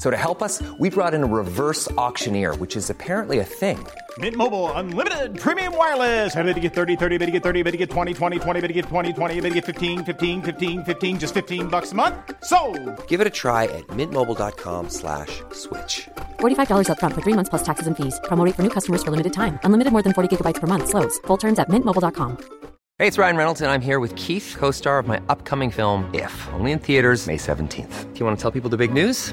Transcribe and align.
So 0.00 0.10
to 0.10 0.16
help 0.16 0.42
us, 0.42 0.62
we 0.78 0.88
brought 0.88 1.12
in 1.12 1.22
a 1.22 1.26
reverse 1.26 1.90
auctioneer, 1.98 2.56
which 2.56 2.74
is 2.74 2.88
apparently 2.88 3.38
a 3.38 3.44
thing. 3.44 3.86
Mint 4.16 4.34
Mobile 4.34 4.72
unlimited 4.72 5.38
premium 5.38 5.76
wireless. 5.76 6.34
Ready 6.34 6.54
to 6.54 6.60
get 6.60 6.74
30, 6.74 6.96
30, 6.96 7.18
bit 7.18 7.26
to 7.26 7.32
get 7.32 7.42
30, 7.42 7.62
bit 7.62 7.70
to 7.72 7.76
get 7.76 7.90
20, 7.90 8.14
20, 8.14 8.38
20, 8.38 8.60
bit 8.60 8.68
to 8.68 8.72
get 8.72 8.86
20, 8.86 9.12
20, 9.12 9.40
bit 9.40 9.48
to 9.50 9.54
get 9.54 9.64
15, 9.66 10.04
15, 10.04 10.42
15, 10.42 10.84
15 10.84 11.18
just 11.20 11.34
15 11.34 11.68
bucks 11.68 11.92
a 11.92 11.94
month. 11.94 12.16
So, 12.42 12.58
Give 13.06 13.20
it 13.20 13.26
a 13.26 13.30
try 13.42 13.64
at 13.64 13.86
mintmobile.com 13.88 14.88
slash 14.88 15.42
switch. 15.52 16.08
$45 16.40 16.88
upfront 16.88 17.14
for 17.14 17.20
three 17.20 17.36
months 17.36 17.50
plus 17.50 17.62
taxes 17.62 17.86
and 17.86 17.94
fees. 17.94 18.18
Promo 18.24 18.44
rate 18.44 18.56
for 18.56 18.62
new 18.62 18.74
customers 18.78 19.04
for 19.04 19.10
limited 19.10 19.34
time. 19.34 19.60
Unlimited 19.64 19.92
more 19.92 20.02
than 20.02 20.14
40 20.14 20.34
gigabytes 20.34 20.60
per 20.60 20.66
month. 20.66 20.88
Slows. 20.88 21.20
Full 21.28 21.36
terms 21.36 21.58
at 21.58 21.68
mintmobile.com. 21.68 22.38
Hey, 22.98 23.06
it's 23.06 23.18
Ryan 23.18 23.36
Reynolds, 23.36 23.60
and 23.60 23.70
I'm 23.70 23.80
here 23.80 24.00
with 24.00 24.14
Keith, 24.16 24.56
co-star 24.58 24.98
of 24.98 25.06
my 25.06 25.20
upcoming 25.28 25.70
film, 25.70 26.08
If, 26.14 26.34
only 26.52 26.72
in 26.72 26.78
theaters 26.78 27.26
May 27.26 27.38
17th. 27.38 28.12
Do 28.12 28.18
you 28.18 28.26
want 28.26 28.36
to 28.38 28.42
tell 28.42 28.50
people 28.50 28.70
the 28.70 28.76
big 28.76 28.92
news? 28.92 29.32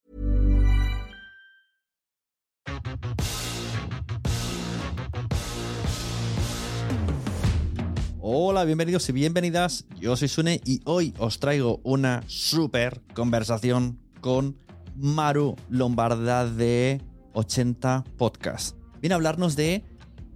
Hola, 8.23 8.65
bienvenidos 8.65 9.09
y 9.09 9.13
bienvenidas. 9.13 9.85
Yo 9.99 10.15
soy 10.15 10.27
Sune 10.27 10.61
y 10.63 10.79
hoy 10.85 11.11
os 11.17 11.39
traigo 11.39 11.81
una 11.83 12.21
super 12.27 13.01
conversación 13.15 13.97
con 14.21 14.59
Maru 14.95 15.55
Lombarda 15.69 16.45
de 16.45 17.01
80 17.33 18.03
Podcast. 18.19 18.77
Viene 19.01 19.13
a 19.13 19.15
hablarnos 19.15 19.55
de 19.55 19.83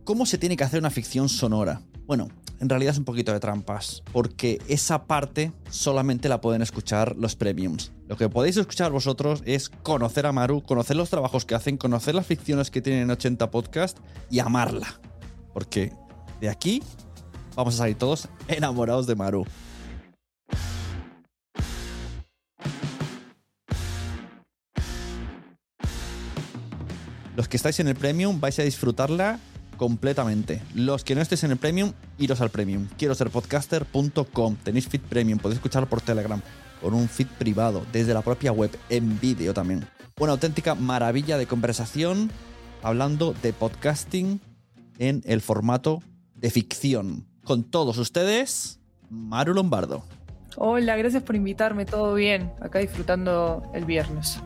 cómo 0.03 0.25
se 0.25 0.39
tiene 0.39 0.57
que 0.57 0.63
hacer 0.63 0.79
una 0.79 0.89
ficción 0.89 1.29
sonora. 1.29 1.83
Bueno, 2.07 2.29
en 2.59 2.69
realidad 2.69 2.93
es 2.93 2.97
un 2.97 3.05
poquito 3.05 3.31
de 3.31 3.39
trampas, 3.39 4.01
porque 4.11 4.59
esa 4.67 5.05
parte 5.05 5.51
solamente 5.69 6.27
la 6.27 6.41
pueden 6.41 6.63
escuchar 6.63 7.15
los 7.15 7.35
premiums. 7.35 7.91
Lo 8.07 8.17
que 8.17 8.29
podéis 8.29 8.57
escuchar 8.57 8.91
vosotros 8.91 9.43
es 9.45 9.69
conocer 9.69 10.25
a 10.25 10.31
Maru, 10.31 10.63
conocer 10.63 10.95
los 10.95 11.11
trabajos 11.11 11.45
que 11.45 11.53
hacen, 11.53 11.77
conocer 11.77 12.15
las 12.15 12.25
ficciones 12.25 12.71
que 12.71 12.81
tienen 12.81 13.03
en 13.03 13.11
80 13.11 13.51
Podcast 13.51 13.99
y 14.31 14.39
amarla. 14.39 14.99
Porque 15.53 15.93
de 16.41 16.49
aquí 16.49 16.81
vamos 17.55 17.75
a 17.75 17.77
salir 17.77 17.97
todos 17.97 18.27
enamorados 18.47 19.07
de 19.07 19.15
Maru. 19.15 19.45
Los 27.35 27.49
que 27.49 27.57
estáis 27.57 27.79
en 27.81 27.87
el 27.89 27.95
Premium 27.95 28.39
vais 28.39 28.57
a 28.59 28.63
disfrutarla 28.63 29.39
completamente. 29.75 30.61
Los 30.73 31.03
que 31.03 31.15
no 31.15 31.21
estéis 31.21 31.43
en 31.43 31.51
el 31.51 31.57
Premium, 31.57 31.91
iros 32.17 32.39
al 32.39 32.49
Premium. 32.49 32.87
Quiero 32.97 33.13
ser 33.13 33.29
podcaster.com. 33.29 34.55
Tenéis 34.63 34.87
feed 34.87 35.01
Premium, 35.01 35.39
podéis 35.39 35.57
escucharlo 35.57 35.89
por 35.89 35.99
Telegram, 35.99 36.41
con 36.81 36.93
un 36.93 37.09
feed 37.09 37.27
privado, 37.37 37.85
desde 37.91 38.13
la 38.13 38.21
propia 38.21 38.53
web, 38.53 38.71
en 38.89 39.19
vídeo 39.19 39.53
también. 39.53 39.85
Una 40.17 40.31
auténtica 40.31 40.75
maravilla 40.75 41.37
de 41.37 41.45
conversación 41.45 42.31
hablando 42.81 43.33
de 43.41 43.51
podcasting 43.51 44.39
en 44.97 45.21
el 45.25 45.41
formato 45.41 46.01
de 46.35 46.49
ficción. 46.49 47.34
Con 47.45 47.63
todos 47.63 47.99
ustedes, 47.99 48.79
Maru 49.11 49.53
Lombardo. 49.53 50.03
Hola, 50.57 50.95
gracias 50.97 51.21
por 51.21 51.35
invitarme, 51.35 51.85
todo 51.85 52.15
bien. 52.15 52.51
Acá 52.59 52.79
disfrutando 52.79 53.61
el 53.75 53.85
viernes. 53.85 54.39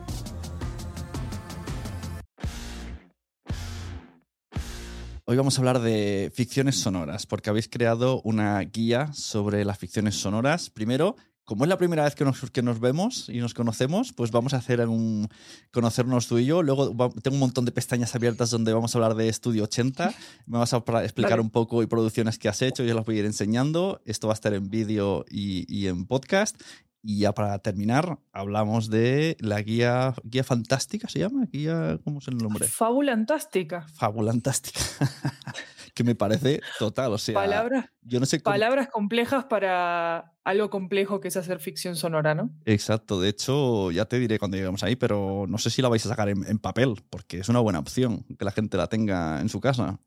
Hoy 5.24 5.36
vamos 5.36 5.56
a 5.56 5.60
hablar 5.62 5.80
de 5.80 6.30
ficciones 6.34 6.76
sonoras, 6.78 7.24
porque 7.24 7.48
habéis 7.48 7.68
creado 7.68 8.20
una 8.22 8.60
guía 8.60 9.12
sobre 9.14 9.64
las 9.64 9.78
ficciones 9.78 10.16
sonoras. 10.16 10.68
Primero, 10.68 11.16
como 11.50 11.64
es 11.64 11.68
la 11.68 11.78
primera 11.78 12.04
vez 12.04 12.14
que 12.14 12.24
nos, 12.24 12.48
que 12.52 12.62
nos 12.62 12.78
vemos 12.78 13.28
y 13.28 13.38
nos 13.40 13.54
conocemos, 13.54 14.12
pues 14.12 14.30
vamos 14.30 14.54
a 14.54 14.58
hacer 14.58 14.86
un 14.86 15.26
conocernos 15.72 16.28
tú 16.28 16.38
y 16.38 16.46
yo. 16.46 16.62
Luego 16.62 16.96
va- 16.96 17.10
tengo 17.10 17.34
un 17.34 17.40
montón 17.40 17.64
de 17.64 17.72
pestañas 17.72 18.14
abiertas 18.14 18.50
donde 18.50 18.72
vamos 18.72 18.94
a 18.94 18.98
hablar 18.98 19.16
de 19.16 19.28
Estudio 19.28 19.64
80. 19.64 20.14
Me 20.46 20.58
vas 20.58 20.72
a 20.72 20.76
explicar 21.02 21.32
Vale. 21.32 21.42
un 21.42 21.50
poco 21.50 21.82
y 21.82 21.86
producciones 21.88 22.38
que 22.38 22.48
has 22.48 22.62
hecho, 22.62 22.84
yo 22.84 22.94
las 22.94 23.04
voy 23.04 23.16
a 23.16 23.18
ir 23.18 23.24
enseñando. 23.24 24.00
Esto 24.04 24.28
va 24.28 24.34
a 24.34 24.34
estar 24.34 24.54
en 24.54 24.70
vídeo 24.70 25.24
y, 25.28 25.66
y 25.68 25.88
en 25.88 26.06
podcast. 26.06 26.54
Y 27.02 27.18
ya 27.20 27.32
para 27.32 27.58
terminar, 27.58 28.20
hablamos 28.32 28.88
de 28.90 29.36
la 29.40 29.60
guía, 29.62 30.14
guía 30.22 30.44
fantástica, 30.44 31.08
¿se 31.08 31.18
llama? 31.18 31.48
Guía, 31.50 31.98
¿cómo 32.04 32.20
es 32.20 32.28
el 32.28 32.36
nombre? 32.38 32.68
Fabulantástica. 32.68 33.86
Fabulantástica. 33.94 34.78
que 35.92 36.04
me 36.04 36.14
parece 36.14 36.60
total, 36.78 37.12
o 37.12 37.18
sea, 37.18 37.34
Palabras, 37.34 37.86
yo 38.02 38.20
no 38.20 38.26
sé 38.26 38.40
cómo... 38.40 38.54
palabras 38.54 38.88
complejas 38.88 39.44
para 39.44 40.32
algo 40.44 40.70
complejo 40.70 41.20
que 41.20 41.28
es 41.28 41.36
hacer 41.36 41.60
ficción 41.60 41.96
sonora, 41.96 42.34
¿no? 42.34 42.50
Exacto, 42.64 43.20
de 43.20 43.28
hecho, 43.28 43.90
ya 43.90 44.04
te 44.04 44.18
diré 44.18 44.38
cuando 44.38 44.56
lleguemos 44.56 44.82
ahí, 44.82 44.96
pero 44.96 45.46
no 45.48 45.58
sé 45.58 45.70
si 45.70 45.82
la 45.82 45.88
vais 45.88 46.04
a 46.06 46.08
sacar 46.08 46.28
en, 46.28 46.44
en 46.46 46.58
papel, 46.58 46.94
porque 47.10 47.38
es 47.38 47.48
una 47.48 47.60
buena 47.60 47.78
opción 47.78 48.24
que 48.38 48.44
la 48.44 48.52
gente 48.52 48.76
la 48.76 48.86
tenga 48.86 49.40
en 49.40 49.48
su 49.48 49.60
casa. 49.60 49.98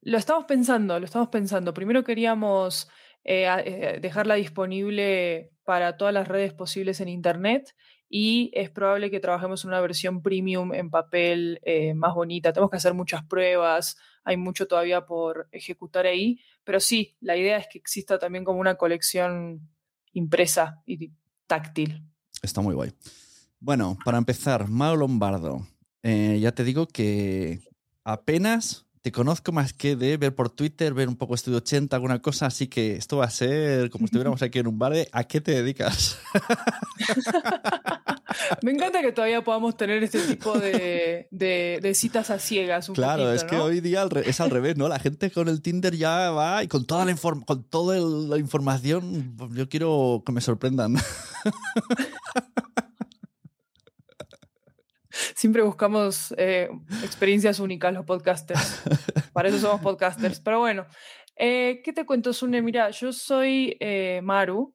Lo 0.00 0.16
estamos 0.16 0.44
pensando, 0.44 0.98
lo 0.98 1.04
estamos 1.04 1.28
pensando. 1.28 1.74
Primero 1.74 2.04
queríamos 2.04 2.88
eh, 3.24 3.46
eh, 3.64 3.98
dejarla 4.00 4.36
disponible 4.36 5.50
para 5.64 5.96
todas 5.96 6.14
las 6.14 6.28
redes 6.28 6.54
posibles 6.54 7.00
en 7.00 7.08
Internet 7.08 7.74
y 8.08 8.50
es 8.54 8.70
probable 8.70 9.10
que 9.10 9.20
trabajemos 9.20 9.64
en 9.64 9.68
una 9.68 9.82
versión 9.82 10.22
premium 10.22 10.72
en 10.72 10.88
papel 10.88 11.60
eh, 11.62 11.92
más 11.92 12.14
bonita. 12.14 12.52
Tenemos 12.52 12.70
que 12.70 12.78
hacer 12.78 12.94
muchas 12.94 13.22
pruebas, 13.24 13.98
hay 14.28 14.36
mucho 14.36 14.68
todavía 14.68 15.06
por 15.06 15.48
ejecutar 15.52 16.04
ahí, 16.04 16.38
pero 16.62 16.80
sí, 16.80 17.16
la 17.20 17.34
idea 17.34 17.56
es 17.56 17.66
que 17.72 17.78
exista 17.78 18.18
también 18.18 18.44
como 18.44 18.60
una 18.60 18.74
colección 18.74 19.66
impresa 20.12 20.82
y 20.84 21.12
táctil. 21.46 22.04
Está 22.42 22.60
muy 22.60 22.74
guay. 22.74 22.92
Bueno, 23.58 23.96
para 24.04 24.18
empezar, 24.18 24.68
Mao 24.68 24.96
Lombardo. 24.96 25.66
eh, 26.02 26.38
ya 26.42 26.52
te 26.52 26.62
digo 26.62 26.86
que 26.86 27.62
apenas 28.04 28.86
te 29.02 29.12
conozco 29.12 29.52
más 29.52 29.72
que 29.72 29.96
de 29.96 30.16
ver 30.16 30.34
por 30.34 30.50
Twitter, 30.50 30.94
ver 30.94 31.08
un 31.08 31.16
poco 31.16 31.34
Estudio 31.34 31.58
80, 31.58 31.94
alguna 31.94 32.20
cosa, 32.20 32.46
así 32.46 32.66
que 32.66 32.96
esto 32.96 33.18
va 33.18 33.26
a 33.26 33.30
ser 33.30 33.90
como 33.90 34.02
si 34.02 34.06
estuviéramos 34.06 34.42
aquí 34.42 34.58
en 34.58 34.66
un 34.66 34.78
bar 34.78 34.92
de 34.92 35.08
¿a 35.12 35.24
qué 35.24 35.40
te 35.40 35.52
dedicas? 35.52 36.18
Me 38.62 38.72
encanta 38.72 39.00
que 39.00 39.12
todavía 39.12 39.42
podamos 39.42 39.76
tener 39.76 40.02
este 40.02 40.20
tipo 40.20 40.58
de, 40.58 41.28
de, 41.30 41.94
citas 41.94 42.30
a 42.30 42.38
ciegas. 42.38 42.90
claro, 42.94 43.32
es 43.32 43.44
que 43.44 43.56
hoy 43.56 43.80
día 43.80 44.06
es 44.24 44.40
al 44.40 44.50
revés, 44.50 44.76
¿no? 44.76 44.88
La 44.88 44.98
gente 44.98 45.30
con 45.30 45.48
el 45.48 45.62
Tinder 45.62 45.96
ya 45.96 46.30
va 46.30 46.62
y 46.62 46.68
con 46.68 46.84
toda 46.84 47.04
la, 47.04 47.16
con 47.16 47.64
toda 47.64 47.98
la 47.98 48.38
información, 48.38 49.36
yo 49.52 49.68
quiero 49.68 50.22
que 50.24 50.32
me 50.32 50.40
sorprendan. 50.40 50.96
Siempre 55.34 55.62
buscamos 55.62 56.34
eh, 56.36 56.68
experiencias 57.02 57.60
únicas 57.60 57.92
los 57.92 58.04
podcasters. 58.04 58.82
Para 59.32 59.48
eso 59.48 59.58
somos 59.58 59.80
podcasters. 59.80 60.40
Pero 60.40 60.60
bueno, 60.60 60.86
eh, 61.40 61.82
¿Qué 61.84 61.92
te 61.92 62.04
cuento, 62.04 62.32
Sune? 62.32 62.62
Mira, 62.62 62.90
yo 62.90 63.12
soy 63.12 63.76
eh, 63.78 64.20
Maru, 64.24 64.74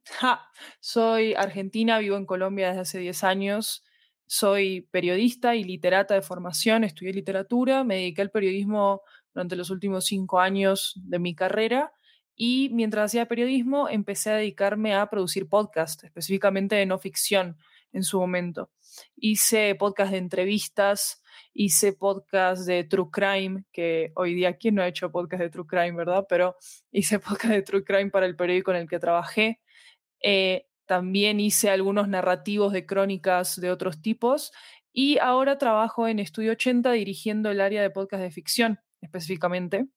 soy 0.79 1.33
argentina, 1.33 1.99
vivo 1.99 2.15
en 2.15 2.25
Colombia 2.25 2.69
desde 2.69 2.79
hace 2.79 2.99
10 2.99 3.25
años, 3.25 3.83
soy 4.27 4.87
periodista 4.89 5.57
y 5.57 5.65
literata 5.65 6.13
de 6.13 6.21
formación, 6.21 6.85
estudié 6.85 7.11
literatura, 7.11 7.83
me 7.83 7.95
dediqué 7.95 8.21
al 8.21 8.31
periodismo 8.31 9.01
durante 9.33 9.57
los 9.57 9.71
últimos 9.71 10.05
cinco 10.05 10.39
años 10.39 10.93
de 11.03 11.19
mi 11.19 11.35
carrera 11.35 11.91
y 12.33 12.69
mientras 12.71 13.07
hacía 13.07 13.27
periodismo 13.27 13.89
empecé 13.89 14.31
a 14.31 14.37
dedicarme 14.37 14.95
a 14.95 15.09
producir 15.09 15.49
podcast, 15.49 16.05
específicamente 16.05 16.77
de 16.77 16.85
no 16.85 16.97
ficción 16.97 17.57
en 17.91 18.03
su 18.03 18.19
momento. 18.19 18.71
Hice 19.15 19.75
podcast 19.75 20.11
de 20.11 20.17
entrevistas, 20.17 21.21
hice 21.53 21.93
podcast 21.93 22.65
de 22.65 22.83
True 22.83 23.09
Crime, 23.11 23.63
que 23.71 24.11
hoy 24.15 24.33
día, 24.33 24.57
¿quién 24.57 24.75
no 24.75 24.81
ha 24.81 24.87
hecho 24.87 25.11
podcast 25.11 25.41
de 25.41 25.49
True 25.49 25.67
Crime, 25.67 25.93
verdad? 25.93 26.25
Pero 26.27 26.55
hice 26.91 27.19
podcast 27.19 27.53
de 27.53 27.61
True 27.61 27.83
Crime 27.83 28.09
para 28.09 28.25
el 28.25 28.35
periódico 28.35 28.71
en 28.71 28.77
el 28.77 28.89
que 28.89 28.99
trabajé. 28.99 29.59
Eh, 30.21 30.67
también 30.85 31.39
hice 31.39 31.69
algunos 31.69 32.07
narrativos 32.07 32.73
de 32.73 32.85
crónicas 32.85 33.59
de 33.59 33.71
otros 33.71 34.01
tipos 34.01 34.51
y 34.91 35.17
ahora 35.17 35.57
trabajo 35.57 36.07
en 36.07 36.19
Estudio 36.19 36.51
80 36.51 36.91
dirigiendo 36.91 37.49
el 37.49 37.61
área 37.61 37.81
de 37.81 37.89
podcast 37.89 38.21
de 38.21 38.31
ficción 38.31 38.79
específicamente, 39.01 39.87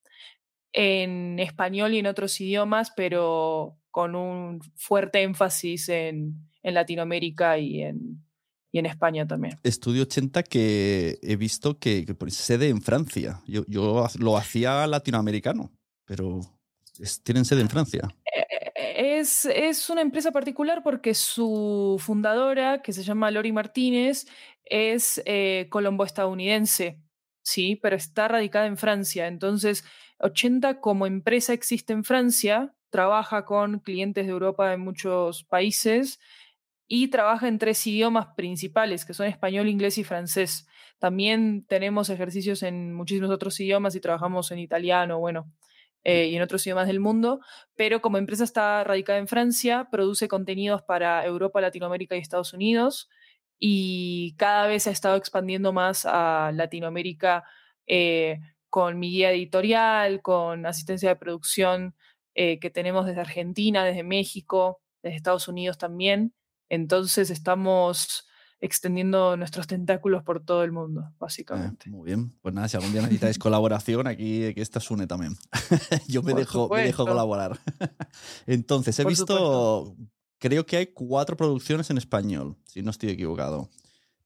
en 0.72 1.38
español 1.38 1.94
y 1.94 1.98
en 1.98 2.06
otros 2.06 2.40
idiomas, 2.40 2.92
pero 2.96 3.78
con 3.90 4.14
un 4.14 4.60
fuerte 4.74 5.22
énfasis 5.22 5.88
en, 5.88 6.34
en 6.62 6.74
Latinoamérica 6.74 7.58
y 7.58 7.82
en, 7.82 8.25
y 8.76 8.78
en 8.78 8.84
España 8.84 9.26
también. 9.26 9.58
Estudio 9.62 10.02
80 10.02 10.42
que 10.42 11.18
he 11.22 11.36
visto 11.36 11.78
que, 11.78 12.04
que 12.04 12.30
sede 12.30 12.68
en 12.68 12.82
Francia. 12.82 13.40
Yo, 13.46 13.64
yo, 13.68 14.06
lo 14.18 14.36
hacía 14.36 14.86
latinoamericano, 14.86 15.72
pero 16.04 16.40
tienen 17.22 17.46
sede 17.46 17.62
en 17.62 17.70
Francia. 17.70 18.02
Eh, 18.26 19.18
es, 19.18 19.46
es, 19.46 19.88
una 19.88 20.02
empresa 20.02 20.30
particular 20.30 20.82
porque 20.82 21.14
su 21.14 21.96
fundadora, 21.98 22.82
que 22.82 22.92
se 22.92 23.02
llama 23.02 23.30
Lori 23.30 23.50
Martínez, 23.50 24.26
es 24.66 25.22
eh, 25.24 25.68
colombo-estadounidense, 25.70 27.00
sí, 27.42 27.76
pero 27.76 27.96
está 27.96 28.28
radicada 28.28 28.66
en 28.66 28.76
Francia. 28.76 29.26
Entonces, 29.26 29.84
80 30.18 30.82
como 30.82 31.06
empresa 31.06 31.54
existe 31.54 31.94
en 31.94 32.04
Francia, 32.04 32.74
trabaja 32.90 33.46
con 33.46 33.78
clientes 33.78 34.26
de 34.26 34.32
Europa 34.32 34.74
en 34.74 34.80
muchos 34.80 35.44
países 35.44 36.20
y 36.88 37.08
trabaja 37.08 37.48
en 37.48 37.58
tres 37.58 37.86
idiomas 37.86 38.28
principales, 38.36 39.04
que 39.04 39.14
son 39.14 39.26
español, 39.26 39.68
inglés 39.68 39.98
y 39.98 40.04
francés. 40.04 40.68
También 40.98 41.64
tenemos 41.66 42.10
ejercicios 42.10 42.62
en 42.62 42.94
muchísimos 42.94 43.30
otros 43.30 43.58
idiomas 43.60 43.94
y 43.94 44.00
trabajamos 44.00 44.50
en 44.52 44.58
italiano, 44.58 45.18
bueno, 45.18 45.52
eh, 46.04 46.28
y 46.28 46.36
en 46.36 46.42
otros 46.42 46.64
idiomas 46.66 46.86
del 46.86 47.00
mundo, 47.00 47.40
pero 47.74 48.00
como 48.00 48.16
empresa 48.16 48.44
está 48.44 48.84
radicada 48.84 49.18
en 49.18 49.26
Francia, 49.26 49.88
produce 49.90 50.28
contenidos 50.28 50.82
para 50.82 51.26
Europa, 51.26 51.60
Latinoamérica 51.60 52.14
y 52.14 52.20
Estados 52.20 52.52
Unidos 52.52 53.08
y 53.58 54.34
cada 54.36 54.68
vez 54.68 54.86
ha 54.86 54.92
estado 54.92 55.16
expandiendo 55.16 55.72
más 55.72 56.06
a 56.06 56.52
Latinoamérica 56.54 57.44
eh, 57.88 58.38
con 58.70 58.98
mi 59.00 59.10
guía 59.10 59.32
editorial, 59.32 60.22
con 60.22 60.66
asistencia 60.66 61.08
de 61.08 61.16
producción 61.16 61.96
eh, 62.34 62.60
que 62.60 62.70
tenemos 62.70 63.06
desde 63.06 63.22
Argentina, 63.22 63.84
desde 63.84 64.02
México, 64.02 64.80
desde 65.02 65.16
Estados 65.16 65.48
Unidos 65.48 65.78
también. 65.78 66.34
Entonces 66.68 67.30
estamos 67.30 68.26
extendiendo 68.60 69.36
nuestros 69.36 69.66
tentáculos 69.66 70.22
por 70.22 70.44
todo 70.44 70.64
el 70.64 70.72
mundo, 70.72 71.02
eh, 71.02 71.14
básicamente. 71.18 71.90
muy 71.90 72.06
bien. 72.06 72.32
Pues 72.40 72.54
nada, 72.54 72.68
si 72.68 72.76
algún 72.76 72.92
día 72.92 73.02
necesitáis 73.02 73.38
colaboración, 73.38 74.06
aquí, 74.06 74.46
aquí 74.46 74.60
está 74.60 74.80
Sune 74.80 75.06
también. 75.06 75.36
Yo 76.08 76.22
me 76.22 76.34
dejo, 76.34 76.68
me 76.68 76.82
dejo, 76.82 77.06
colaborar. 77.06 77.58
Entonces, 78.46 78.98
he 78.98 79.04
visto, 79.04 79.96
creo 80.38 80.66
que 80.66 80.78
hay 80.78 80.86
cuatro 80.86 81.36
producciones 81.36 81.90
en 81.90 81.98
español, 81.98 82.56
si 82.64 82.82
no 82.82 82.90
estoy 82.90 83.10
equivocado. 83.10 83.68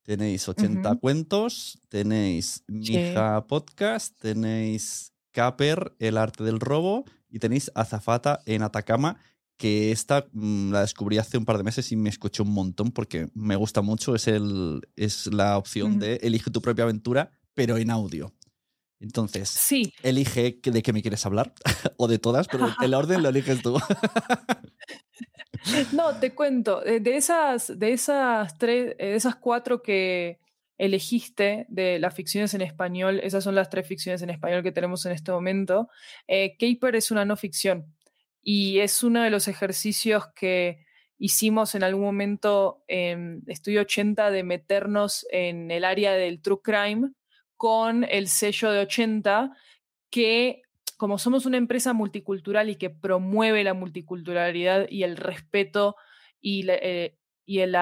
Tenéis 0.02 0.48
80 0.48 0.96
cuentos, 0.96 1.78
tenéis 1.88 2.64
Mija 2.66 3.46
Podcast, 3.46 4.18
tenéis 4.18 5.12
Caper, 5.30 5.94
El 5.98 6.16
Arte 6.16 6.42
del 6.42 6.58
Robo 6.58 7.04
y 7.28 7.38
tenéis 7.38 7.70
Azafata 7.74 8.40
en 8.46 8.62
Atacama, 8.62 9.20
que 9.60 9.92
esta 9.92 10.26
mm, 10.32 10.72
la 10.72 10.80
descubrí 10.80 11.18
hace 11.18 11.36
un 11.36 11.44
par 11.44 11.58
de 11.58 11.64
meses 11.64 11.92
y 11.92 11.96
me 11.96 12.08
escuché 12.08 12.42
un 12.42 12.54
montón 12.54 12.92
porque 12.92 13.28
me 13.34 13.56
gusta 13.56 13.82
mucho. 13.82 14.14
Es, 14.14 14.26
el, 14.26 14.80
es 14.96 15.26
la 15.26 15.58
opción 15.58 15.98
de 15.98 16.14
elige 16.22 16.50
tu 16.50 16.62
propia 16.62 16.84
aventura, 16.84 17.30
pero 17.52 17.76
en 17.76 17.90
audio. 17.90 18.32
Entonces, 19.00 19.50
sí. 19.50 19.92
elige 20.02 20.58
de 20.62 20.82
qué 20.82 20.92
me 20.94 21.02
quieres 21.02 21.26
hablar, 21.26 21.52
o 21.98 22.08
de 22.08 22.18
todas, 22.18 22.48
pero 22.48 22.68
el 22.82 22.94
orden 22.94 23.22
lo 23.22 23.28
eliges 23.28 23.60
tú. 23.60 23.78
no, 25.92 26.14
te 26.18 26.34
cuento, 26.34 26.80
de 26.80 27.16
esas, 27.16 27.78
de 27.78 27.92
esas 27.92 28.56
tres, 28.56 28.96
de 28.96 29.14
esas 29.14 29.36
cuatro 29.36 29.82
que 29.82 30.40
elegiste 30.78 31.66
de 31.68 31.98
las 31.98 32.14
ficciones 32.14 32.54
en 32.54 32.62
español, 32.62 33.20
esas 33.22 33.44
son 33.44 33.54
las 33.54 33.68
tres 33.68 33.86
ficciones 33.86 34.22
en 34.22 34.30
español 34.30 34.62
que 34.62 34.72
tenemos 34.72 35.04
en 35.04 35.12
este 35.12 35.32
momento. 35.32 35.90
Eh, 36.26 36.56
Caper 36.58 36.96
es 36.96 37.10
una 37.10 37.26
no 37.26 37.36
ficción 37.36 37.94
y 38.42 38.80
es 38.80 39.02
uno 39.02 39.22
de 39.22 39.30
los 39.30 39.48
ejercicios 39.48 40.24
que 40.34 40.84
hicimos 41.18 41.74
en 41.74 41.82
algún 41.82 42.04
momento 42.04 42.82
en 42.88 43.42
Estudio 43.46 43.82
80 43.82 44.30
de 44.30 44.42
meternos 44.42 45.26
en 45.30 45.70
el 45.70 45.84
área 45.84 46.12
del 46.12 46.40
true 46.40 46.60
crime 46.62 47.10
con 47.56 48.04
el 48.04 48.28
sello 48.28 48.70
de 48.72 48.80
80 48.80 49.52
que 50.10 50.62
como 50.96 51.18
somos 51.18 51.46
una 51.46 51.56
empresa 51.56 51.94
multicultural 51.94 52.68
y 52.68 52.76
que 52.76 52.90
promueve 52.90 53.64
la 53.64 53.72
multiculturalidad 53.72 54.86
y 54.90 55.02
el 55.02 55.16
respeto 55.16 55.96
y, 56.42 56.66
eh, 56.68 57.16
el, 57.46 57.76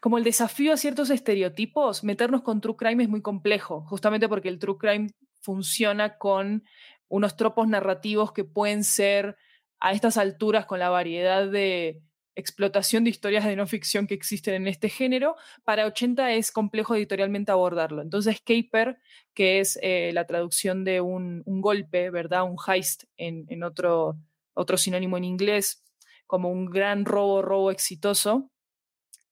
como 0.00 0.18
el 0.18 0.24
desafío 0.24 0.72
a 0.72 0.76
ciertos 0.76 1.10
estereotipos, 1.10 2.04
meternos 2.04 2.42
con 2.42 2.60
true 2.60 2.76
crime 2.76 3.02
es 3.02 3.08
muy 3.08 3.22
complejo, 3.22 3.84
justamente 3.86 4.28
porque 4.28 4.48
el 4.48 4.60
true 4.60 4.78
crime 4.78 5.08
funciona 5.40 6.16
con 6.16 6.64
unos 7.08 7.36
tropos 7.36 7.66
narrativos 7.68 8.32
que 8.32 8.44
pueden 8.44 8.84
ser 8.84 9.36
a 9.80 9.92
estas 9.92 10.16
alturas 10.16 10.66
con 10.66 10.78
la 10.78 10.90
variedad 10.90 11.48
de 11.48 12.02
explotación 12.38 13.02
de 13.02 13.10
historias 13.10 13.44
de 13.44 13.56
no 13.56 13.66
ficción 13.66 14.06
que 14.06 14.14
existen 14.14 14.54
en 14.54 14.68
este 14.68 14.88
género, 14.88 15.34
para 15.64 15.86
80 15.86 16.32
es 16.34 16.52
complejo 16.52 16.94
editorialmente 16.94 17.50
abordarlo. 17.50 18.00
Entonces, 18.00 18.40
Caper, 18.40 18.98
que 19.34 19.58
es 19.58 19.76
eh, 19.82 20.12
la 20.14 20.24
traducción 20.24 20.84
de 20.84 21.00
un, 21.00 21.42
golpe, 21.46 22.10
¿verdad? 22.10 22.44
Un 22.44 22.56
heist 22.64 23.04
en, 23.16 23.62
otro, 23.64 24.16
otro 24.54 24.76
sinónimo 24.76 25.16
en 25.16 25.24
inglés, 25.24 25.82
como 26.28 26.50
un 26.52 26.66
gran 26.66 27.04
robo, 27.04 27.42
robo 27.42 27.72
exitoso, 27.72 28.52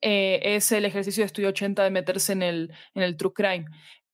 eh, 0.00 0.40
es 0.42 0.73
el 0.73 0.85
ejercicio 0.85 1.23
de 1.23 1.26
estudio 1.26 1.50
80 1.50 1.85
de 1.85 1.90
meterse 1.90 2.33
en 2.33 2.42
el, 2.42 2.73
en 2.95 3.02
el 3.04 3.16
true 3.16 3.33
crime. 3.33 3.66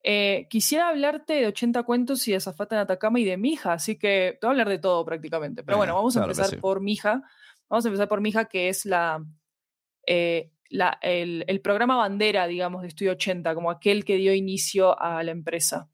Eh, 0.04 0.48
quisiera 0.50 0.88
hablarte 0.88 1.34
de 1.34 1.46
80 1.46 1.84
cuentos 1.84 2.26
y 2.26 2.32
de 2.32 2.40
Zafata 2.40 2.74
en 2.74 2.80
Atacama 2.82 3.20
y 3.20 3.24
de 3.24 3.36
Mija, 3.36 3.74
así 3.74 3.96
que 3.96 4.36
te 4.40 4.46
voy 4.46 4.50
a 4.50 4.52
hablar 4.52 4.68
de 4.68 4.78
todo 4.78 5.04
prácticamente. 5.04 5.62
Pero 5.62 5.78
bueno, 5.78 5.94
vamos 5.94 6.16
a 6.16 6.22
empezar 6.22 6.58
por 6.58 6.80
Mija. 6.80 7.22
Vamos 7.68 7.84
a 7.84 7.88
empezar 7.88 8.08
por 8.08 8.20
Mija, 8.20 8.46
que 8.46 8.68
es 8.68 8.84
la, 8.84 9.24
eh, 10.06 10.50
la 10.68 10.98
el, 11.02 11.44
el, 11.46 11.60
programa 11.60 11.96
bandera, 11.96 12.46
digamos, 12.46 12.82
de 12.82 12.88
Estudio 12.88 13.12
80, 13.12 13.54
como 13.54 13.70
aquel 13.70 14.04
que 14.04 14.16
dio 14.16 14.34
inicio 14.34 15.00
a 15.00 15.22
la 15.22 15.30
empresa. 15.30 15.88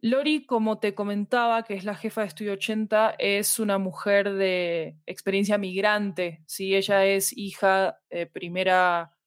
Lori, 0.00 0.46
como 0.46 0.78
te 0.78 0.94
comentaba, 0.94 1.64
que 1.64 1.74
es 1.74 1.84
la 1.84 1.96
jefa 1.96 2.20
de 2.20 2.28
Estudio 2.28 2.52
80, 2.52 3.16
es 3.18 3.58
una 3.58 3.78
mujer 3.78 4.32
de 4.34 4.96
experiencia 5.06 5.58
migrante. 5.58 6.44
¿sí? 6.46 6.76
Ella 6.76 7.04
es 7.04 7.36
hija 7.36 7.98
primera 8.32 9.17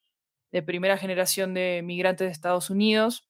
de 0.51 0.62
primera 0.62 0.98
generación 0.98 1.53
de 1.53 1.81
migrantes 1.84 2.27
de 2.27 2.31
Estados 2.31 2.70
Unidos, 2.70 3.27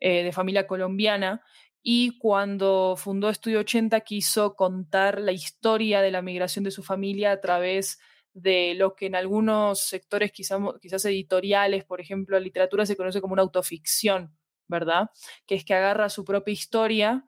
eh, 0.00 0.22
de 0.22 0.32
familia 0.32 0.66
colombiana, 0.66 1.42
y 1.82 2.18
cuando 2.18 2.96
fundó 2.96 3.30
Estudio 3.30 3.60
80 3.60 4.00
quiso 4.00 4.56
contar 4.56 5.20
la 5.20 5.30
historia 5.30 6.00
de 6.00 6.10
la 6.10 6.20
migración 6.20 6.64
de 6.64 6.72
su 6.72 6.82
familia 6.82 7.30
a 7.30 7.40
través 7.40 8.00
de 8.34 8.74
lo 8.74 8.96
que 8.96 9.06
en 9.06 9.14
algunos 9.14 9.80
sectores 9.80 10.32
quizás, 10.32 11.04
editoriales, 11.04 11.84
por 11.84 12.00
ejemplo, 12.00 12.36
la 12.36 12.44
literatura 12.44 12.84
se 12.84 12.96
conoce 12.96 13.20
como 13.20 13.34
una 13.34 13.42
autoficción, 13.42 14.36
¿verdad? 14.66 15.10
Que 15.46 15.54
es 15.54 15.64
que 15.64 15.74
agarra 15.74 16.08
su 16.08 16.24
propia 16.24 16.52
historia 16.52 17.24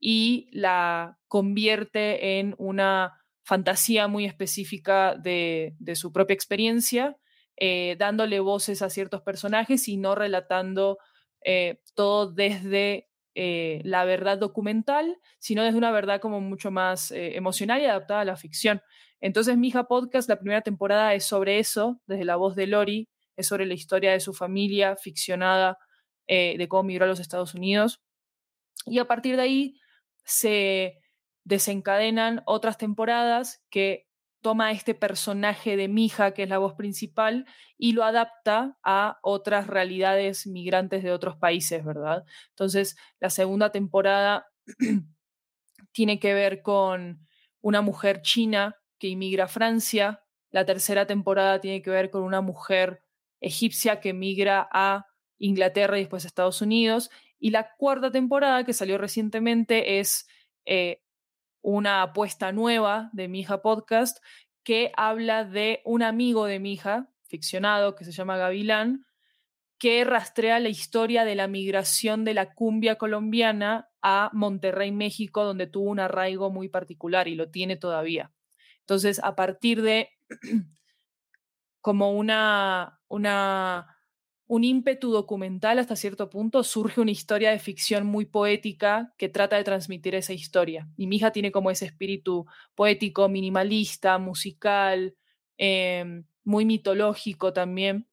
y 0.00 0.48
la 0.52 1.18
convierte 1.28 2.40
en 2.40 2.56
una 2.58 3.22
fantasía 3.44 4.08
muy 4.08 4.24
específica 4.24 5.14
de, 5.14 5.76
de 5.78 5.94
su 5.94 6.12
propia 6.12 6.34
experiencia 6.34 7.16
eh, 7.62 7.94
dándole 7.98 8.40
voces 8.40 8.80
a 8.80 8.88
ciertos 8.88 9.20
personajes 9.20 9.86
y 9.86 9.98
no 9.98 10.14
relatando 10.14 10.96
eh, 11.44 11.82
todo 11.94 12.32
desde 12.32 13.10
eh, 13.34 13.82
la 13.84 14.06
verdad 14.06 14.38
documental, 14.38 15.18
sino 15.38 15.62
desde 15.62 15.76
una 15.76 15.90
verdad 15.90 16.22
como 16.22 16.40
mucho 16.40 16.70
más 16.70 17.12
emocional 17.12 17.82
y 17.82 17.84
adaptada 17.84 18.22
a 18.22 18.24
la 18.24 18.36
ficción. 18.36 18.80
Entonces, 19.20 19.58
mi 19.58 19.68
hija 19.68 19.84
podcast, 19.84 20.26
la 20.26 20.38
primera 20.38 20.62
temporada 20.62 21.12
es 21.12 21.24
sobre 21.26 21.58
eso, 21.58 22.00
desde 22.06 22.24
la 22.24 22.36
voz 22.36 22.56
de 22.56 22.66
Lori, 22.66 23.10
es 23.36 23.46
sobre 23.46 23.66
la 23.66 23.74
historia 23.74 24.12
de 24.12 24.20
su 24.20 24.32
familia 24.32 24.96
ficcionada, 24.96 25.78
de 26.26 26.66
cómo 26.68 26.84
migró 26.84 27.04
a 27.04 27.08
los 27.08 27.20
Estados 27.20 27.54
Unidos. 27.54 28.00
Y 28.86 29.00
a 29.00 29.06
partir 29.06 29.36
de 29.36 29.42
ahí 29.42 29.80
se 30.24 30.98
desencadenan 31.44 32.42
otras 32.46 32.78
temporadas 32.78 33.62
que 33.68 34.06
toma 34.40 34.72
este 34.72 34.94
personaje 34.94 35.76
de 35.76 35.88
Mija, 35.88 36.32
que 36.32 36.44
es 36.44 36.48
la 36.48 36.58
voz 36.58 36.74
principal, 36.74 37.46
y 37.76 37.92
lo 37.92 38.04
adapta 38.04 38.78
a 38.82 39.18
otras 39.22 39.66
realidades 39.66 40.46
migrantes 40.46 41.02
de 41.02 41.12
otros 41.12 41.36
países, 41.36 41.84
¿verdad? 41.84 42.24
Entonces, 42.50 42.96
la 43.20 43.30
segunda 43.30 43.70
temporada 43.70 44.46
tiene 45.92 46.18
que 46.18 46.34
ver 46.34 46.62
con 46.62 47.26
una 47.60 47.82
mujer 47.82 48.22
china 48.22 48.76
que 48.98 49.08
inmigra 49.08 49.44
a 49.44 49.48
Francia, 49.48 50.22
la 50.50 50.64
tercera 50.64 51.06
temporada 51.06 51.60
tiene 51.60 51.82
que 51.82 51.90
ver 51.90 52.10
con 52.10 52.22
una 52.22 52.40
mujer 52.40 53.02
egipcia 53.40 54.00
que 54.00 54.12
migra 54.12 54.68
a 54.72 55.06
Inglaterra 55.38 55.96
y 55.96 56.02
después 56.02 56.24
a 56.24 56.28
Estados 56.28 56.60
Unidos, 56.60 57.10
y 57.38 57.50
la 57.50 57.74
cuarta 57.76 58.10
temporada, 58.10 58.64
que 58.64 58.74
salió 58.74 58.98
recientemente, 58.98 59.98
es 60.00 60.28
eh, 60.66 61.02
una 61.62 62.02
apuesta 62.02 62.52
nueva 62.52 63.10
de 63.12 63.28
mi 63.28 63.40
hija 63.40 63.62
podcast 63.62 64.18
que 64.62 64.92
habla 64.96 65.44
de 65.44 65.80
un 65.84 66.02
amigo 66.02 66.46
de 66.46 66.58
mi 66.60 66.72
hija, 66.72 67.08
ficcionado, 67.24 67.94
que 67.94 68.04
se 68.04 68.12
llama 68.12 68.36
Gavilán, 68.36 69.06
que 69.78 70.04
rastrea 70.04 70.60
la 70.60 70.68
historia 70.68 71.24
de 71.24 71.34
la 71.34 71.48
migración 71.48 72.24
de 72.24 72.34
la 72.34 72.52
cumbia 72.52 72.96
colombiana 72.96 73.88
a 74.02 74.30
Monterrey, 74.34 74.92
México, 74.92 75.44
donde 75.44 75.66
tuvo 75.66 75.90
un 75.90 76.00
arraigo 76.00 76.50
muy 76.50 76.68
particular 76.68 77.28
y 77.28 77.34
lo 77.34 77.50
tiene 77.50 77.76
todavía. 77.76 78.30
Entonces, 78.80 79.20
a 79.22 79.34
partir 79.34 79.80
de 79.80 80.10
como 81.80 82.12
una, 82.12 83.00
una 83.08 83.96
un 84.50 84.64
ímpetu 84.64 85.12
documental 85.12 85.78
hasta 85.78 85.94
cierto 85.94 86.28
punto, 86.28 86.64
surge 86.64 87.00
una 87.00 87.12
historia 87.12 87.52
de 87.52 87.60
ficción 87.60 88.04
muy 88.04 88.24
poética 88.24 89.14
que 89.16 89.28
trata 89.28 89.54
de 89.54 89.62
transmitir 89.62 90.16
esa 90.16 90.32
historia. 90.32 90.88
Y 90.96 91.06
mi 91.06 91.16
hija 91.16 91.30
tiene 91.30 91.52
como 91.52 91.70
ese 91.70 91.86
espíritu 91.86 92.46
poético, 92.74 93.28
minimalista, 93.28 94.18
musical, 94.18 95.14
em, 95.56 96.24
muy 96.42 96.64
mitológico 96.64 97.52
también, 97.52 98.08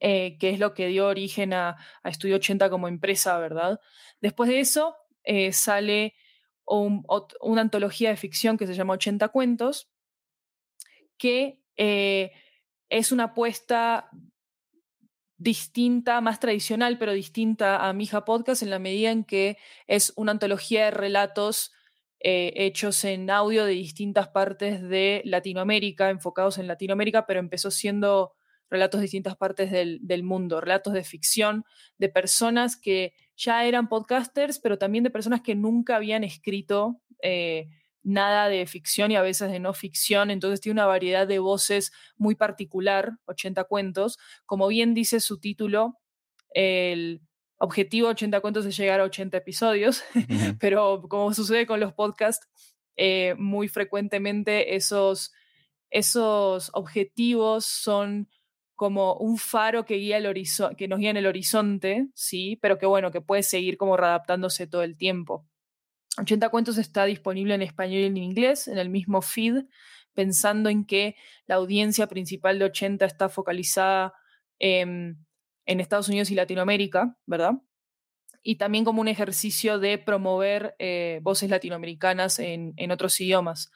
eh, 0.00 0.38
que 0.38 0.48
es 0.48 0.58
lo 0.58 0.72
que 0.72 0.86
dio 0.86 1.06
origen 1.08 1.52
a, 1.52 1.76
Estudio 2.04 2.36
80 2.36 2.70
como 2.70 2.88
empresa, 2.88 3.38
¿verdad? 3.38 3.80
Después 4.22 4.48
de 4.48 4.60
eso 4.60 4.96
eh, 5.24 5.52
sale 5.52 6.14
una 6.64 7.60
antología 7.60 8.08
de 8.08 8.16
ficción 8.16 8.56
que 8.56 8.66
se 8.66 8.74
llama 8.74 8.94
80 8.94 9.28
cuentos, 9.28 9.90
que 11.18 11.60
eh, 11.76 12.32
es 12.88 13.12
una 13.12 13.24
apuesta 13.24 14.08
distinta, 15.40 16.20
más 16.20 16.38
tradicional, 16.38 16.98
pero 16.98 17.12
distinta 17.12 17.88
a 17.88 17.92
Mija 17.94 18.26
Podcast 18.26 18.62
en 18.62 18.68
la 18.68 18.78
medida 18.78 19.10
en 19.10 19.24
que 19.24 19.56
es 19.86 20.12
una 20.16 20.32
antología 20.32 20.84
de 20.84 20.90
relatos 20.90 21.72
eh, 22.20 22.52
hechos 22.56 23.02
en 23.04 23.30
audio 23.30 23.64
de 23.64 23.72
distintas 23.72 24.28
partes 24.28 24.82
de 24.82 25.22
Latinoamérica, 25.24 26.10
enfocados 26.10 26.58
en 26.58 26.66
Latinoamérica, 26.66 27.26
pero 27.26 27.40
empezó 27.40 27.70
siendo 27.70 28.34
relatos 28.68 29.00
de 29.00 29.04
distintas 29.04 29.34
partes 29.34 29.70
del, 29.70 30.22
mundo, 30.22 30.60
relatos 30.60 30.92
de 30.92 31.04
ficción, 31.04 31.64
de 31.96 32.10
personas 32.10 32.76
que 32.76 33.14
ya 33.34 33.64
eran 33.64 33.88
podcasters, 33.88 34.58
pero 34.58 34.76
también 34.76 35.04
de 35.04 35.10
personas 35.10 35.40
que 35.40 35.54
nunca 35.54 35.96
habían 35.96 36.22
escrito 36.22 37.00
eh, 37.22 37.70
nada 38.02 38.48
de 38.48 38.66
ficción 38.66 39.10
y 39.10 39.16
a 39.16 39.22
veces 39.22 39.50
de 39.50 39.60
no 39.60 39.74
ficción, 39.74 40.30
entonces 40.30 40.60
tiene 40.60 40.80
una 40.80 40.86
variedad 40.86 41.26
de 41.26 41.38
voces 41.38 41.92
muy 42.16 42.34
particular, 42.34 43.12
80 43.26 43.64
cuentos. 43.64 44.18
Como 44.46 44.68
bien 44.68 44.94
dice 44.94 45.20
su 45.20 45.38
título, 45.38 45.98
el 46.54 47.20
objetivo 47.58 48.08
de 48.08 48.12
80 48.12 48.40
cuentos 48.40 48.66
es 48.66 48.76
llegar 48.76 49.00
a 49.00 49.04
80 49.04 49.36
episodios, 49.36 50.02
pero 50.60 51.02
como 51.08 51.34
sucede 51.34 51.66
con 51.66 51.80
los 51.80 51.92
podcasts, 51.92 52.48
eh, 52.96 53.34
muy 53.38 53.68
frecuentemente 53.68 54.76
esos, 54.76 55.32
esos 55.90 56.70
objetivos 56.74 57.66
son 57.66 58.28
como 58.80 59.14
un 59.16 59.36
faro 59.36 59.84
que, 59.84 59.96
guía 59.96 60.16
el 60.16 60.46
que 60.76 60.88
nos 60.88 60.98
guía 60.98 61.10
en 61.10 61.18
el 61.18 61.26
horizonte, 61.26 62.08
sí, 62.14 62.58
pero 62.62 62.78
que 62.78 62.86
bueno, 62.86 63.10
que 63.10 63.20
puede 63.20 63.42
seguir 63.42 63.76
como 63.76 63.98
readaptándose 63.98 64.66
todo 64.66 64.82
el 64.82 64.96
tiempo. 64.96 65.49
80 66.18 66.48
cuentos 66.48 66.78
está 66.78 67.04
disponible 67.04 67.54
en 67.54 67.62
español 67.62 68.00
y 68.00 68.06
en 68.06 68.16
inglés, 68.16 68.68
en 68.68 68.78
el 68.78 68.90
mismo 68.90 69.22
feed, 69.22 69.64
pensando 70.14 70.68
en 70.68 70.84
que 70.84 71.16
la 71.46 71.56
audiencia 71.56 72.06
principal 72.08 72.58
de 72.58 72.66
80 72.66 73.04
está 73.04 73.28
focalizada 73.28 74.14
en, 74.58 75.26
Estados 75.66 76.08
Unidos 76.08 76.30
y 76.32 76.34
Latinoamérica, 76.34 77.16
¿verdad? 77.26 77.52
Y 78.42 78.56
también 78.56 78.84
como 78.84 79.00
un 79.00 79.06
ejercicio 79.06 79.78
de 79.78 79.98
promover 79.98 80.74
eh, 80.80 81.20
voces 81.22 81.48
latinoamericanas 81.48 82.40
en, 82.40 82.74
en 82.76 82.90
otros 82.90 83.20
idiomas. 83.20 83.70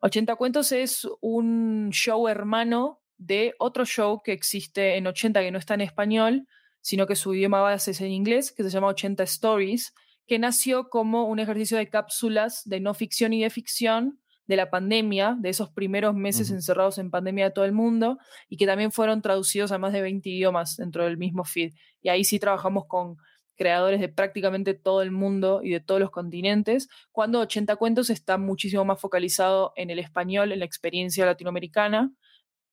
80 0.00 0.34
Cuentos 0.34 0.72
es 0.72 1.06
un 1.20 1.90
show 1.92 2.26
hermano 2.26 3.00
de 3.16 3.54
otro 3.58 3.84
show 3.84 4.22
que 4.24 4.32
existe 4.32 4.96
en 4.96 5.06
80 5.06 5.40
que 5.40 5.50
no 5.52 5.58
está 5.58 5.74
en 5.74 5.82
español, 5.82 6.48
sino 6.80 7.06
que 7.06 7.14
su 7.14 7.34
idioma 7.34 7.60
base 7.60 7.92
es 7.92 8.00
en 8.00 8.10
inglés, 8.10 8.50
que 8.50 8.64
se 8.64 8.70
llama 8.70 8.88
80 8.88 9.22
Stories, 9.24 9.94
que 10.30 10.38
nació 10.38 10.90
como 10.90 11.24
un 11.24 11.40
ejercicio 11.40 11.76
de 11.76 11.88
cápsulas 11.88 12.62
de 12.64 12.78
no 12.78 12.94
ficción 12.94 13.32
y 13.32 13.42
de 13.42 13.50
ficción 13.50 14.20
de 14.46 14.54
la 14.54 14.70
pandemia, 14.70 15.36
de 15.36 15.48
esos 15.48 15.70
primeros 15.70 16.14
meses 16.14 16.52
encerrados 16.52 16.98
en 16.98 17.10
pandemia 17.10 17.46
de 17.46 17.50
todo 17.50 17.64
el 17.64 17.72
mundo, 17.72 18.16
y 18.48 18.56
que 18.56 18.64
también 18.64 18.92
fueron 18.92 19.22
traducidos 19.22 19.72
a 19.72 19.78
más 19.78 19.92
de 19.92 20.02
20 20.02 20.30
idiomas 20.30 20.76
dentro 20.76 21.02
del 21.02 21.16
mismo 21.16 21.42
feed. 21.42 21.74
Y 22.00 22.10
ahí 22.10 22.22
sí 22.22 22.38
trabajamos 22.38 22.84
con 22.86 23.16
creadores 23.56 23.98
de 23.98 24.08
prácticamente 24.08 24.72
todo 24.74 25.02
el 25.02 25.10
mundo 25.10 25.62
y 25.64 25.70
de 25.70 25.80
todos 25.80 26.00
los 26.00 26.12
continentes, 26.12 26.88
cuando 27.10 27.40
80 27.40 27.74
cuentos 27.74 28.08
está 28.08 28.38
muchísimo 28.38 28.84
más 28.84 29.00
focalizado 29.00 29.72
en 29.74 29.90
el 29.90 29.98
español, 29.98 30.52
en 30.52 30.60
la 30.60 30.64
experiencia 30.64 31.26
latinoamericana 31.26 32.12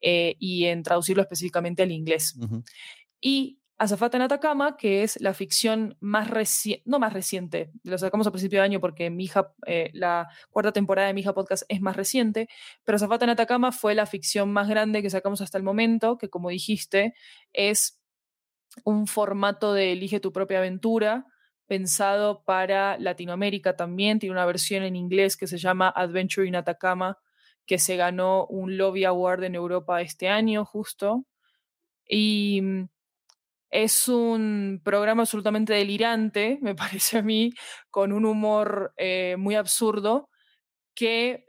eh, 0.02 0.36
y 0.38 0.66
en 0.66 0.84
traducirlo 0.84 1.24
específicamente 1.24 1.82
al 1.82 1.92
inglés. 1.92 2.36
Y 3.20 3.58
Azafata 3.80 4.18
en 4.18 4.24
Atacama, 4.24 4.76
que 4.76 5.04
es 5.04 5.22
la 5.22 5.34
ficción 5.34 5.98
más 6.00 6.30
reciente, 6.30 6.82
no 6.86 6.98
más 6.98 7.14
reciente, 7.14 7.72
lo 7.84 7.98
sacamos 7.98 8.26
a 8.26 8.32
principio 8.32 8.60
de 8.60 8.66
año 8.66 8.80
porque 8.80 9.10
mi 9.10 9.26
hija, 9.26 9.54
eh, 9.68 9.92
la 9.94 10.30
cuarta 10.50 10.72
temporada 10.72 11.08
de 11.08 11.14
mi 11.14 11.22
hija 11.22 11.34
podcast 11.34 11.64
es 11.70 11.80
más 11.80 11.96
reciente, 11.96 12.50
pero 12.84 12.96
Azafata 12.96 13.26
en 13.26 13.32
Atacama 13.32 13.72
fue 13.72 13.94
la 13.94 14.08
ficción 14.08 14.52
más 14.52 14.68
grande 14.68 15.04
que 15.04 15.10
sacamos 15.12 15.42
hasta 15.42 15.58
el 15.60 15.64
momento, 15.64 16.18
que 16.18 16.30
como 16.30 16.50
dijiste, 16.50 17.14
es 17.54 18.02
un 18.84 19.08
formato 19.08 19.74
de 19.74 19.92
Elige 19.94 20.20
tu 20.20 20.32
propia 20.32 20.58
aventura, 20.60 21.26
pensado 21.68 22.44
para 22.46 22.98
Latinoamérica 22.98 23.76
también, 23.76 24.20
tiene 24.20 24.34
una 24.34 24.46
versión 24.46 24.84
en 24.84 24.96
inglés 24.96 25.38
que 25.38 25.48
se 25.48 25.58
llama 25.58 25.90
Adventure 25.90 26.48
in 26.48 26.56
Atacama, 26.56 27.20
que 27.66 27.78
se 27.78 27.98
ganó 27.98 28.46
un 28.48 28.78
Lobby 28.78 29.04
Award 29.04 29.44
en 29.44 29.56
Europa 29.56 30.02
este 30.02 30.30
año 30.30 30.66
justo. 30.66 31.26
Y 32.08 32.62
mm, 32.64 32.90
es 33.84 34.08
un 34.08 34.82
programa 34.84 35.22
absolutamente 35.24 35.74
delirante, 35.74 36.58
me 36.62 36.76
parece 36.76 37.20
a 37.20 37.22
mí, 37.22 37.54
con 37.92 38.12
un 38.12 38.26
humor 38.26 38.94
eh, 38.98 39.36
muy 39.38 39.56
absurdo 39.56 40.30
que 40.96 41.46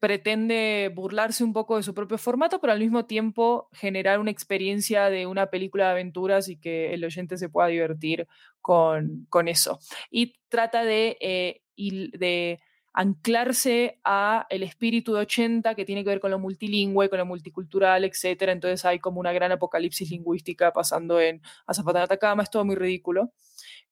pretende 0.00 0.90
burlarse 0.92 1.44
un 1.44 1.52
poco 1.52 1.76
de 1.76 1.82
su 1.84 1.94
propio 1.94 2.18
formato, 2.18 2.60
pero 2.60 2.72
al 2.72 2.80
mismo 2.80 3.04
tiempo 3.06 3.68
generar 3.72 4.18
una 4.18 4.32
experiencia 4.32 5.10
de 5.10 5.26
una 5.26 5.46
película 5.46 5.84
de 5.84 5.90
aventuras 5.92 6.48
y 6.48 6.58
que 6.58 6.92
el 6.94 7.04
oyente 7.04 7.36
se 7.36 7.48
pueda 7.48 7.68
divertir 7.68 8.26
con, 8.60 9.28
eso. 9.46 9.78
Y 10.10 10.34
trata 10.48 10.84
de, 10.84 11.18
eh, 11.20 11.60
de 11.76 12.60
anclarse 12.92 14.00
a 14.04 14.46
el 14.50 14.62
espíritu 14.62 15.14
de 15.14 15.20
80 15.20 15.74
que 15.74 15.84
tiene 15.84 16.04
que 16.04 16.10
ver 16.10 16.20
con 16.20 16.30
lo 16.30 16.38
multilingüe, 16.38 17.08
con 17.08 17.18
lo 17.18 17.26
multicultural, 17.26 18.04
etc. 18.04 18.42
Entonces 18.48 18.84
hay 18.84 18.98
como 18.98 19.20
una 19.20 19.32
gran 19.32 19.52
apocalipsis 19.52 20.10
lingüística 20.10 20.72
pasando 20.72 21.20
en 21.20 21.40
Azafata 21.66 22.00
de 22.00 22.04
Atacama, 22.04 22.42
es 22.42 22.50
todo 22.50 22.64
muy 22.64 22.76
ridículo, 22.76 23.32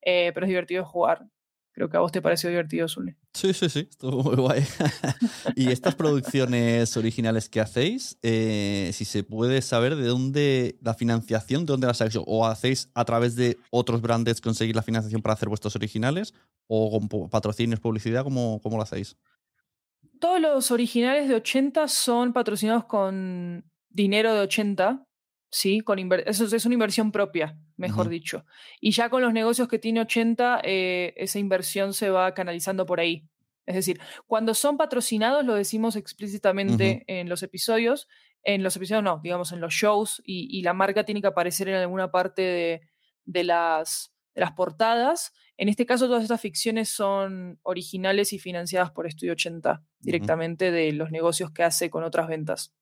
eh, 0.03 0.33
pero 0.35 0.47
es 0.47 0.51
divertido 0.51 0.85
jugar. 0.85 1.27
Creo 1.81 1.89
que 1.89 1.97
a 1.97 2.01
vos 2.01 2.13
te 2.13 2.21
pareció 2.21 2.51
divertido, 2.51 2.87
Zule. 2.89 3.17
Sí, 3.33 3.55
sí, 3.55 3.71
sí, 3.71 3.87
estuvo 3.89 4.23
muy 4.23 4.37
guay. 4.37 4.63
y 5.57 5.71
estas 5.71 5.95
producciones 5.95 6.95
originales 6.99 7.49
que 7.49 7.59
hacéis, 7.59 8.19
eh, 8.21 8.91
si 8.93 9.07
se 9.07 9.25
puede 9.25 9.63
saber 9.63 9.97
de 9.97 10.07
dónde 10.07 10.77
la 10.83 10.93
financiación, 10.93 11.65
de 11.65 11.73
dónde 11.73 11.87
la 11.87 11.95
sacáis, 11.95 12.23
o 12.27 12.47
hacéis 12.47 12.91
a 12.93 13.07
través 13.07 13.35
de 13.35 13.57
otros 13.71 14.03
brands 14.03 14.43
conseguir 14.43 14.77
la 14.77 14.83
financiación 14.83 15.23
para 15.23 15.33
hacer 15.33 15.49
vuestros 15.49 15.75
originales, 15.75 16.35
o 16.67 16.91
con 16.91 17.31
patrocinios, 17.31 17.81
publicidad, 17.81 18.25
¿cómo, 18.25 18.61
cómo 18.63 18.77
lo 18.77 18.83
hacéis? 18.83 19.17
Todos 20.19 20.39
los 20.39 20.71
originales 20.71 21.31
de 21.31 21.37
80 21.37 21.89
son 21.89 22.35
patrocinados 22.35 22.85
con 22.85 23.65
dinero 23.89 24.35
de 24.35 24.41
80, 24.41 25.03
¿sí? 25.51 25.81
Con 25.81 25.99
eso 25.99 26.57
es 26.57 26.65
una 26.65 26.75
inversión 26.75 27.13
propia, 27.13 27.59
mejor 27.77 28.09
dicho. 28.09 28.45
Y 28.81 28.93
ya 28.93 29.11
con 29.11 29.23
los 29.23 29.33
negocios 29.33 29.69
que 29.69 29.79
tiene 29.79 30.01
80, 30.01 30.61
eh, 30.65 31.13
esa 31.17 31.39
inversión 31.39 31.93
se 31.93 32.11
va 32.11 32.33
canalizando 32.35 32.87
por 32.87 33.01
ahí. 33.01 33.29
Es 33.67 33.75
decir, 33.75 34.01
cuando 34.27 34.55
son 34.55 34.77
patrocinados, 34.77 35.45
lo 35.45 35.55
decimos 35.55 35.97
explícitamente 35.97 37.05
en 37.07 37.29
los 37.29 37.43
episodios, 37.43 38.09
en 38.43 38.63
los 38.63 38.75
episodios 38.77 39.05
no, 39.05 39.21
digamos 39.23 39.53
en 39.53 39.61
los 39.61 39.75
shows, 39.75 40.23
y, 40.25 40.63
la 40.63 40.73
marca 40.73 41.05
tiene 41.05 41.21
que 41.21 41.29
aparecer 41.29 41.69
en 41.69 41.77
alguna 41.77 42.11
parte 42.11 42.81
de, 43.27 43.45
las, 43.45 44.13
de 44.35 44.41
las 44.41 44.53
portadas. 44.53 45.33
En 45.57 45.69
este 45.69 45.85
caso, 45.85 46.07
todas 46.07 46.23
estas 46.23 46.41
ficciones 46.41 46.89
son 46.89 47.61
originales 47.63 48.33
y 48.33 48.39
financiadas 48.39 48.91
por 48.91 49.07
Estudio 49.07 49.33
80, 49.33 49.85
directamente 50.01 50.71
de 50.73 50.93
los 50.93 51.11
negocios 51.11 51.51
que 51.51 51.63
hace 51.63 51.91
con 51.91 52.03
otras 52.03 52.29
ventas. 52.29 52.75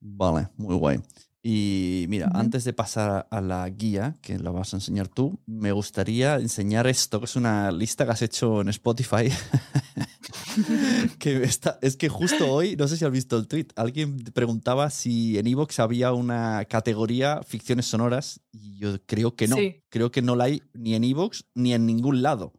Vale, 0.00 0.48
muy 0.56 0.74
guay. 0.74 0.98
Y 1.46 2.06
mira, 2.08 2.30
antes 2.32 2.64
de 2.64 2.72
pasar 2.72 3.28
a 3.30 3.40
la 3.42 3.68
guía, 3.68 4.16
que 4.22 4.38
la 4.38 4.50
vas 4.50 4.72
a 4.72 4.78
enseñar 4.78 5.08
tú, 5.08 5.38
me 5.44 5.72
gustaría 5.72 6.36
enseñar 6.36 6.86
esto, 6.86 7.20
que 7.20 7.26
es 7.26 7.36
una 7.36 7.70
lista 7.70 8.06
que 8.06 8.12
has 8.12 8.22
hecho 8.22 8.62
en 8.62 8.70
Spotify. 8.70 9.28
que 11.18 11.42
está, 11.42 11.78
es 11.82 11.98
que 11.98 12.08
justo 12.08 12.50
hoy, 12.50 12.76
no 12.76 12.88
sé 12.88 12.96
si 12.96 13.04
has 13.04 13.10
visto 13.10 13.36
el 13.36 13.46
tweet, 13.46 13.66
alguien 13.76 14.16
preguntaba 14.32 14.88
si 14.88 15.36
en 15.38 15.46
Evox 15.46 15.80
había 15.80 16.14
una 16.14 16.64
categoría 16.64 17.42
ficciones 17.42 17.84
sonoras 17.84 18.40
y 18.50 18.78
yo 18.78 18.96
creo 19.04 19.36
que 19.36 19.46
no. 19.46 19.56
Creo 19.90 20.10
que 20.10 20.22
no 20.22 20.36
la 20.36 20.44
hay 20.44 20.62
ni 20.72 20.94
en 20.94 21.04
Evox 21.04 21.44
ni 21.54 21.74
en 21.74 21.84
ningún 21.84 22.22
lado. 22.22 22.54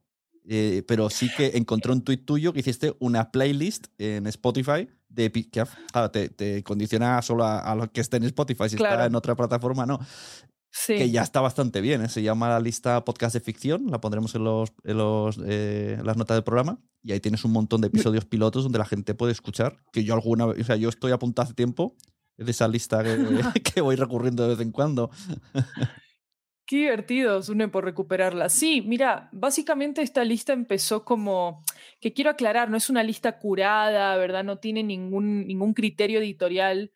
Eh, 0.47 0.83
pero 0.87 1.09
sí 1.09 1.31
que 1.35 1.57
encontré 1.57 1.91
un 1.91 2.03
tuit 2.03 2.23
tuyo 2.23 2.53
que 2.53 2.59
hiciste 2.59 2.95
una 2.99 3.31
playlist 3.31 3.87
en 3.97 4.27
Spotify 4.27 4.87
de 5.15 5.31
que 5.31 5.63
te, 6.11 6.29
te, 6.29 6.63
condiciona 6.63 7.21
solo 7.21 7.45
a, 7.45 7.73
lo 7.75 7.91
que 7.91 8.01
esté 8.01 8.17
en 8.17 8.23
Spotify, 8.23 8.69
si 8.69 8.75
está 8.75 9.05
en 9.05 9.15
otra 9.15 9.35
plataforma, 9.35 9.85
no. 9.85 9.99
Sí. 10.71 10.97
Que 10.97 11.09
ya 11.09 11.21
está 11.21 11.39
bastante 11.39 11.79
bien, 11.79 12.01
¿eh? 12.01 12.09
se 12.09 12.21
llama 12.21 12.49
la 12.49 12.59
lista 12.59 13.05
podcast 13.05 13.33
de 13.33 13.39
ficción, 13.39 13.87
la 13.89 14.01
pondremos 14.01 14.35
en, 14.35 14.43
los, 14.43 14.73
en 14.83 14.97
los, 14.97 15.39
eh, 15.45 15.97
las 16.03 16.17
notas 16.17 16.35
del 16.35 16.43
programa 16.43 16.79
y 17.01 17.13
ahí 17.13 17.21
tienes 17.21 17.45
un 17.45 17.53
montón 17.53 17.79
de 17.79 17.87
episodios 17.87 18.25
pilotos 18.25 18.63
donde 18.63 18.79
la 18.79 18.85
gente 18.85 19.13
puede 19.13 19.31
escuchar, 19.31 19.77
que 19.93 20.03
yo 20.03 20.13
alguna 20.13 20.47
vez, 20.47 20.59
o 20.59 20.63
sea, 20.65 20.75
yo 20.75 20.89
estoy 20.89 21.13
apuntado 21.13 21.45
hace 21.45 21.53
tiempo 21.53 21.95
de 22.35 22.51
esa 22.51 22.67
lista 22.67 23.01
que, 23.03 23.15
que 23.73 23.79
voy 23.79 23.95
recurriendo 23.95 24.43
de 24.43 24.49
vez 24.49 24.59
en 24.59 24.71
cuando. 24.71 25.11
Qué 26.67 26.77
divertido, 26.77 27.43
Sune, 27.43 27.67
por 27.67 27.85
recuperarla. 27.85 28.49
Sí, 28.49 28.81
mira, 28.81 29.29
básicamente 29.31 30.01
esta 30.01 30.23
lista 30.23 30.51
empezó 30.53 31.05
como, 31.05 31.63
que 32.01 32.11
quiero 32.13 32.31
aclarar, 32.31 32.71
no 32.71 32.77
es 32.77 32.89
una 32.89 33.03
lista 33.03 33.37
curada, 33.37 34.17
¿verdad? 34.17 34.43
No 34.43 34.57
tiene 34.57 34.81
ningún, 34.81 35.45
ningún 35.45 35.73
criterio 35.75 36.19
editorial 36.19 36.91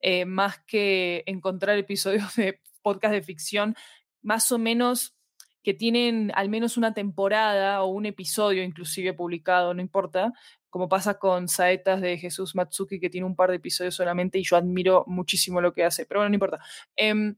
eh, 0.00 0.24
más 0.24 0.60
que 0.60 1.24
encontrar 1.26 1.76
episodios 1.78 2.36
de 2.36 2.60
podcast 2.82 3.12
de 3.12 3.22
ficción 3.22 3.74
más 4.22 4.52
o 4.52 4.58
menos 4.58 5.16
que 5.62 5.74
tienen 5.74 6.32
al 6.34 6.48
menos 6.48 6.76
una 6.76 6.94
temporada 6.94 7.82
o 7.82 7.88
un 7.88 8.06
episodio 8.06 8.62
inclusive 8.62 9.12
publicado, 9.14 9.74
no 9.74 9.82
importa, 9.82 10.32
como 10.70 10.88
pasa 10.88 11.18
con 11.18 11.48
Saetas 11.48 12.00
de 12.00 12.18
Jesús 12.18 12.54
Matsuki, 12.54 13.00
que 13.00 13.10
tiene 13.10 13.26
un 13.26 13.36
par 13.36 13.50
de 13.50 13.56
episodios 13.56 13.94
solamente 13.94 14.38
y 14.38 14.44
yo 14.44 14.56
admiro 14.56 15.04
muchísimo 15.06 15.60
lo 15.60 15.72
que 15.72 15.84
hace, 15.84 16.06
pero 16.06 16.20
bueno, 16.20 16.30
no 16.30 16.34
importa. 16.36 16.60
Em, 16.96 17.36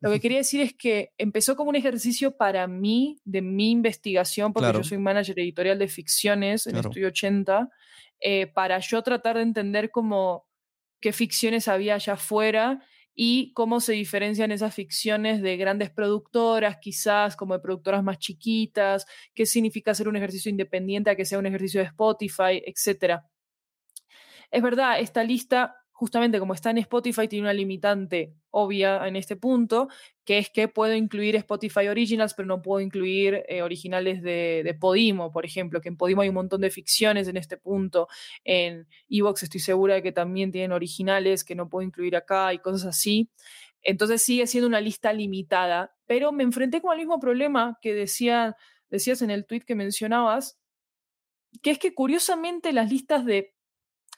lo 0.00 0.10
que 0.10 0.20
quería 0.20 0.38
decir 0.38 0.60
es 0.60 0.74
que 0.74 1.12
empezó 1.16 1.56
como 1.56 1.70
un 1.70 1.76
ejercicio 1.76 2.36
para 2.36 2.66
mí, 2.66 3.18
de 3.24 3.40
mi 3.40 3.70
investigación, 3.70 4.52
porque 4.52 4.72
yo 4.72 4.84
soy 4.84 4.98
manager 4.98 5.38
editorial 5.38 5.78
de 5.78 5.88
ficciones 5.88 6.66
en 6.66 6.76
Estudio 6.76 7.08
80, 7.08 7.70
eh, 8.20 8.46
para 8.46 8.78
yo 8.78 9.02
tratar 9.02 9.36
de 9.36 9.42
entender 9.42 9.90
cómo, 9.90 10.46
qué 11.00 11.12
ficciones 11.12 11.66
había 11.66 11.94
allá 11.94 12.14
afuera 12.14 12.82
y 13.14 13.54
cómo 13.54 13.80
se 13.80 13.94
diferencian 13.94 14.52
esas 14.52 14.74
ficciones 14.74 15.40
de 15.40 15.56
grandes 15.56 15.90
productoras, 15.90 16.76
quizás 16.78 17.34
como 17.34 17.54
de 17.54 17.60
productoras 17.60 18.02
más 18.02 18.18
chiquitas, 18.18 19.06
qué 19.34 19.46
significa 19.46 19.92
hacer 19.92 20.08
un 20.08 20.16
ejercicio 20.16 20.50
independiente 20.50 21.08
a 21.08 21.16
que 21.16 21.24
sea 21.24 21.38
un 21.38 21.46
ejercicio 21.46 21.80
de 21.80 21.86
Spotify, 21.86 22.62
etc. 22.66 23.20
Es 24.50 24.62
verdad, 24.62 25.00
esta 25.00 25.24
lista 25.24 25.74
justamente 25.96 26.38
como 26.38 26.52
está 26.52 26.70
en 26.70 26.78
Spotify, 26.78 27.26
tiene 27.26 27.44
una 27.44 27.54
limitante 27.54 28.34
obvia 28.58 29.06
en 29.06 29.16
este 29.16 29.36
punto, 29.36 29.88
que 30.24 30.38
es 30.38 30.48
que 30.48 30.66
puedo 30.66 30.94
incluir 30.94 31.36
Spotify 31.36 31.88
Originals, 31.88 32.32
pero 32.32 32.48
no 32.48 32.62
puedo 32.62 32.80
incluir 32.80 33.44
eh, 33.48 33.60
originales 33.60 34.22
de, 34.22 34.74
Podimo, 34.80 35.30
por 35.30 35.44
ejemplo, 35.44 35.82
que 35.82 35.90
en 35.90 35.98
Podimo 35.98 36.22
hay 36.22 36.30
un 36.30 36.36
montón 36.36 36.62
de 36.62 36.70
ficciones 36.70 37.28
en 37.28 37.36
este 37.36 37.58
punto. 37.58 38.08
En 38.44 38.88
Evox 39.10 39.42
estoy 39.42 39.60
segura 39.60 39.96
de 39.96 40.02
que 40.02 40.12
también 40.12 40.52
tienen 40.52 40.72
originales 40.72 41.44
que 41.44 41.54
no 41.54 41.68
puedo 41.68 41.86
incluir 41.86 42.16
acá 42.16 42.54
y 42.54 42.58
cosas 42.58 42.86
así. 42.86 43.28
Entonces 43.82 44.22
sigue 44.22 44.46
siendo 44.46 44.66
una 44.66 44.80
lista 44.80 45.12
limitada, 45.12 45.94
pero 46.06 46.32
me 46.32 46.42
enfrenté 46.42 46.80
con 46.80 46.92
el 46.92 46.98
mismo 46.98 47.20
problema 47.20 47.78
que 47.82 47.92
decía, 47.92 48.56
decías 48.88 49.20
en 49.20 49.30
el 49.30 49.44
tweet 49.44 49.60
que 49.60 49.74
mencionabas, 49.74 50.58
que 51.62 51.72
es 51.72 51.78
que 51.78 51.94
curiosamente 51.94 52.72
las 52.72 52.90
listas 52.90 53.26
de 53.26 53.54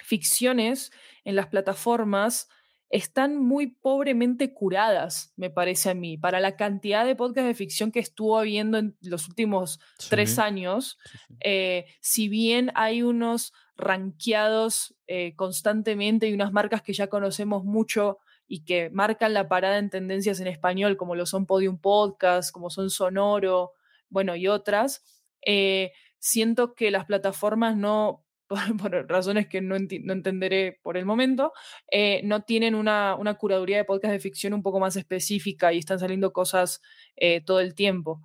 ficciones 0.01 0.93
en 1.25 1.35
las 1.35 1.49
plataformas 1.49 2.49
están 2.91 3.37
muy 3.37 3.67
pobremente 3.67 4.55
curadas, 4.55 5.33
me 5.37 5.51
parece 5.51 5.91
a 5.91 5.95
mí, 5.95 6.17
para 6.17 6.41
la 6.41 6.57
cantidad 6.57 7.05
de 7.05 7.17
podcasts 7.17 7.49
de 7.49 7.55
ficción 7.55 7.93
que 7.93 8.01
estuvo 8.01 8.39
habiendo 8.39 8.79
en 8.79 8.97
los 9.03 9.29
últimos 9.29 9.79
tres 10.09 10.39
años. 10.39 10.99
Eh, 11.41 11.87
si 12.01 12.29
bien 12.29 12.73
hay 12.75 13.03
unos 13.03 13.53
ranqueados 13.77 14.95
eh, 15.07 15.35
constantemente 15.37 16.29
y 16.29 16.33
unas 16.33 16.53
marcas 16.53 16.83
que 16.83 16.95
ya 16.95 17.09
conocemos 17.09 17.65
mucho 17.65 18.19
y 18.47 18.65
que 18.65 18.89
marcan 18.91 19.35
la 19.35 19.49
parada 19.49 19.79
en 19.79 19.91
tendencias 19.91 20.41
en 20.41 20.47
español, 20.47 20.97
como 20.97 21.15
lo 21.15 21.27
son 21.27 21.45
Podium 21.45 21.79
Podcast, 21.79 22.51
como 22.51 22.71
son 22.71 22.89
Sonoro, 22.89 23.73
bueno, 24.09 24.35
y 24.35 24.49
otras, 24.49 25.05
eh, 25.45 25.93
siento 26.19 26.75
que 26.75 26.91
las 26.91 27.05
plataformas 27.05 27.77
no 27.77 28.25
por, 28.49 29.09
razones 29.09 29.47
que 29.49 29.61
no, 29.61 29.77
entenderé 29.77 30.81
por 30.83 30.97
el 30.97 31.05
momento, 31.05 31.53
eh, 31.91 32.21
no 32.25 32.43
tienen 32.43 32.75
una, 32.75 33.17
curaduría 33.39 33.77
de 33.79 33.85
podcast 33.85 34.13
de 34.13 34.21
ficción 34.21 34.55
un 34.55 34.63
poco 34.63 34.81
más 34.81 34.97
específica 34.97 35.73
y 35.73 35.79
están 35.79 35.99
saliendo 35.99 36.33
cosas 36.33 36.81
eh, 37.17 37.43
todo 37.43 37.61
el 37.61 37.75
tiempo. 37.75 38.23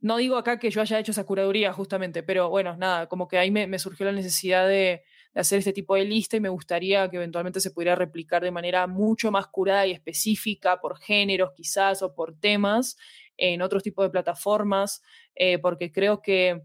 No 0.00 0.18
digo 0.18 0.36
acá 0.36 0.58
que 0.58 0.70
yo 0.70 0.80
haya 0.82 0.98
hecho 0.98 1.12
esa 1.12 1.24
curaduría 1.24 1.72
justamente, 1.72 2.22
pero 2.22 2.50
bueno, 2.50 2.76
nada, 2.76 3.08
como 3.08 3.28
que 3.28 3.38
ahí 3.38 3.50
me, 3.50 3.78
surgió 3.78 4.06
la 4.06 4.12
necesidad 4.12 4.68
de, 4.68 5.02
hacer 5.34 5.58
este 5.58 5.72
tipo 5.72 5.94
de 5.96 6.04
lista 6.04 6.36
y 6.36 6.40
me 6.40 6.48
gustaría 6.48 7.10
que 7.10 7.16
eventualmente 7.16 7.60
se 7.60 7.70
pudiera 7.70 7.94
replicar 7.94 8.42
de 8.42 8.50
manera 8.50 8.86
mucho 8.86 9.30
más 9.30 9.46
curada 9.48 9.86
y 9.86 9.92
específica 9.92 10.80
por 10.80 10.98
géneros 10.98 11.50
quizás 11.54 12.02
o 12.02 12.14
por 12.14 12.38
temas 12.38 12.96
en 13.36 13.60
otros 13.60 13.82
tipos 13.82 14.06
de 14.06 14.10
plataformas, 14.10 15.02
eh, 15.34 15.58
porque 15.58 15.92
creo 15.92 16.22
que 16.22 16.62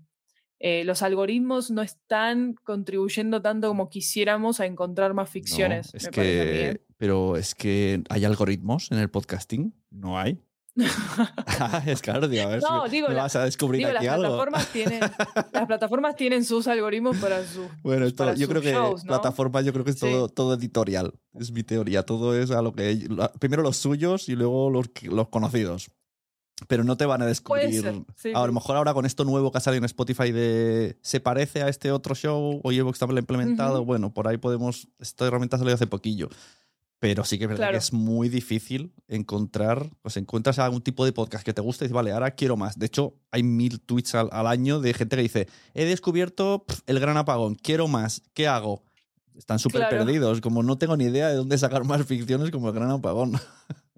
eh, 0.64 0.84
los 0.84 1.02
algoritmos 1.02 1.72
no 1.72 1.82
están 1.82 2.54
contribuyendo 2.64 3.42
tanto 3.42 3.68
como 3.68 3.90
quisiéramos 3.90 4.60
a 4.60 4.68
encontrar 4.68 5.16
más 5.16 5.28
ficciones. 5.28 5.92
es 5.96 6.08
que, 6.10 6.82
pero 6.98 7.36
es 7.36 7.56
que 7.56 8.04
hay 8.10 8.26
algoritmos 8.26 8.92
en 8.92 9.00
el 9.00 9.10
podcasting, 9.10 9.74
no 9.90 10.20
hay. 10.20 10.40
Ah, 10.78 11.82
es 11.88 12.02
claro, 12.02 12.28
digo, 12.28 12.44
a 12.44 12.48
ver 12.48 12.62
no, 12.62 12.88
digo, 12.88 13.08
vas 13.08 13.36
a 13.36 13.46
descubrir 13.46 13.88
aquí 13.88 14.06
las 14.06 14.14
algo. 14.14 14.24
Plataformas 14.24 14.68
tienen, 14.68 15.00
las 15.52 15.66
plataformas 15.66 16.16
tienen 16.16 16.46
sus 16.46 16.68
algoritmos 16.68 17.18
para 17.18 17.44
su. 17.44 17.68
Bueno, 17.82 18.08
yo 18.08 18.48
creo 18.48 18.62
que 18.62 19.04
plataformas, 19.06 19.66
yo 19.66 19.74
creo 19.74 19.84
que 19.84 19.92
es 19.92 20.00
todo, 20.00 20.30
todo 20.30 20.54
editorial. 20.54 21.14
Es 21.34 21.52
mi 21.52 21.64
teoría. 21.64 22.04
Todo 22.04 22.40
es 22.40 22.52
a 22.52 22.62
lo 22.62 22.74
que. 22.74 23.10
Primero 23.40 23.64
los 23.64 23.78
suyos 23.78 24.30
y 24.30 24.36
luego 24.36 24.70
los, 24.70 24.90
los 25.04 25.28
conocidos 25.30 25.90
pero 26.68 26.84
no 26.84 26.98
te 26.98 27.06
van 27.06 27.22
a 27.22 27.26
descubrir. 27.26 28.04
a 28.34 28.48
lo 28.48 28.54
mejor 28.54 28.78
ahora 28.78 28.94
con 28.94 29.06
esto 29.06 29.24
nuevo 29.24 29.52
que 29.52 29.58
ha 29.58 29.62
salido 29.62 29.80
en 29.80 29.86
Spotify 29.86 30.32
de 30.32 30.98
se 31.02 31.20
parece 31.20 31.62
a 31.62 31.70
este 31.70 31.92
otro 31.92 32.16
show 32.16 32.60
o 32.64 32.72
Evox 32.72 33.00
también 33.00 33.16
lo 33.16 33.20
ha 33.20 33.22
implementado, 33.22 33.86
bueno, 33.86 34.14
por 34.14 34.28
ahí 34.28 34.38
podemos. 34.38 34.88
Esta 35.00 35.28
herramienta 35.28 35.58
salió 35.58 35.74
hace 35.74 35.88
poquillo. 35.88 36.30
Pero 37.00 37.26
sí 37.26 37.40
que 37.40 37.46
es 37.46 37.50
verdad 37.50 37.72
que 37.72 37.78
es 37.78 37.94
muy 37.94 38.30
difícil 38.30 38.94
encontrar, 39.08 39.90
pues 40.04 40.18
encuentras 40.18 40.60
algún 40.60 40.84
tipo 40.84 41.04
de 41.04 41.12
podcast 41.12 41.44
que 41.44 41.52
te 41.52 41.60
guste 41.60 41.84
y 41.84 41.88
dices, 41.88 41.96
vale, 41.96 42.12
ahora 42.12 42.30
quiero 42.30 42.58
más. 42.58 42.78
De 42.78 42.86
hecho, 42.86 43.16
hay 43.32 43.42
mil 43.42 43.82
tweets 43.82 44.14
al, 44.14 44.46
año 44.46 44.80
de 44.80 44.94
gente 44.94 45.16
que 45.16 45.24
dice, 45.24 45.48
he 45.74 45.86
descubierto 45.86 46.64
el 46.86 47.00
gran 47.00 47.18
apagón, 47.18 47.56
quiero 47.56 47.88
más, 47.88 48.22
¿qué 48.36 48.48
hago? 48.48 48.84
Están 49.36 49.58
súper 49.58 49.90
perdidos, 49.90 50.42
como 50.42 50.62
no 50.62 50.78
tengo 50.78 50.96
ni 50.96 51.06
idea 51.06 51.30
de 51.30 51.38
dónde 51.38 51.58
sacar 51.58 51.86
más 51.86 52.06
ficciones 52.06 52.52
como 52.52 52.68
el 52.68 52.76
gran 52.76 52.92
apagón. 52.92 53.34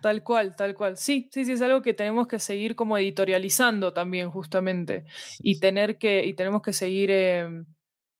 Tal 0.00 0.22
cual, 0.22 0.56
tal 0.56 0.74
cual. 0.74 0.96
Sí, 0.96 1.28
sí, 1.32 1.44
sí, 1.44 1.52
es 1.52 1.62
algo 1.62 1.82
que 1.82 1.92
tenemos 1.92 2.26
que 2.26 2.38
seguir 2.38 2.74
como 2.74 2.96
editorializando 2.96 3.92
también, 3.92 4.30
justamente. 4.30 5.04
Y 5.40 5.60
tener 5.60 5.98
que, 5.98 6.24
y 6.24 6.32
tenemos 6.34 6.62
que 6.62 6.72
seguir 6.72 7.10
em, 7.10 7.66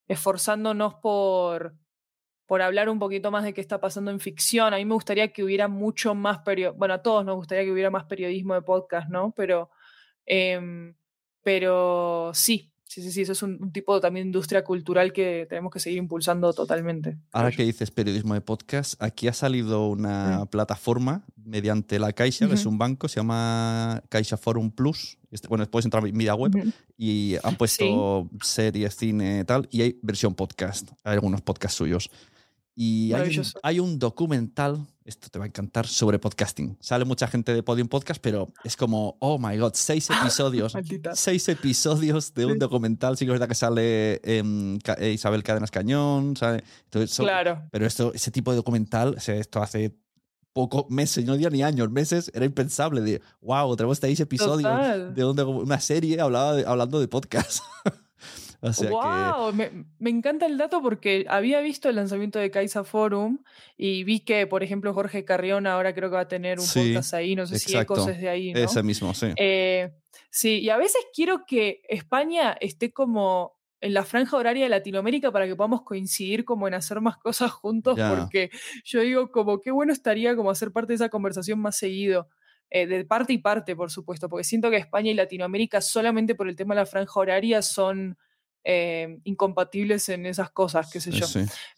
esforzándonos 0.07 0.95
por, 0.95 1.75
por 2.47 2.61
hablar 2.61 2.89
un 2.89 2.99
poquito 2.99 3.31
más 3.31 3.43
de 3.43 3.53
qué 3.53 3.61
está 3.61 3.79
pasando 3.81 4.11
en 4.11 4.19
ficción. 4.19 4.73
A 4.73 4.77
mí 4.77 4.85
me 4.85 4.93
gustaría 4.95 5.33
que 5.33 5.43
hubiera 5.43 5.67
mucho 5.67 6.15
más 6.15 6.39
periodismo, 6.39 6.79
bueno, 6.79 6.95
a 6.95 7.01
todos 7.01 7.25
nos 7.25 7.35
gustaría 7.35 7.63
que 7.65 7.71
hubiera 7.71 7.89
más 7.89 8.05
periodismo 8.05 8.53
de 8.55 8.61
podcast, 8.63 9.09
¿no? 9.09 9.33
Pero, 9.35 9.71
em, 10.25 10.95
pero 11.43 12.31
sí, 12.33 12.70
Sí, 12.91 13.01
sí, 13.01 13.09
sí, 13.13 13.21
eso 13.21 13.31
es 13.31 13.41
un, 13.41 13.71
tipo 13.71 14.01
también 14.01 14.25
de 14.25 14.27
industria 14.27 14.65
cultural 14.65 15.13
que 15.13 15.45
tenemos 15.47 15.71
que 15.71 15.79
seguir 15.79 15.97
impulsando 15.97 16.51
totalmente. 16.51 17.17
Ahora 17.31 17.49
que 17.49 17.63
dices 17.63 17.89
periodismo 17.89 18.33
de 18.33 18.41
podcast, 18.41 19.01
aquí 19.01 19.29
ha 19.29 19.33
salido 19.33 19.87
una 19.87 20.45
plataforma 20.47 21.23
mediante 21.37 21.99
la 21.99 22.11
Caixa, 22.11 22.49
que 22.49 22.55
es 22.55 22.65
un 22.65 22.77
banco, 22.77 23.07
se 23.07 23.21
llama 23.21 24.03
Caixa 24.09 24.35
Forum 24.35 24.71
Plus. 24.71 25.17
Este, 25.29 25.47
bueno, 25.47 25.65
puedes 25.67 25.85
entrar 25.85 26.05
en 26.05 26.17
mi 26.17 26.27
web 26.27 26.51
y 26.97 27.35
han 27.43 27.55
puesto 27.55 28.29
series, 28.41 28.93
cine, 28.93 29.45
tal, 29.45 29.69
y 29.71 29.83
hay 29.83 29.99
versión 30.01 30.35
podcast. 30.35 30.91
Hay 31.05 31.13
algunos 31.13 31.39
podcasts 31.39 31.77
suyos. 31.77 32.11
Y 32.75 33.11
hay 33.63 33.79
un, 33.79 33.99
documental, 33.99 34.87
esto 35.03 35.29
te 35.29 35.37
va 35.37 35.45
a 35.45 35.47
encantar, 35.47 35.87
sobre 35.87 36.19
podcasting. 36.19 36.77
Sale 36.79 37.03
mucha 37.03 37.27
gente 37.27 37.53
de 37.53 37.63
Podium 37.63 37.89
Podcast, 37.89 38.21
pero 38.21 38.53
es 38.63 38.77
como, 38.77 39.17
oh 39.19 39.37
my 39.37 39.57
god, 39.57 39.73
seis 39.73 40.09
episodios. 40.21 40.73
seis 41.13 41.49
episodios 41.49 42.33
de 42.33 42.45
un 42.45 42.59
documental. 42.59 43.17
Sí 43.17 43.25
que 43.25 43.31
es 43.31 43.33
verdad 43.33 43.49
que 43.49 43.55
sale 43.55 44.21
eh, 44.23 45.11
Isabel 45.13 45.43
Cadenas 45.43 45.71
Cañón, 45.71 46.37
¿sabes? 46.37 46.63
claro. 47.17 47.61
Pero 47.71 47.85
esto, 47.85 48.13
ese 48.13 48.31
tipo 48.31 48.51
de 48.51 48.57
documental, 48.57 49.17
esto 49.17 49.61
hace 49.61 49.93
pocos 50.53 50.89
meses, 50.89 51.25
no 51.25 51.35
ni 51.35 51.63
años, 51.63 51.91
meses, 51.91 52.31
era 52.33 52.45
impensable. 52.45 53.01
De, 53.01 53.21
wow, 53.41 53.75
tenemos 53.75 53.97
seis 53.97 54.19
episodios 54.19 55.15
de 55.15 55.25
una 55.25 55.79
serie 55.79 56.21
hablando 56.21 56.99
de 56.99 57.07
podcast. 57.07 57.63
wow, 58.61 59.51
me, 59.53 60.09
encanta 60.09 60.45
el 60.45 60.57
dato 60.57 60.81
porque 60.81 61.25
había 61.27 61.61
visto 61.61 61.89
el 61.89 61.95
lanzamiento 61.95 62.37
de 62.37 62.51
Kaisa 62.51 62.83
Forum 62.83 63.39
y 63.77 64.03
vi 64.03 64.19
que, 64.19 64.45
por 64.45 64.63
ejemplo, 64.63 64.93
Jorge 64.93 65.25
Carrión 65.25 65.65
ahora 65.65 65.93
creo 65.95 66.09
que 66.09 66.15
va 66.15 66.21
a 66.21 66.27
tener 66.27 66.59
un 66.59 66.65
podcast 66.65 67.13
ahí, 67.13 67.35
no 67.35 67.47
sé 67.47 67.57
si 67.57 67.75
hay 67.75 67.85
cosas 67.85 68.19
de 68.19 68.29
ahí. 68.29 68.53
¿no? 68.53 68.59
Ese 68.59 68.83
mismo, 68.83 69.13
sí. 69.13 69.33
Eh, 69.35 69.91
sí, 70.29 70.59
y 70.59 70.69
a 70.69 70.77
veces 70.77 71.01
quiero 71.13 71.45
que 71.45 71.81
España 71.89 72.55
esté 72.59 72.91
como 72.91 73.59
en 73.81 73.95
la 73.95 74.05
franja 74.05 74.37
horaria 74.37 74.65
de 74.65 74.69
Latinoamérica 74.69 75.31
para 75.31 75.47
que 75.47 75.55
podamos 75.55 75.81
coincidir 75.81 76.45
como 76.45 76.67
en 76.67 76.75
hacer 76.75 77.01
más 77.01 77.17
cosas 77.17 77.51
juntos, 77.51 77.99
porque 78.15 78.51
yo 78.83 79.01
digo 79.01 79.31
como 79.31 79.59
qué 79.59 79.71
bueno 79.71 79.91
estaría 79.91 80.35
como 80.35 80.51
hacer 80.51 80.71
parte 80.71 80.89
de 80.89 80.95
esa 80.95 81.09
conversación 81.09 81.59
más 81.59 81.77
seguido. 81.77 82.29
Eh, 82.73 82.87
de 82.87 83.03
parte 83.03 83.33
y 83.33 83.37
parte, 83.37 83.75
por 83.75 83.91
supuesto, 83.91 84.29
porque 84.29 84.45
siento 84.45 84.69
que 84.69 84.77
España 84.77 85.11
y 85.11 85.13
Latinoamérica 85.13 85.81
solamente 85.81 86.35
por 86.35 86.47
el 86.47 86.55
tema 86.55 86.73
de 86.73 86.79
la 86.79 86.85
franja 86.85 87.19
horaria 87.19 87.61
son 87.61 88.17
eh, 88.63 89.19
incompatibles 89.23 90.09
en 90.09 90.25
esas 90.25 90.51
cosas, 90.51 90.89
qué 90.91 91.01
sé 91.01 91.11
yo. 91.11 91.25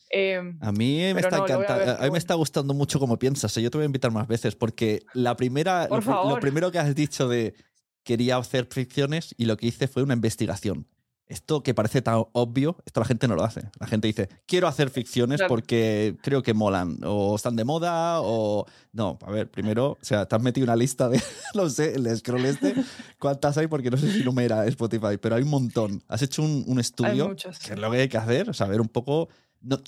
Em, 0.10 0.58
a 0.62 0.72
mí 0.72 1.00
me 1.13 1.22
está 1.22 1.38
encantando, 1.38 1.98
a, 1.98 2.04
mí 2.04 2.12
me 2.12 2.17
está 2.17 2.36
gustando 2.36 2.74
mucho 2.74 3.00
como 3.00 3.17
piensas. 3.17 3.56
¿eh? 3.58 3.62
Yo 3.62 3.72
te 3.72 3.78
voy 3.78 3.84
a 3.84 3.86
invitar 3.86 4.12
más 4.12 4.28
veces 4.28 4.56
porque 4.56 5.02
la 5.13 5.36
primera, 5.36 5.88
lo, 5.88 6.39
primero 6.39 6.72
que 6.72 6.80
has 6.80 6.93
dicho 6.93 7.28
de 7.28 7.56
quería 8.04 8.38
hacer 8.38 8.67
fricciones 8.69 9.34
y 9.38 9.46
lo 9.46 9.58
que 9.58 9.67
hice 9.67 9.88
fue 9.88 10.04
una 10.04 10.13
investigación 10.13 10.88
esto 11.27 11.63
que 11.63 11.73
parece 11.73 12.01
tan 12.01 12.23
obvio, 12.33 12.77
esto 12.86 12.99
la 12.99 13.05
gente 13.05 13.27
no 13.27 13.36
lo 13.36 13.43
hace. 13.43 13.69
La 13.79 13.88
gente 13.88 14.07
dice, 14.07 14.29
quiero 14.45 14.67
hacer 14.67 14.89
ficciones 14.89 15.41
porque 15.47 16.15
creo 16.21 16.43
que 16.43 16.53
molan, 16.53 16.97
o 17.03 17.36
están 17.36 17.55
de 17.55 17.63
moda, 17.63 18.21
o... 18.21 18.65
No, 18.91 19.17
a 19.25 19.31
ver, 19.31 19.49
primero, 19.49 19.91
o 19.91 19.97
sea, 20.05 20.27
te 20.27 20.36
has 20.36 20.41
metido 20.41 20.65
una 20.65 20.75
lista 20.75 21.09
de, 21.09 21.21
no 21.55 21.69
sé, 21.69 21.95
el 21.95 22.15
scroll 22.15 22.45
este, 22.45 22.75
¿cuántas 23.19 23.57
hay? 23.57 23.67
Porque 23.67 23.89
no 23.89 23.97
sé 23.97 24.12
si 24.12 24.23
numera 24.23 24.65
Spotify, 24.67 25.17
pero 25.19 25.36
hay 25.36 25.43
un 25.43 25.49
montón. 25.49 26.03
Has 26.07 26.21
hecho 26.21 26.43
un, 26.43 26.79
estudio, 26.79 27.36
que 27.36 27.73
es 27.73 27.79
lo 27.79 27.89
que 27.91 28.01
hay 28.01 28.09
que 28.09 28.17
hacer, 28.17 28.53
saber 28.53 28.81
un 28.81 28.89
poco... 28.89 29.29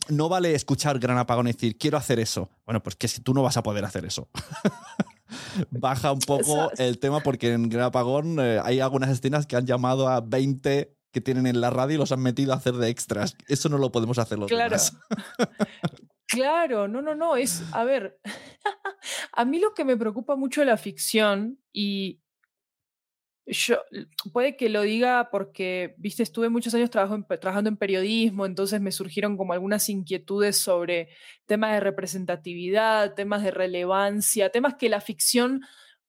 No, 0.07 0.29
vale 0.29 0.55
escuchar 0.55 0.99
Gran 0.99 1.17
Apagón 1.17 1.47
y 1.47 1.51
decir, 1.51 1.77
quiero 1.77 1.97
hacer 1.97 2.17
eso. 2.17 2.49
Bueno, 2.65 2.81
pues 2.81 2.95
que 2.95 3.09
si 3.09 3.19
tú 3.19 3.33
no 3.33 3.43
vas 3.43 3.57
a 3.57 3.63
poder 3.63 3.83
hacer 3.83 4.05
eso. 4.05 4.29
Baja 5.69 6.13
un 6.13 6.19
poco 6.19 6.71
el 6.77 6.97
tema 6.97 7.19
porque 7.19 7.51
en 7.51 7.67
Gran 7.67 7.87
Apagón 7.87 8.39
eh, 8.39 8.61
hay 8.63 8.79
algunas 8.79 9.09
escenas 9.09 9.45
que 9.45 9.57
han 9.57 9.65
llamado 9.65 10.07
a 10.07 10.21
20 10.21 10.94
que 11.15 11.21
tienen 11.21 11.47
en 11.47 11.61
la 11.61 11.69
radio 11.69 11.95
y 11.95 11.97
los 11.97 12.11
han 12.11 12.21
metido 12.21 12.51
a 12.51 12.57
hacer 12.57 12.73
de 12.73 12.89
extras. 12.89 13.37
Eso 13.47 13.69
no 13.69 13.77
lo 13.77 13.89
podemos 13.89 14.19
hacer 14.19 14.37
los 14.37 14.49
claro. 14.49 14.71
demás. 14.71 14.97
claro, 16.27 16.89
no, 16.89 17.01
no, 17.01 17.15
no. 17.15 17.37
Es, 17.37 17.63
a 17.71 17.85
ver, 17.85 18.19
a 19.31 19.45
mí 19.45 19.59
lo 19.59 19.73
que 19.73 19.85
me 19.85 19.95
preocupa 19.95 20.35
mucho 20.35 20.59
de 20.59 20.67
la 20.67 20.75
ficción 20.75 21.57
y 21.71 22.19
yo, 23.45 23.77
puede 24.33 24.57
que 24.57 24.67
lo 24.67 24.81
diga 24.81 25.29
porque, 25.31 25.95
viste, 25.97 26.21
estuve 26.21 26.49
muchos 26.49 26.73
años 26.73 26.89
trabajando 26.89 27.69
en 27.69 27.77
periodismo, 27.77 28.45
entonces 28.45 28.81
me 28.81 28.91
surgieron 28.91 29.37
como 29.37 29.53
algunas 29.53 29.87
inquietudes 29.87 30.57
sobre 30.57 31.07
temas 31.45 31.75
de 31.75 31.79
representatividad, 31.79 33.13
temas 33.13 33.41
de 33.41 33.51
relevancia, 33.51 34.49
temas 34.49 34.75
que 34.75 34.89
la 34.89 34.99
ficción 34.99 35.61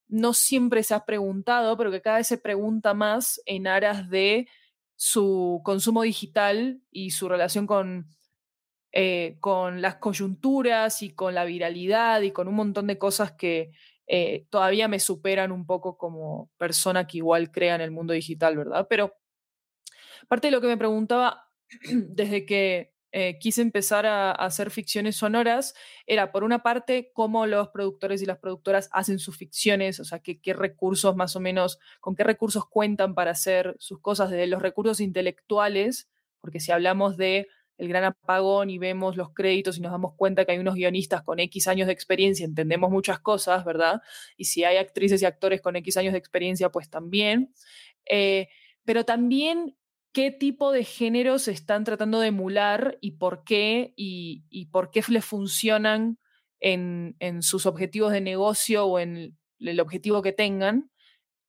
no 0.08 0.32
siempre 0.32 0.82
se 0.82 0.94
ha 0.94 1.04
preguntado, 1.04 1.76
pero 1.76 1.92
que 1.92 2.02
cada 2.02 2.16
vez 2.16 2.26
se 2.26 2.38
pregunta 2.38 2.92
más 2.92 3.40
en 3.46 3.68
aras 3.68 4.10
de 4.10 4.48
su 4.96 5.60
consumo 5.64 6.02
digital 6.02 6.82
y 6.90 7.10
su 7.10 7.28
relación 7.28 7.66
con, 7.66 8.08
eh, 8.92 9.36
con 9.40 9.82
las 9.82 9.96
coyunturas 9.96 11.02
y 11.02 11.10
con 11.14 11.34
la 11.34 11.44
viralidad 11.44 12.22
y 12.22 12.32
con 12.32 12.48
un 12.48 12.54
montón 12.54 12.86
de 12.86 12.98
cosas 12.98 13.32
que 13.32 13.72
eh, 14.06 14.46
todavía 14.50 14.88
me 14.88 15.00
superan 15.00 15.52
un 15.52 15.66
poco 15.66 15.98
como 15.98 16.50
persona 16.56 17.06
que 17.06 17.18
igual 17.18 17.50
crea 17.50 17.74
en 17.74 17.80
el 17.82 17.90
mundo 17.90 18.14
digital, 18.14 18.56
¿verdad? 18.56 18.86
Pero 18.88 19.14
parte 20.28 20.48
de 20.48 20.52
lo 20.52 20.60
que 20.60 20.68
me 20.68 20.76
preguntaba 20.76 21.50
desde 21.92 22.46
que 22.46 22.95
eh, 23.18 23.38
quise 23.38 23.62
empezar 23.62 24.04
a, 24.04 24.30
hacer 24.30 24.70
ficciones 24.70 25.16
sonoras 25.16 25.74
era, 26.06 26.32
por 26.32 26.44
una 26.44 26.62
parte, 26.62 27.12
cómo 27.14 27.46
los 27.46 27.68
productores 27.68 28.20
y 28.20 28.26
las 28.26 28.36
productoras 28.36 28.90
hacen 28.92 29.18
sus 29.18 29.38
ficciones, 29.38 30.00
o 30.00 30.04
sea, 30.04 30.18
qué, 30.18 30.38
recursos 30.52 31.16
más 31.16 31.34
o 31.34 31.40
menos, 31.40 31.78
con 32.00 32.14
qué 32.14 32.24
recursos 32.24 32.66
cuentan 32.68 33.14
para 33.14 33.30
hacer 33.30 33.74
sus 33.78 34.00
cosas, 34.02 34.28
desde 34.28 34.46
los 34.46 34.60
recursos 34.60 35.00
intelectuales, 35.00 36.10
porque 36.42 36.60
si 36.60 36.72
hablamos 36.72 37.16
de 37.16 37.48
el 37.78 37.88
gran 37.88 38.04
apagón 38.04 38.68
y 38.68 38.76
vemos 38.76 39.16
los 39.16 39.32
créditos 39.32 39.78
y 39.78 39.80
nos 39.80 39.92
damos 39.92 40.12
cuenta 40.14 40.44
que 40.44 40.52
hay 40.52 40.58
unos 40.58 40.74
guionistas 40.74 41.22
con 41.22 41.40
X 41.40 41.68
años 41.68 41.86
de 41.86 41.94
experiencia, 41.94 42.44
entendemos 42.44 42.90
muchas 42.90 43.18
cosas, 43.20 43.64
¿verdad? 43.64 44.02
Y 44.36 44.44
si 44.44 44.64
hay 44.64 44.76
actrices 44.76 45.22
y 45.22 45.24
actores 45.24 45.62
con 45.62 45.74
X 45.76 45.96
años 45.96 46.12
de 46.12 46.18
experiencia, 46.18 46.70
pues 46.70 46.90
también. 46.90 47.54
Eh, 48.04 48.48
pero 48.84 49.06
también 49.06 49.74
qué 50.16 50.30
tipo 50.30 50.72
de 50.72 50.82
géneros 50.82 51.46
están 51.46 51.84
tratando 51.84 52.20
de 52.20 52.28
emular 52.28 52.96
y 53.02 53.18
por 53.18 53.44
qué, 53.44 53.92
y, 53.96 54.64
por 54.72 54.90
qué 54.90 55.04
les 55.08 55.26
funcionan 55.26 56.18
en, 56.58 57.42
sus 57.42 57.66
objetivos 57.66 58.12
de 58.12 58.22
negocio 58.22 58.86
o 58.86 58.98
en 58.98 59.36
el 59.58 59.78
objetivo 59.78 60.22
que 60.22 60.32
tengan, 60.32 60.90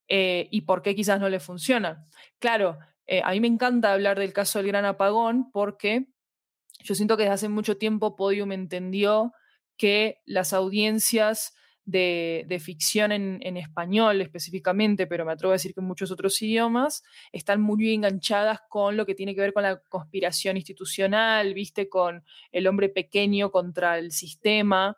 eh, 0.06 0.48
y 0.50 0.60
por 0.66 0.82
qué 0.82 0.94
quizás 0.94 1.18
no 1.18 1.30
les 1.30 1.42
funcionan. 1.42 2.04
Claro, 2.38 2.78
eh, 3.06 3.22
a 3.24 3.30
mí 3.30 3.40
me 3.40 3.46
encanta 3.46 3.90
hablar 3.90 4.18
del 4.18 4.34
caso 4.34 4.58
del 4.58 4.68
gran 4.68 4.84
apagón 4.84 5.50
porque 5.50 6.08
yo 6.84 6.94
siento 6.94 7.16
que 7.16 7.22
desde 7.22 7.34
hace 7.36 7.48
mucho 7.48 7.78
tiempo 7.78 8.16
Podium 8.16 8.52
entendió 8.52 9.32
que 9.78 10.20
las 10.26 10.52
audiencias 10.52 11.54
de, 11.88 12.60
ficción 12.60 13.12
en, 13.12 13.56
español 13.56 14.20
específicamente, 14.20 15.06
pero 15.06 15.24
me 15.24 15.32
atrevo 15.32 15.52
a 15.52 15.54
decir 15.54 15.72
que 15.72 15.80
en 15.80 15.86
muchos 15.86 16.10
otros 16.10 16.40
idiomas, 16.42 17.02
están 17.32 17.62
muy 17.62 17.94
enganchadas 17.94 18.60
con 18.68 18.96
lo 18.96 19.06
que 19.06 19.14
tiene 19.14 19.34
que 19.34 19.40
ver 19.40 19.54
con 19.54 19.62
la 19.62 19.80
conspiración 19.88 20.56
institucional, 20.56 21.54
viste, 21.54 21.88
con 21.88 22.24
el 22.52 22.66
hombre 22.66 22.90
pequeño 22.90 23.50
contra 23.50 23.98
el 23.98 24.12
sistema, 24.12 24.96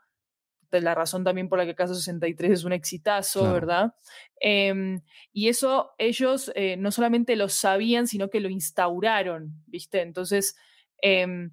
de 0.73 0.81
la 0.81 0.95
razón 0.95 1.25
también 1.25 1.49
por 1.49 1.59
la 1.59 1.67
que 1.67 1.75
Caso 1.75 1.95
63 1.95 2.51
es 2.53 2.65
un 2.65 2.73
exitazo, 2.73 3.53
¿verdad? 3.53 3.95
Em, 4.41 5.01
y 5.33 5.49
eso 5.49 5.91
ellos 5.99 6.53
eh, 6.55 6.77
no 6.77 6.93
solamente 6.93 7.35
lo 7.35 7.49
sabían, 7.49 8.07
sino 8.07 8.31
que 8.31 8.41
lo 8.41 8.49
instauraron, 8.49 9.63
¿viste? 9.67 10.01
Entonces, 10.01 10.57
em, 11.03 11.53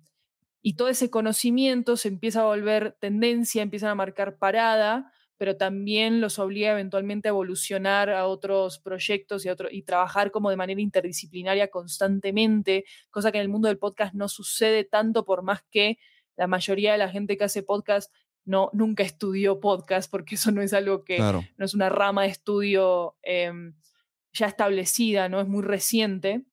y 0.62 0.76
todo 0.76 0.90
ese 0.90 1.10
conocimiento 1.10 1.98
se 1.98 2.10
empieza 2.10 2.42
a 2.42 2.46
volver 2.46 2.96
tendencia, 3.00 3.64
empiezan 3.64 3.90
a 3.90 3.96
marcar 3.96 4.38
parada, 4.38 5.12
pero 5.38 5.56
también 5.56 6.20
los 6.20 6.40
obliga 6.40 6.72
eventualmente 6.72 7.28
a 7.28 7.32
evolucionar 7.32 8.10
a 8.10 8.28
otros 8.28 8.80
proyectos 8.80 9.46
y, 9.46 9.50
y 9.72 9.84
trabajar 9.84 10.32
como 10.32 10.50
de 10.50 10.58
manera 10.58 10.82
interdisciplinaria 10.82 11.70
constantemente, 11.70 12.86
cosa 13.10 13.32
que 13.32 13.38
en 13.38 13.44
el 13.44 13.50
mundo 13.50 13.68
del 13.68 13.78
podcast 13.78 14.14
no 14.14 14.28
sucede 14.28 14.84
tanto 14.84 15.26
por 15.26 15.44
más 15.44 15.64
que 15.70 15.98
la 16.36 16.48
mayoría 16.48 16.92
de 16.92 16.98
la 16.98 17.10
gente 17.10 17.38
que 17.38 17.44
hace 17.44 17.64
podcast 17.64 18.12
no, 18.46 18.70
nunca 18.74 19.04
estudió 19.04 19.60
podcast, 19.60 20.10
porque 20.10 20.36
eso 20.36 20.52
no 20.52 20.62
es 20.62 20.74
algo 20.74 21.04
que 21.04 21.20
no 21.20 21.66
es 21.66 21.74
una 21.74 21.90
rama 21.90 22.24
de 22.24 22.30
estudio 22.30 23.18
em, 23.22 23.76
ya 24.32 24.48
establecida, 24.48 25.28
no 25.30 25.42
es 25.42 25.48
muy 25.48 25.64
reciente. 25.64 26.46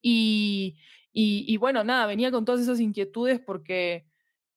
Y, 0.00 0.78
y, 1.12 1.56
bueno, 1.58 1.84
nada, 1.84 2.06
venía 2.06 2.30
con 2.30 2.44
todas 2.44 2.62
esas 2.62 2.80
inquietudes 2.80 3.38
porque 3.38 4.06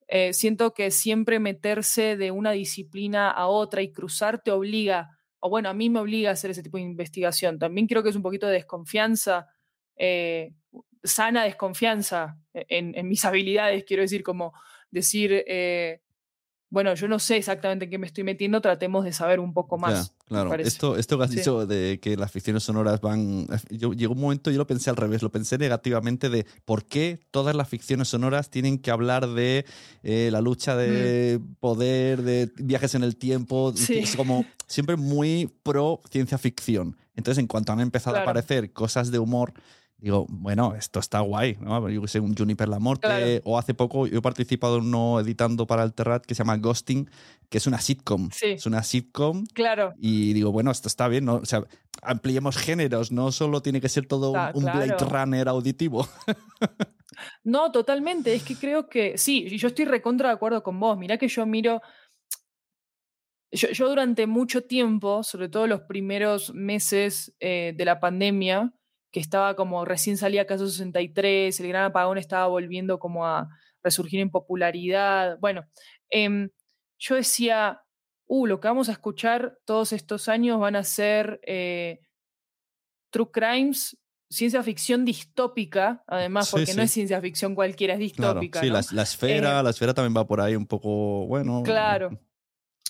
eh, 0.07 0.33
siento 0.33 0.73
que 0.73 0.91
siempre 0.91 1.39
meterse 1.39 2.15
de 2.15 2.31
una 2.31 2.51
disciplina 2.51 3.31
a 3.31 3.47
otra 3.47 3.81
y 3.81 3.91
cruzar 3.91 4.41
te 4.41 4.51
obliga, 4.51 5.17
o 5.39 5.49
bueno, 5.49 5.69
a 5.69 5.73
mí 5.73 5.89
me 5.89 5.99
obliga 5.99 6.29
a 6.29 6.33
hacer 6.33 6.51
ese 6.51 6.63
tipo 6.63 6.77
de 6.77 6.83
investigación. 6.83 7.59
También 7.59 7.87
creo 7.87 8.03
que 8.03 8.09
es 8.09 8.15
un 8.15 8.21
poquito 8.21 8.47
de 8.47 8.53
desconfianza, 8.53 9.47
eh, 9.95 10.53
sana 11.03 11.43
desconfianza 11.43 12.37
en, 12.53 13.07
mis 13.07 13.25
habilidades, 13.25 13.83
quiero 13.83 14.03
decir, 14.03 14.23
como 14.23 14.53
decir, 14.91 15.43
eh, 15.47 16.01
bueno, 16.75 16.93
yo 16.93 17.07
no 17.07 17.19
sé 17.19 17.37
exactamente 17.37 17.85
en 17.85 17.91
qué 17.91 17.97
me 17.97 18.05
estoy 18.05 18.25
metiendo, 18.25 18.59
tratemos 18.59 19.05
de 19.05 19.13
saber 19.13 19.39
un 19.39 19.53
poco 19.53 19.77
más. 19.77 20.11
claro, 20.27 20.53
esto, 20.55 20.97
esto 20.97 21.17
que 21.17 21.23
has 21.23 21.29
dicho 21.29 21.65
de 21.65 22.01
que 22.01 22.17
las 22.17 22.33
ficciones 22.33 22.63
sonoras 22.63 22.99
van... 22.99 23.47
Yo, 23.69 23.93
llegó 23.93 24.13
un 24.13 24.19
momento, 24.19 24.51
yo 24.51 24.57
lo 24.57 24.67
pensé 24.67 24.89
al 24.89 24.97
revés, 24.97 25.23
lo 25.23 25.31
pensé 25.31 25.57
negativamente 25.57 26.27
de 26.29 26.45
por 26.65 26.83
qué 26.83 27.21
todas 27.31 27.55
las 27.55 27.69
ficciones 27.69 28.09
sonoras 28.09 28.49
tienen 28.49 28.77
que 28.77 28.91
hablar 28.91 29.25
de 29.29 29.65
eh, 30.03 30.27
la 30.33 30.41
lucha 30.41 30.75
de 30.75 31.39
mm. 31.39 31.53
poder, 31.61 32.23
de 32.23 32.51
viajes 32.57 32.93
en 32.93 33.05
el 33.05 33.15
tiempo, 33.15 33.73
es 33.73 34.17
como 34.17 34.45
siempre 34.67 34.97
muy 34.97 35.49
pro 35.63 36.01
ciencia 36.11 36.37
ficción. 36.37 36.97
Entonces, 37.15 37.39
en 37.39 37.47
cuanto 37.47 37.71
han 37.71 37.79
empezado 37.79 38.17
a 38.17 38.23
aparecer 38.23 38.73
cosas 38.73 39.11
de 39.11 39.19
humor 39.19 39.53
digo, 40.05 40.27
bueno, 40.29 40.75
esto 40.75 40.99
está 40.99 41.19
guay, 41.21 41.57
¿no? 41.59 41.89
Yo 41.89 41.99
que 41.99 42.07
sé, 42.07 42.19
un 42.19 42.35
Juniper 42.35 42.69
La 42.69 42.77
Morte, 42.77 43.41
o 43.43 43.57
hace 43.57 43.73
poco 43.73 44.05
yo 44.05 44.19
he 44.19 44.21
participado 44.21 44.77
en 44.77 44.85
uno 44.85 45.19
editando 45.19 45.65
para 45.65 45.81
el 45.81 45.95
Terrat 45.95 46.23
que 46.23 46.35
se 46.35 46.43
llama 46.43 46.57
Ghosting, 46.57 47.09
que 47.49 47.57
es 47.57 47.65
una 47.65 47.81
sitcom. 47.81 48.29
Es 48.39 48.67
una 48.67 48.83
sitcom. 48.83 49.47
Claro. 49.47 49.95
Y 49.97 50.33
digo, 50.33 50.51
bueno, 50.51 50.69
esto 50.69 50.89
está 50.89 51.07
bien, 51.07 51.25
¿no? 51.25 51.37
O 51.37 51.45
sea, 51.45 51.63
ampliemos 52.03 52.55
géneros, 52.55 53.11
no 53.11 53.31
solo 53.31 53.63
tiene 53.63 53.81
que 53.81 53.89
ser 53.89 54.05
todo 54.05 54.31
un, 54.53 54.63
Blade 54.63 54.95
Runner 54.99 55.47
auditivo. 55.47 56.07
no, 57.43 57.71
totalmente. 57.71 58.35
Es 58.35 58.43
que 58.43 58.55
creo 58.55 58.87
que 58.87 59.17
sí, 59.17 59.57
yo 59.57 59.69
estoy 59.69 59.85
recontra 59.85 60.29
de 60.29 60.35
acuerdo 60.35 60.61
con 60.61 60.79
vos. 60.79 60.99
Mirá 60.99 61.17
que 61.17 61.27
yo 61.27 61.47
miro. 61.47 61.81
Yo, 63.51 63.69
yo 63.69 63.89
durante 63.89 64.27
mucho 64.27 64.65
tiempo, 64.65 65.23
sobre 65.23 65.49
todo 65.49 65.65
los 65.65 65.81
primeros 65.81 66.53
meses 66.53 67.35
eh, 67.39 67.73
de 67.75 67.85
la 67.85 67.99
pandemia, 67.99 68.71
que 69.15 69.21
estaba 69.21 69.55
como 69.55 69.85
recién 69.85 70.17
salía 70.17 70.45
Caso 70.45 70.67
63, 70.67 71.57
el 71.61 71.67
Gran 71.69 71.85
Apagón 71.85 72.17
estaba 72.17 72.47
volviendo 72.47 72.99
como 72.99 73.25
a 73.25 73.47
resurgir 73.81 74.19
en 74.19 74.29
popularidad. 74.29 75.37
Bueno, 75.39 75.63
em, 76.09 76.49
yo 76.99 77.15
decía, 77.15 77.81
uh, 78.27 78.45
lo 78.45 78.59
que 78.59 78.67
vamos 78.67 78.89
a 78.89 78.91
escuchar 78.91 79.57
todos 79.63 79.93
estos 79.93 80.27
años 80.27 80.59
van 80.59 80.75
a 80.75 80.83
ser 80.83 81.39
eh, 81.47 82.01
True 83.09 83.31
Crimes, 83.31 83.97
ciencia 84.29 84.61
ficción 84.63 85.05
distópica, 85.05 86.03
además, 86.07 86.51
porque 86.51 86.73
no 86.73 86.81
es 86.81 86.91
ciencia 86.91 87.21
ficción 87.21 87.55
cualquiera, 87.55 87.93
es 87.93 87.99
distópica. 88.01 88.59
sí, 88.59 88.67
la, 88.67 88.79
esfera, 88.79 89.61
eh, 89.61 89.63
la 89.63 89.69
esfera 89.69 89.93
también 89.93 90.13
va 90.21 90.27
por 90.27 90.41
ahí 90.41 90.57
un 90.57 90.67
poco, 90.67 91.25
bueno. 91.25 91.63
Claro. 91.63 92.19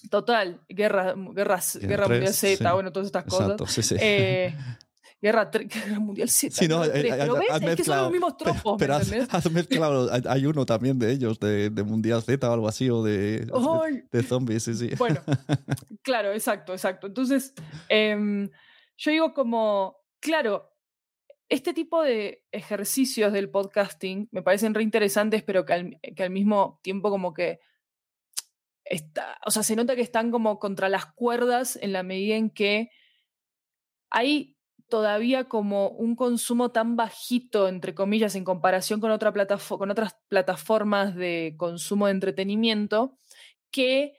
Total, 0.09 0.59
guerra, 0.69 1.13
guerras, 1.15 1.77
guerra, 1.79 2.07
mundial 2.07 2.33
Z, 2.33 2.73
bueno, 2.73 2.91
todas 2.91 3.05
estas 3.05 3.25
cosas. 3.25 3.71
Sí, 3.71 3.83
sí. 3.83 3.95
Eh, 3.99 4.55
Guerra, 5.69 5.99
Mundial 5.99 6.29
Z. 6.29 6.55
Sí, 6.55 6.67
no, 6.67 6.83
eh, 6.83 6.89
pero 7.09 7.35
ves, 7.35 7.47
es 7.61 7.75
que 7.75 7.83
son 7.83 7.97
los 7.97 8.11
mismos 8.11 8.37
tropos. 8.37 8.75
Pero, 8.77 8.95
has, 8.95 9.51
mezclado, 9.51 10.09
hay 10.29 10.45
uno 10.45 10.65
también 10.65 10.99
de 10.99 11.11
ellos, 11.11 11.39
de, 11.39 11.69
de, 11.69 11.83
Mundial 11.83 12.21
Z 12.21 12.47
o 12.47 12.53
algo 12.53 12.67
así, 12.67 12.89
o 12.89 13.03
de, 13.03 13.47
de, 14.11 14.23
zombies, 14.23 14.63
sí, 14.63 14.75
sí. 14.75 14.89
Bueno, 14.97 15.19
claro, 16.03 16.31
exacto, 16.31 16.73
exacto. 16.73 17.07
Entonces, 17.07 17.53
em, 17.89 18.49
yo 18.97 19.11
digo 19.11 19.33
como, 19.33 19.97
claro, 20.19 20.71
este 21.49 21.73
tipo 21.73 22.03
de 22.03 22.43
ejercicios 22.51 23.33
del 23.33 23.49
podcasting 23.49 24.29
me 24.31 24.41
parecen 24.41 24.73
re 24.73 24.83
interesantes, 24.83 25.43
pero 25.43 25.65
que 25.65 25.73
al, 25.73 25.99
que 26.15 26.23
al 26.23 26.29
mismo 26.29 26.79
tiempo 26.83 27.09
como 27.09 27.33
que 27.33 27.59
está, 28.83 29.37
o 29.45 29.51
sea, 29.51 29.63
se 29.63 29.75
nota 29.75 29.95
que 29.95 30.01
están 30.01 30.31
como 30.31 30.59
contra 30.59 30.89
las 30.89 31.07
cuerdas 31.07 31.77
en 31.81 31.93
la 31.93 32.03
medida 32.03 32.35
en 32.35 32.49
que 32.49 32.89
hay 34.09 34.54
todavía 34.89 35.45
como 35.45 35.89
un 35.89 36.15
consumo 36.15 36.71
tan 36.71 36.95
bajito, 36.95 37.67
entre 37.67 37.95
comillas, 37.95 38.35
en 38.35 38.43
comparación 38.43 38.99
con, 38.99 39.11
otra 39.11 39.33
con 39.67 39.91
otras 39.91 40.15
plataformas 40.27 41.15
de 41.15 41.55
consumo 41.57 42.07
de 42.07 42.13
entretenimiento, 42.13 43.17
que 43.71 44.13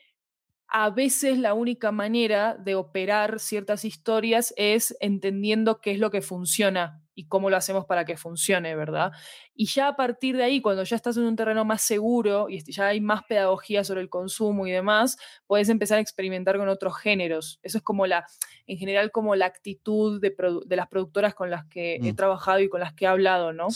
a 0.68 0.90
veces 0.90 1.38
la 1.38 1.55
única 1.55 1.92
manera 1.92 2.57
de 2.57 2.74
operar 2.74 3.38
ciertas 3.40 3.85
historias 3.85 4.52
es 4.57 4.96
entendiendo 5.00 5.81
qué 5.81 5.92
es 5.92 5.98
lo 5.98 6.11
que 6.11 6.22
funciona 6.22 7.05
y 7.16 7.26
cómo 7.26 7.48
lo 7.50 7.57
hacemos 7.57 7.87
para 7.87 8.05
que 8.05 8.16
funcione, 8.16 8.76
¿verdad? 8.76 9.11
Y 9.55 9.66
ya 9.66 9.88
a 9.88 9.96
partir 9.96 10.37
de 10.37 10.44
ahí, 10.44 10.61
cuando 10.61 10.85
ya 10.85 10.94
estás 10.94 11.16
en 11.16 11.24
un 11.24 11.35
terreno 11.35 11.64
más 11.64 11.81
seguro 11.81 12.48
y 12.50 12.62
ya 12.70 12.88
hay 12.88 13.00
más 13.00 13.22
pedagogía 13.24 13.83
sobre 13.85 14.02
el 14.02 14.11
consumo 14.11 14.66
y 14.66 14.70
demás, 14.70 15.16
puedes 15.46 15.70
empezar 15.70 15.96
a 15.96 16.02
experimentar 16.02 16.59
con 16.59 16.68
otros 16.68 16.94
géneros. 16.98 17.59
Eso 17.62 17.79
es 17.79 17.85
como 17.85 18.07
la, 18.07 18.26
en 18.66 18.76
general, 18.76 19.11
como 19.11 19.35
la 19.35 19.46
actitud 19.46 20.20
de, 20.20 20.37
las 20.76 20.88
productoras 20.88 21.35
con 21.35 21.50
las 21.50 21.64
que 21.64 21.96
he 21.96 22.12
mm. 22.12 22.16
trabajado 22.16 22.61
y 22.61 22.68
con 22.68 22.81
las 22.81 22.92
que 22.92 23.07
he 23.07 23.09
hablado, 23.09 23.55
¿no? 23.55 23.68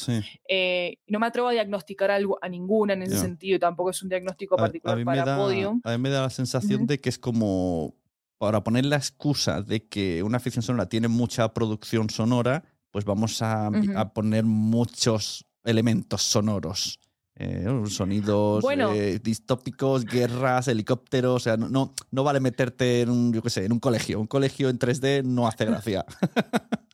Eh, 0.46 0.98
no 1.07 1.18
me 1.18 1.26
atrevo 1.26 1.48
a 1.48 1.53
diagnosticar 1.53 2.11
algo, 2.11 2.38
a 2.42 2.48
ninguna 2.50 2.92
en 2.92 3.03
ese 3.03 3.16
sentido, 3.16 3.59
tampoco 3.59 3.88
es 3.88 4.03
un 4.03 4.11
diagnóstico 4.11 4.57
particular 4.57 5.03
para 5.03 5.37
Podium. 5.38 5.81
A 5.85 5.92
mí 5.92 5.98
me 5.98 6.11
da 6.11 6.20
la 6.20 6.31
sensación 6.31 6.87
de 6.87 7.00
que 7.00 7.09
es 7.09 7.18
como 7.18 7.94
para 8.40 8.64
poner 8.64 8.87
la 8.87 8.96
excusa 8.96 9.61
de 9.61 9.87
que 9.87 10.22
una 10.22 10.40
ficción 10.40 10.62
sonora 10.62 10.88
tiene 10.88 11.09
mucha 11.09 11.53
producción 11.53 12.09
sonora, 12.09 12.64
pues 12.90 13.05
vamos 13.05 13.40
a, 13.42 13.70
poner 14.14 14.44
muchos 14.44 15.46
elementos 15.64 16.22
sonoros. 16.22 16.98
Eh, 17.42 17.66
sonidos 17.87 18.62
eh, 18.70 19.18
distópicos, 19.22 20.05
guerras, 20.05 20.68
helicópteros, 20.68 21.37
o 21.37 21.38
sea, 21.38 21.57
no, 21.57 21.94
no, 22.11 22.24
vale 22.24 22.38
meterte 22.38 23.00
en 23.00 23.09
un, 23.09 23.33
yo 23.33 23.42
qué 23.42 23.48
sé, 23.48 23.64
en 23.64 23.72
un 23.72 23.81
colegio. 23.81 24.20
Un 24.20 24.26
colegio 24.26 24.68
en 24.68 24.79
3D 24.79 25.24
no 25.24 25.48
hace 25.48 25.64
gracia. 25.64 26.05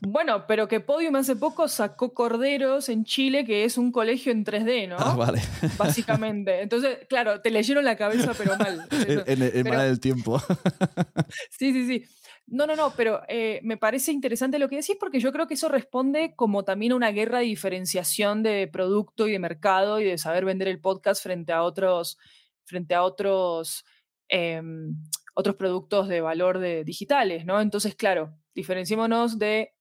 Bueno, 0.00 0.46
pero 0.46 0.68
que 0.68 0.80
Podium 0.80 1.16
hace 1.16 1.34
poco 1.34 1.66
sacó 1.68 2.14
Corderos 2.14 2.88
en 2.88 3.04
Chile, 3.04 3.44
que 3.44 3.64
es 3.64 3.78
un 3.78 3.90
colegio 3.90 4.30
en 4.32 4.44
3D, 4.44 4.88
¿no? 4.88 4.96
Ah, 4.98 5.16
vale. 5.16 5.42
Básicamente. 5.76 6.62
Entonces, 6.62 6.98
claro, 7.08 7.40
te 7.40 7.50
leyeron 7.50 7.84
la 7.84 7.96
cabeza, 7.96 8.32
pero 8.36 8.56
mal. 8.56 8.86
en, 9.26 9.42
en, 9.42 9.68
mal 9.68 9.88
del 9.88 10.00
tiempo. 10.00 10.40
Sí, 11.50 11.72
sí, 11.72 11.86
sí. 11.86 12.04
No, 12.50 12.66
no, 12.66 12.74
no, 12.74 12.92
pero 12.96 13.22
eh, 13.28 13.60
me 13.62 13.76
parece 13.76 14.10
interesante 14.10 14.58
lo 14.58 14.68
que 14.68 14.74
decís 14.74 14.96
porque 14.98 15.20
yo 15.20 15.32
creo 15.32 15.46
que 15.46 15.54
eso 15.54 15.68
responde 15.68 16.34
como 16.34 16.64
también 16.64 16.90
a 16.90 16.96
una 16.96 17.12
guerra 17.12 17.38
de 17.38 17.44
diferenciación 17.44 18.42
de 18.42 18.66
producto 18.66 19.28
y 19.28 19.32
de 19.32 19.38
mercado 19.38 20.00
y 20.00 20.04
de 20.04 20.18
saber 20.18 20.44
vender 20.44 20.66
el 20.66 20.80
podcast 20.80 21.22
frente 21.22 21.52
a 21.52 21.62
otros, 21.62 22.18
frente 22.64 22.96
a 22.96 23.04
otros, 23.04 23.84
em, 24.26 24.96
otros 25.36 25.54
productos 25.54 26.08
de 26.08 26.20
valor 26.22 26.58
de, 26.58 26.82
digitales, 26.82 27.46
¿no? 27.46 27.60
Entonces, 27.60 27.94
claro, 27.94 28.34
diferenciémonos 28.52 29.38
de 29.38 29.72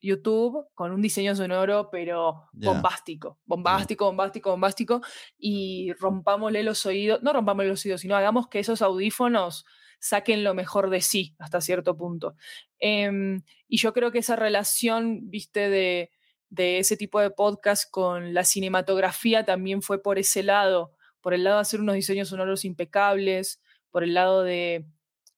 YouTube 0.00 0.64
con 0.74 0.92
un 0.92 1.02
diseño 1.02 1.34
sonoro, 1.34 1.88
pero 1.90 2.44
bombástico, 2.52 3.40
bombástico, 3.46 4.04
bombástico, 4.04 4.50
bombástico, 4.50 5.00
y 5.38 5.92
rompámosle 5.94 6.62
los 6.62 6.86
oídos, 6.86 7.20
no 7.24 7.32
rompámosle 7.32 7.70
los 7.70 7.84
oídos, 7.84 8.00
sino 8.00 8.14
hagamos 8.14 8.46
que 8.46 8.60
esos 8.60 8.80
audífonos 8.80 9.64
saquen 10.02 10.42
lo 10.42 10.52
mejor 10.52 10.90
de 10.90 11.00
sí 11.00 11.34
hasta 11.38 11.60
cierto 11.60 11.96
punto. 11.96 12.34
Em, 12.80 13.42
y 13.68 13.78
yo 13.78 13.92
creo 13.92 14.10
que 14.10 14.18
esa 14.18 14.34
relación, 14.36 15.30
viste, 15.30 15.70
de, 15.70 16.10
ese 16.56 16.96
tipo 16.96 17.20
de 17.20 17.30
podcast 17.30 17.88
con 17.90 18.34
la 18.34 18.44
cinematografía 18.44 19.44
también 19.44 19.80
fue 19.80 20.02
por 20.02 20.18
ese 20.18 20.42
lado, 20.42 20.92
por 21.22 21.34
el 21.34 21.44
lado 21.44 21.56
de 21.56 21.62
hacer 21.62 21.80
unos 21.80 21.94
diseños 21.94 22.28
sonoros 22.28 22.64
impecables, 22.64 23.62
por 23.90 24.02
el 24.02 24.12
lado 24.12 24.42
de 24.42 24.84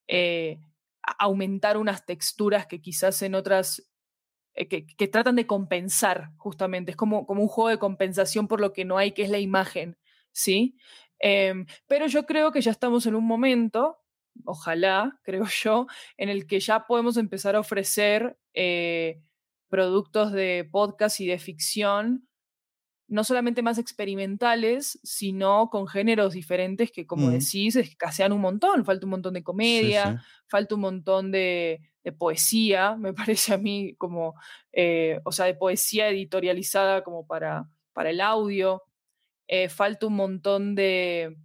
eh, 0.07 0.59
aumentar 1.19 1.77
unas 1.77 2.05
texturas 2.05 2.65
que 2.65 2.81
quizás 2.81 3.21
en 3.21 3.35
otras 3.35 3.87
eh, 4.55 4.67
que, 4.67 5.07
tratan 5.07 5.35
de 5.35 5.47
compensar, 5.47 6.31
justamente. 6.37 6.91
Es 6.91 6.97
como, 6.97 7.27
como 7.27 7.43
un 7.43 7.47
juego 7.47 7.69
de 7.69 7.79
compensación 7.79 8.47
por 8.47 8.59
lo 8.59 8.73
que 8.73 8.83
no 8.83 8.97
hay, 8.97 9.11
que 9.11 9.21
es 9.23 9.29
la 9.29 9.39
imagen, 9.39 9.97
¿sí? 10.31 10.75
Em, 11.19 11.65
pero 11.87 12.07
yo 12.07 12.25
creo 12.25 12.51
que 12.51 12.61
ya 12.61 12.71
estamos 12.71 13.05
en 13.05 13.15
un 13.15 13.25
momento 13.25 13.99
ojalá, 14.43 15.19
creo 15.23 15.45
yo, 15.45 15.87
en 16.17 16.29
el 16.29 16.47
que 16.47 16.59
ya 16.59 16.85
podemos 16.85 17.17
empezar 17.17 17.55
a 17.55 17.59
ofrecer 17.59 18.37
eh, 18.53 19.21
productos 19.69 20.31
de 20.31 20.67
podcast 20.71 21.19
y 21.19 21.27
de 21.27 21.39
ficción, 21.39 22.27
no 23.07 23.23
solamente 23.23 23.61
más 23.61 23.77
experimentales, 23.77 24.99
sino 25.03 25.69
con 25.69 25.87
géneros 25.87 26.33
diferentes 26.33 26.91
que, 26.91 27.05
como 27.05 27.27
mm. 27.27 27.31
decís, 27.31 27.75
escasean 27.75 28.33
un 28.33 28.41
montón. 28.41 28.83
Falta 28.83 29.05
un 29.05 29.11
montón 29.11 29.35
de 29.35 29.43
comedia, 29.43 30.23
falta 30.47 30.75
un 30.75 30.81
montón 30.81 31.31
de, 31.31 31.81
poesía, 32.17 32.95
me 32.95 33.13
parece 33.35 33.53
a 33.53 33.57
mí 33.57 33.95
como, 33.97 34.35
eh, 34.71 35.19
o 35.23 35.31
sea, 35.31 35.45
de 35.45 35.55
poesía 35.55 36.09
editorializada 36.09 37.03
como 37.03 37.27
para, 37.27 37.69
para 37.93 38.09
el 38.09 38.21
audio. 38.21 38.83
Eh, 39.47 39.69
falta 39.69 40.07
un 40.07 40.15
montón 40.15 40.73
de, 40.73 41.37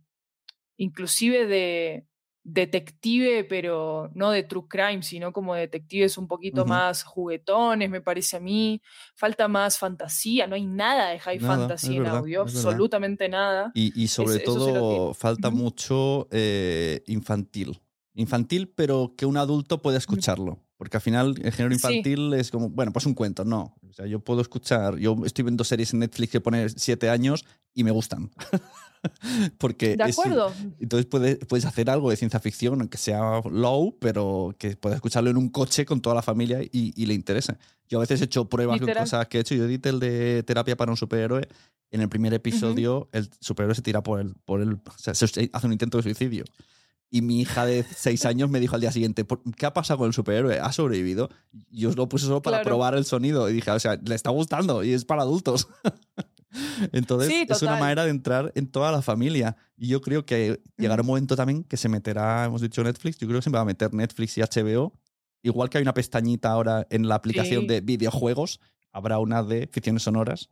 inclusive 0.79 1.46
de, 1.46 2.07
detective, 2.53 3.45
pero 3.45 4.11
no 4.15 4.31
de 4.31 4.43
true 4.43 4.67
crime, 4.69 5.03
sino 5.03 5.33
como 5.33 5.55
detectives 5.55 6.19
un 6.19 6.27
poquito 6.27 6.65
más 6.67 7.03
juguetones, 7.03 7.89
me 7.89 8.01
parece 8.01 8.37
a 8.37 8.41
mí. 8.41 8.83
Falta 9.15 9.49
más 9.49 9.79
fantasía, 9.79 10.47
no 10.47 10.55
hay 10.55 10.67
nada 10.67 11.11
de 11.11 11.19
high 11.19 11.39
fantasy 11.39 11.97
en 11.97 12.07
audio, 12.07 12.43
absolutamente 12.43 13.29
nada. 13.29 13.71
Y, 13.75 14.09
sobre 14.09 14.41
todo 14.41 15.15
falta 15.15 15.51
mucho 15.51 16.29
eh, 16.31 17.03
infantil. 17.07 17.81
Infantil, 18.15 18.69
pero 18.69 19.15
que 19.17 19.27
un 19.27 19.37
adulto 19.37 19.81
pueda 19.81 19.99
escucharlo. 19.99 20.59
Porque 20.77 20.97
al 20.97 21.03
final 21.03 21.35
el 21.43 21.53
género 21.53 21.75
infantil 21.75 22.33
es 22.33 22.51
como, 22.51 22.71
bueno, 22.71 22.91
pues 22.91 23.05
un 23.05 23.13
cuento, 23.13 23.45
no. 23.45 23.77
O 23.89 23.93
sea, 23.93 24.07
yo 24.07 24.21
puedo 24.21 24.41
escuchar, 24.41 24.97
yo 24.97 25.15
estoy 25.27 25.45
viendo 25.45 25.63
series 25.63 25.93
en 25.93 26.01
Netflix 26.01 26.33
que 26.33 26.41
pone 26.41 26.71
siete 26.71 27.11
años 27.11 27.45
y 27.75 27.85
me 27.85 27.91
gustan. 27.91 28.31
Porque 29.59 29.97
De 29.97 30.05
es- 30.05 30.19
acuerdo. 30.19 30.53
entonces 30.79 31.07
puedes, 31.07 31.39
puedes 31.47 31.65
hacer 31.65 31.89
algo 31.91 32.11
de 32.11 32.17
ciencia 32.17 32.41
ficción, 32.41 32.81
aunque 32.81 32.99
sea 32.99 33.41
low, 33.51 33.97
pero 33.99 34.55
que 34.59 34.77
puedas 34.77 34.97
escucharlo 34.97 35.31
en 35.31 35.37
un 35.37 35.49
coche 35.49 35.85
con 35.87 36.01
toda 36.01 36.15
la 36.15 36.23
familia 36.23 36.63
y, 36.63 36.93
y 36.95 37.07
le 37.07 37.15
interese. 37.15 37.57
Yo 37.89 37.99
a 37.99 38.03
veces 38.03 38.21
he 38.21 38.25
hecho 38.25 38.49
pruebas 38.49 38.79
con 38.81 38.93
cosas 38.93 39.27
que 39.29 39.39
he 39.39 39.41
hecho. 39.41 39.55
Yo 39.55 39.65
edité 39.65 39.89
el 39.89 40.01
de 40.01 40.43
terapia 40.45 40.77
para 40.77 40.91
un 40.91 40.97
superhéroe. 40.97 41.49
En 41.93 42.01
el 42.01 42.09
primer 42.09 42.33
episodio, 42.35 43.09
el 43.13 43.29
superhéroe 43.41 43.75
se 43.75 43.83
tira 43.83 44.03
por 44.03 44.21
el. 44.21 44.35
Por 44.45 44.61
el 44.61 44.75
o 44.75 44.81
sea, 44.97 45.13
se- 45.15 45.51
hace 45.53 45.67
un 45.67 45.73
intento 45.73 45.97
de 45.99 46.03
suicidio. 46.05 46.45
Y 47.13 47.23
mi 47.23 47.41
hija 47.41 47.67
de 47.67 47.83
seis 47.83 48.25
años 48.25 48.49
me 48.49 48.61
dijo 48.61 48.77
al 48.77 48.81
día 48.81 48.93
siguiente, 48.93 49.25
"¿Por- 49.25 49.43
¿qué 49.57 49.67
ha 49.67 49.73
pasado 49.75 49.99
con 49.99 50.07
el 50.07 50.13
superhéroe? 50.15 50.61
¿Ha 50.61 50.71
sobrevivido? 50.71 51.29
Y 51.69 51.81
yo 51.81 51.89
os 51.89 51.97
lo 51.97 52.09
puse 52.09 52.27
solo 52.27 52.41
para 52.43 52.59
Claro. 52.59 52.69
probar 52.69 52.95
el 52.95 53.05
sonido. 53.05 53.51
Y 53.51 53.55
dije, 53.55 53.73
o 53.73 53.81
sea, 53.81 53.97
le 53.97 54.15
está 54.15 54.31
gustando 54.31 54.85
y 54.85 54.93
es 54.93 55.05
para 55.05 55.23
adultos. 55.23 55.67
Entonces, 56.93 57.29
Sí, 57.29 57.47
es 57.49 57.63
una 57.63 57.77
manera 57.77 58.05
de 58.05 58.11
entrar 58.11 58.53
en 58.55 58.67
toda 58.67 58.91
la 58.93 59.03
familia. 59.03 59.57
Y 59.77 59.89
yo 59.89 60.01
creo 60.01 60.25
que 60.27 60.61
llegará 60.77 61.03
un 61.03 61.07
momento 61.09 61.37
también 61.37 61.65
que 61.65 61.77
se 61.77 61.89
meterá, 61.89 62.45
hemos 62.45 62.61
dicho 62.61 62.83
Netflix, 62.83 63.19
yo 63.19 63.27
creo 63.29 63.41
que 63.41 63.45
se 63.45 63.51
va 63.51 63.61
a 63.61 63.65
meter 63.65 63.93
Netflix 63.95 64.37
y 64.39 64.43
HBO. 64.43 64.93
Igual 65.43 65.71
que 65.71 65.79
hay 65.79 65.83
una 65.83 65.95
pestañita 65.95 66.51
ahora 66.51 66.87
en 66.91 67.09
la 67.09 67.15
aplicación 67.15 67.63
Sí. 67.63 67.67
de 67.69 67.81
videojuegos, 67.81 68.61
habrá 68.93 69.19
una 69.19 69.43
de 69.43 69.69
ficciones 69.73 70.03
sonoras, 70.03 70.51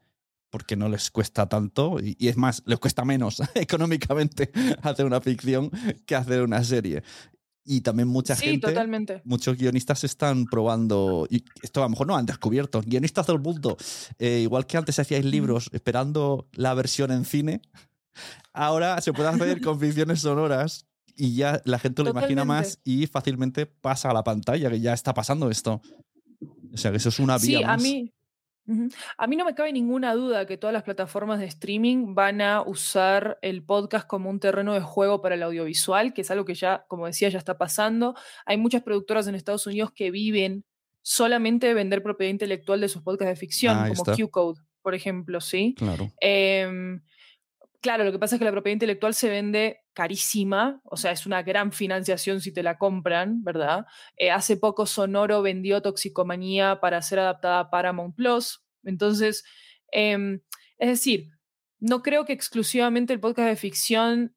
porque 0.51 0.77
no 0.77 0.89
les 0.89 1.11
cuesta 1.11 1.47
tanto. 1.49 1.99
Y, 2.01 2.17
y 2.19 2.29
es 2.29 2.37
más, 2.37 2.63
les 2.65 2.79
cuesta 2.79 3.05
menos 3.05 3.43
económicamente 3.55 4.51
hacer 4.83 5.05
una 5.05 5.21
ficción 5.21 5.71
que 6.07 6.15
hacer 6.17 6.43
una 6.43 6.65
serie. 6.65 7.03
Y 7.71 7.83
también 7.83 8.09
mucha 8.09 8.35
Sí, 8.35 8.47
gente 8.47 8.69
totalmente. 8.69 9.21
muchos 9.25 9.59
guionistas 9.59 10.03
están 10.03 10.47
probando, 10.47 11.27
y 11.29 11.45
esto 11.63 11.81
a 11.81 11.85
lo 11.85 11.91
mejor 11.91 12.07
no 12.07 12.17
han 12.17 12.25
descubierto, 12.25 12.81
guionistas 12.81 13.27
del 13.27 13.41
mundo, 13.41 13.77
eh, 14.19 14.41
igual 14.43 14.67
que 14.67 14.79
antes 14.79 14.99
hacíais 14.99 15.27
libros 15.27 15.69
esperando 15.73 16.49
la 16.53 16.73
versión 16.73 17.11
en 17.11 17.27
cine, 17.27 17.61
ahora 18.55 19.01
se 19.03 19.13
puede 19.13 19.29
hacer 19.29 19.61
con 19.61 19.79
ficciones 19.81 20.21
sonoras 20.21 20.87
y 21.15 21.35
ya 21.35 21.61
la 21.67 21.79
gente 21.79 22.03
lo 22.03 22.11
imagina 22.11 22.47
más 22.47 22.79
y 22.85 23.07
fácilmente 23.07 23.67
pasa 23.67 24.09
a 24.11 24.15
la 24.15 24.25
pantalla, 24.25 24.71
que 24.71 24.81
ya 24.81 24.95
está 24.95 25.13
pasando 25.13 25.51
esto. 25.51 25.83
O 26.73 26.77
sea, 26.79 26.91
que 26.91 26.97
eso 26.97 27.11
es 27.11 27.19
una 27.19 27.37
vía 27.37 27.59
Sí, 27.59 27.65
a 27.65 27.67
más. 27.67 27.83
mí, 27.83 28.03
Ujú. 28.05 28.18
A 29.17 29.27
mí 29.27 29.37
no 29.37 29.45
me 29.45 29.55
cabe 29.55 29.73
ninguna 29.73 30.15
duda 30.15 30.47
que 30.47 30.57
todas 30.57 30.75
las 30.75 30.83
plataformas 30.83 31.41
de 31.41 31.47
streaming 31.47 32.15
van 32.15 32.41
a 32.41 32.63
usar 32.63 33.39
el 33.43 33.63
podcast 33.65 34.07
como 34.07 34.29
un 34.29 34.41
terreno 34.41 34.75
de 34.75 34.81
juego 34.81 35.23
para 35.23 35.37
el 35.37 35.43
audiovisual, 35.43 36.13
que 36.13 36.21
es 36.21 36.31
algo 36.31 36.45
que 36.45 36.55
ya, 36.55 36.85
como 36.89 37.07
decía, 37.07 37.29
ya 37.29 37.39
está 37.39 37.57
pasando. 37.57 38.15
Hay 38.45 38.57
muchas 38.59 38.83
productoras 38.83 39.27
en 39.27 39.35
Estados 39.35 39.67
Unidos 39.67 39.93
que 39.93 40.11
viven 40.11 40.65
solamente 41.03 41.67
de 41.67 41.75
vender 41.75 42.03
propiedad 42.03 42.31
intelectual 42.31 42.81
de 42.81 42.89
sus 42.89 43.03
podcasts 43.03 43.31
de 43.31 43.37
ficción, 43.37 43.89
como. 43.89 44.05
Q-Code, 44.05 44.61
por 44.83 44.95
ejemplo, 44.95 45.41
¿sí? 45.41 45.75
Claro. 45.79 46.13
Em, 46.21 47.01
claro, 47.81 48.05
lo 48.05 48.13
que 48.13 48.19
pasa 48.19 48.37
es 48.37 48.39
que 48.39 48.45
la 48.45 48.53
propiedad 48.53 48.75
intelectual 48.75 49.15
se 49.15 49.31
vende 49.31 49.81
carísima, 49.99 50.81
o 50.85 50.97
sea, 50.97 51.11
es 51.11 51.27
una 51.27 51.43
gran 51.43 51.73
financiación 51.73 52.41
si 52.41 52.53
te 52.53 52.63
la 52.63 52.79
compran, 52.79 53.43
¿verdad? 53.43 53.85
Eh, 54.17 54.31
hace 54.31 54.57
poco 54.57 54.87
Sonoro 54.87 55.43
vendió 55.43 55.83
Toxicomanía 55.83 56.79
para 56.81 57.03
ser 57.03 57.19
adaptada 57.19 57.59
a 57.59 57.69
Paramount 57.71 58.15
Plus. 58.15 58.63
Entonces, 58.85 59.43
em, 59.91 60.41
es 60.79 60.89
decir, 60.89 61.31
no 61.81 62.01
creo 62.03 62.25
que 62.25 62.33
exclusivamente 62.33 63.13
el 63.13 63.19
podcast 63.19 63.49
de 63.49 63.57
ficción 63.57 64.37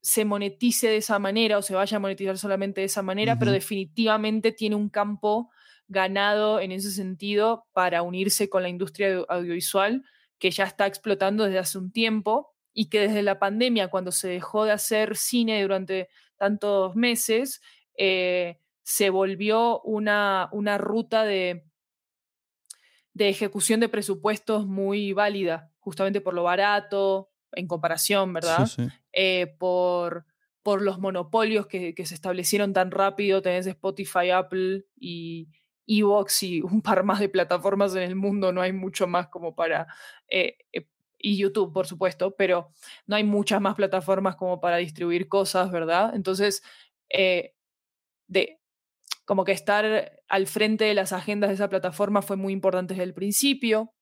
se 0.00 0.24
monetice 0.24 0.88
de 0.88 0.96
esa 0.96 1.18
manera 1.18 1.58
o 1.58 1.62
se 1.62 1.74
vaya 1.74 1.98
a 1.98 2.00
monetizar 2.00 2.38
solamente 2.38 2.80
de 2.80 2.86
esa 2.86 3.02
manera, 3.02 3.38
pero 3.38 3.52
definitivamente 3.52 4.52
tiene 4.52 4.76
un 4.76 4.88
campo 4.88 5.50
ganado 5.86 6.60
en 6.60 6.72
ese 6.72 6.90
sentido 6.90 7.66
para 7.74 8.00
unirse 8.00 8.48
con 8.48 8.62
la 8.62 8.70
industria 8.70 9.08
audio- 9.08 9.26
audiovisual 9.28 10.02
que 10.38 10.50
ya 10.50 10.64
está 10.64 10.86
explotando 10.86 11.44
desde 11.44 11.58
hace 11.58 11.76
un 11.76 11.92
tiempo 11.92 12.53
y 12.74 12.90
que 12.90 13.00
desde 13.00 13.22
la 13.22 13.38
pandemia, 13.38 13.88
cuando 13.88 14.10
se 14.12 14.28
dejó 14.28 14.64
de 14.64 14.72
hacer 14.72 15.16
cine 15.16 15.62
durante 15.62 16.08
tantos 16.36 16.96
meses, 16.96 17.62
eh, 17.96 18.58
se 18.82 19.08
volvió 19.10 19.80
una, 19.82 20.48
una 20.52 20.76
ruta 20.76 21.24
de, 21.24 21.64
de 23.14 23.28
ejecución 23.28 23.78
de 23.78 23.88
presupuestos 23.88 24.66
muy 24.66 25.12
válida, 25.12 25.70
justamente 25.78 26.20
por 26.20 26.34
lo 26.34 26.42
barato, 26.42 27.30
en 27.52 27.68
comparación, 27.68 28.32
¿verdad? 28.32 28.66
Sí, 28.66 28.82
sí. 28.82 28.88
eh, 29.12 29.54
por, 29.58 30.26
por 30.64 30.82
los 30.82 30.98
monopolios 30.98 31.68
que, 31.68 31.94
que 31.94 32.04
se 32.04 32.14
establecieron 32.14 32.72
tan 32.72 32.90
rápido. 32.90 33.40
Tenés 33.40 33.68
Spotify, 33.68 34.30
Apple 34.30 34.86
y 34.96 35.48
Evox 35.86 36.42
y 36.42 36.60
un 36.60 36.82
par 36.82 37.04
más 37.04 37.20
de 37.20 37.28
plataformas 37.28 37.94
en 37.94 38.02
el 38.02 38.16
mundo. 38.16 38.50
No 38.50 38.60
hay 38.60 38.72
mucho 38.72 39.06
más 39.06 39.28
como 39.28 39.54
para... 39.54 39.86
eh, 40.28 40.58
eh, 40.72 40.88
y 41.24 41.38
YouTube, 41.38 41.72
por 41.72 41.86
supuesto, 41.86 42.36
pero 42.36 42.70
no 43.06 43.16
hay 43.16 43.24
muchas 43.24 43.58
más 43.58 43.74
plataformas 43.76 44.36
como 44.36 44.60
para 44.60 44.76
distribuir 44.76 45.26
cosas, 45.26 45.70
¿verdad? 45.72 46.14
Entonces, 46.14 46.62
eh, 47.08 47.54
de, 48.26 48.60
como 49.24 49.44
que 49.44 49.52
estar 49.52 50.20
al 50.28 50.46
frente 50.46 50.84
de 50.84 50.92
las 50.92 51.14
agendas 51.14 51.48
de 51.48 51.54
esa 51.54 51.70
plataforma 51.70 52.20
fue 52.20 52.36
muy 52.36 52.52
importante 52.52 52.92
desde 52.92 53.04
el 53.04 53.14
principio. 53.14 53.94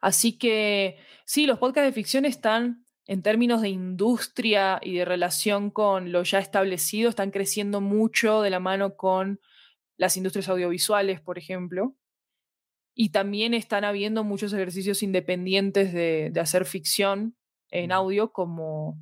Así 0.00 0.38
que 0.38 0.98
sí, 1.24 1.46
los 1.46 1.58
podcasts 1.58 1.88
de 1.88 1.92
ficción 1.92 2.24
están, 2.24 2.86
en 3.06 3.22
términos 3.22 3.60
de 3.60 3.70
industria 3.70 4.78
y 4.80 4.98
de 4.98 5.04
relación 5.04 5.70
con 5.72 6.12
lo 6.12 6.22
ya 6.22 6.38
establecido, 6.38 7.10
están 7.10 7.32
creciendo 7.32 7.80
mucho 7.80 8.42
de 8.42 8.50
la 8.50 8.60
mano 8.60 8.96
con 8.96 9.40
las 9.96 10.16
industrias 10.16 10.48
audiovisuales, 10.48 11.20
por 11.20 11.36
ejemplo. 11.36 11.96
Y 12.94 13.10
también 13.10 13.54
están 13.54 13.84
habiendo 13.84 14.24
muchos 14.24 14.52
ejercicios 14.52 15.02
independientes 15.02 15.92
de, 15.92 16.30
de 16.32 16.40
hacer 16.40 16.64
ficción 16.66 17.36
en 17.70 17.90
audio, 17.92 18.32
como, 18.32 18.98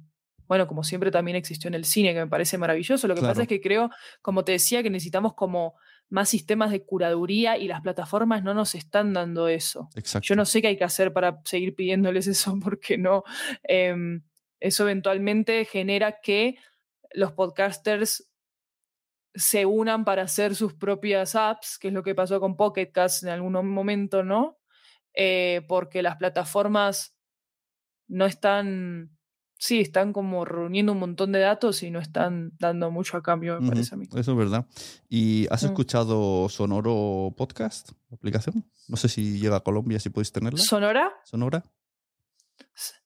bueno, 0.47 0.69
como 0.69 0.85
siempre 0.85 1.11
también 1.11 1.37
existió 1.37 1.69
en 1.69 1.75
el 1.75 1.85
cine, 1.85 2.15
que 2.15 2.21
me 2.21 2.29
parece 2.29 2.57
maravilloso. 2.57 3.09
Lo 3.09 3.15
que 3.15 3.21
Claro. 3.21 3.33
pasa 3.33 3.43
es 3.43 3.49
que 3.49 3.61
creo, 3.61 3.91
como 4.23 4.45
te 4.45 4.53
decía, 4.53 4.83
que 4.83 4.91
necesitamos 4.91 5.35
como 5.35 5.75
más 6.09 6.29
sistemas 6.29 6.71
de 6.71 6.85
curaduría 6.85 7.57
y 7.59 7.67
las 7.69 7.81
plataformas 7.83 8.43
no 8.45 8.55
nos 8.55 8.75
están 8.77 9.13
dando 9.13 9.49
eso. 9.49 9.89
Exacto. 9.97 10.27
Yo 10.27 10.37
no 10.37 10.45
sé 10.45 10.61
qué 10.63 10.69
hay 10.69 10.77
que 10.77 10.85
hacer 10.85 11.13
para 11.13 11.41
seguir 11.45 11.75
pidiéndoles 11.75 12.27
eso, 12.29 12.57
porque 12.63 12.97
no. 12.97 13.25
em, 13.65 14.23
eso 14.61 14.85
eventualmente 14.85 15.65
genera 15.65 16.21
que 16.21 16.57
los 17.13 17.33
podcasters 17.33 18.30
se 19.35 19.65
unan 19.67 20.05
para 20.05 20.23
hacer 20.23 20.55
sus 20.55 20.75
propias 20.75 21.35
apps, 21.35 21.79
que 21.79 21.89
es 21.89 21.95
lo 21.95 22.03
que 22.03 22.15
pasó 22.15 22.41
con 22.41 22.57
Pocket 22.57 22.91
Cast 22.93 23.23
en 23.23 23.29
algún 23.31 23.53
momento, 23.69 24.23
¿no? 24.25 24.59
Eh, 25.15 25.63
porque 25.69 26.03
las 26.03 26.17
plataformas 26.17 27.15
no 28.09 28.27
están. 28.27 29.17
Sí, 29.63 29.81
están 29.81 30.15
como 30.15 30.47
reuniendo 30.47 30.93
un 30.93 30.99
montón 31.01 31.33
de 31.33 31.41
datos 31.41 31.83
y 31.83 31.91
no 31.91 31.99
están 32.01 32.53
dando 32.59 32.91
mucho 32.91 33.19
a 33.19 33.23
cambio, 33.23 33.55
me 33.55 33.59
Ujú, 33.61 33.69
parece 33.69 33.95
a 33.95 33.99
mí. 33.99 34.07
Eso 34.17 34.33
es 34.33 34.37
verdad. 34.39 34.67
¿Y 35.09 35.47
has 35.51 35.63
Mm. 35.63 35.67
escuchado 35.67 36.49
Sonoro 36.49 37.35
Podcast, 37.37 37.91
la 38.09 38.15
aplicación? 38.17 38.65
No 38.89 38.97
sé 38.97 39.09
si 39.11 39.39
llega 39.39 39.57
a 39.57 39.61
Colombia, 39.61 40.01
si 40.01 40.09
podéis 40.09 40.33
tenerla. 40.33 40.59
¿Sonora? 40.61 41.13
Sonora. 41.25 41.63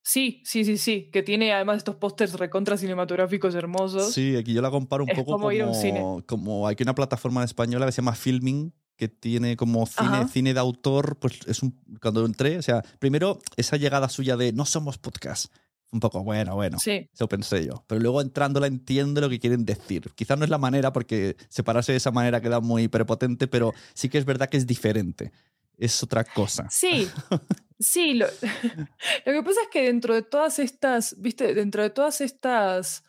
Sí, 0.02 0.42
sí, 0.44 0.64
sí, 0.64 0.76
sí. 0.76 1.10
Que 1.12 1.22
tiene 1.22 1.52
además 1.52 1.78
estos 1.78 1.96
pósters 1.96 2.34
recontra 2.34 2.76
cinematográficos 2.76 3.54
hermosos. 3.54 4.12
Sí, 4.12 4.36
aquí 4.36 4.52
yo 4.52 4.60
la 4.62 4.70
comparo 4.70 5.04
un 5.04 5.10
Es 5.10 5.16
poco 5.16 5.32
como 5.32 5.38
como, 5.44 5.52
ir 5.52 5.62
a 5.62 5.66
un 5.66 5.74
cine. 5.74 6.00
como 6.26 6.68
hay 6.68 6.76
que 6.76 6.82
una 6.82 6.94
plataforma 6.94 7.42
española 7.42 7.86
que 7.86 7.92
se 7.92 8.02
llama 8.02 8.14
Filming 8.14 8.72
que 8.96 9.08
tiene 9.08 9.56
como 9.56 9.86
cine, 9.86 10.08
Ajá. 10.08 10.28
cine 10.28 10.54
de 10.54 10.60
autor, 10.60 11.18
pues 11.18 11.40
es 11.46 11.62
un 11.62 11.80
cuando 12.00 12.24
entré, 12.24 12.58
o 12.58 12.62
sea, 12.62 12.82
primero 13.00 13.40
esa 13.56 13.76
llegada 13.76 14.08
suya 14.08 14.36
de 14.36 14.52
no 14.52 14.64
somos 14.66 14.98
podcast, 14.98 15.52
un 15.90 15.98
poco 16.00 16.22
bueno, 16.22 16.54
bueno. 16.54 16.78
Sí. 16.78 17.08
Eso 17.12 17.26
pensé 17.28 17.66
yo. 17.66 17.84
Pero 17.88 18.00
luego 18.00 18.20
entrándola 18.20 18.66
entiendo 18.66 19.20
lo 19.20 19.28
que 19.28 19.40
quieren 19.40 19.64
decir. 19.64 20.10
Quizás 20.14 20.38
no 20.38 20.44
es 20.44 20.50
la 20.50 20.58
manera, 20.58 20.92
porque 20.92 21.36
separarse 21.48 21.92
de 21.92 21.98
esa 21.98 22.10
manera 22.12 22.40
queda 22.40 22.60
muy 22.60 22.88
prepotente, 22.88 23.48
pero 23.48 23.72
sí 23.94 24.08
que 24.08 24.18
es 24.18 24.24
verdad 24.24 24.48
que 24.48 24.58
es 24.58 24.66
diferente. 24.66 25.32
Es 25.78 26.02
otra 26.02 26.24
cosa. 26.24 26.68
Sí, 26.70 27.08
sí. 27.78 28.14
Lo, 28.14 28.26
lo 29.26 29.32
que 29.32 29.42
pasa 29.42 29.62
es 29.62 29.68
que 29.68 29.82
dentro 29.82 30.14
de 30.14 30.22
todas 30.22 30.58
estas, 30.58 31.20
viste, 31.20 31.54
dentro 31.54 31.82
de 31.82 31.90
todas 31.90 32.20
estas 32.20 33.04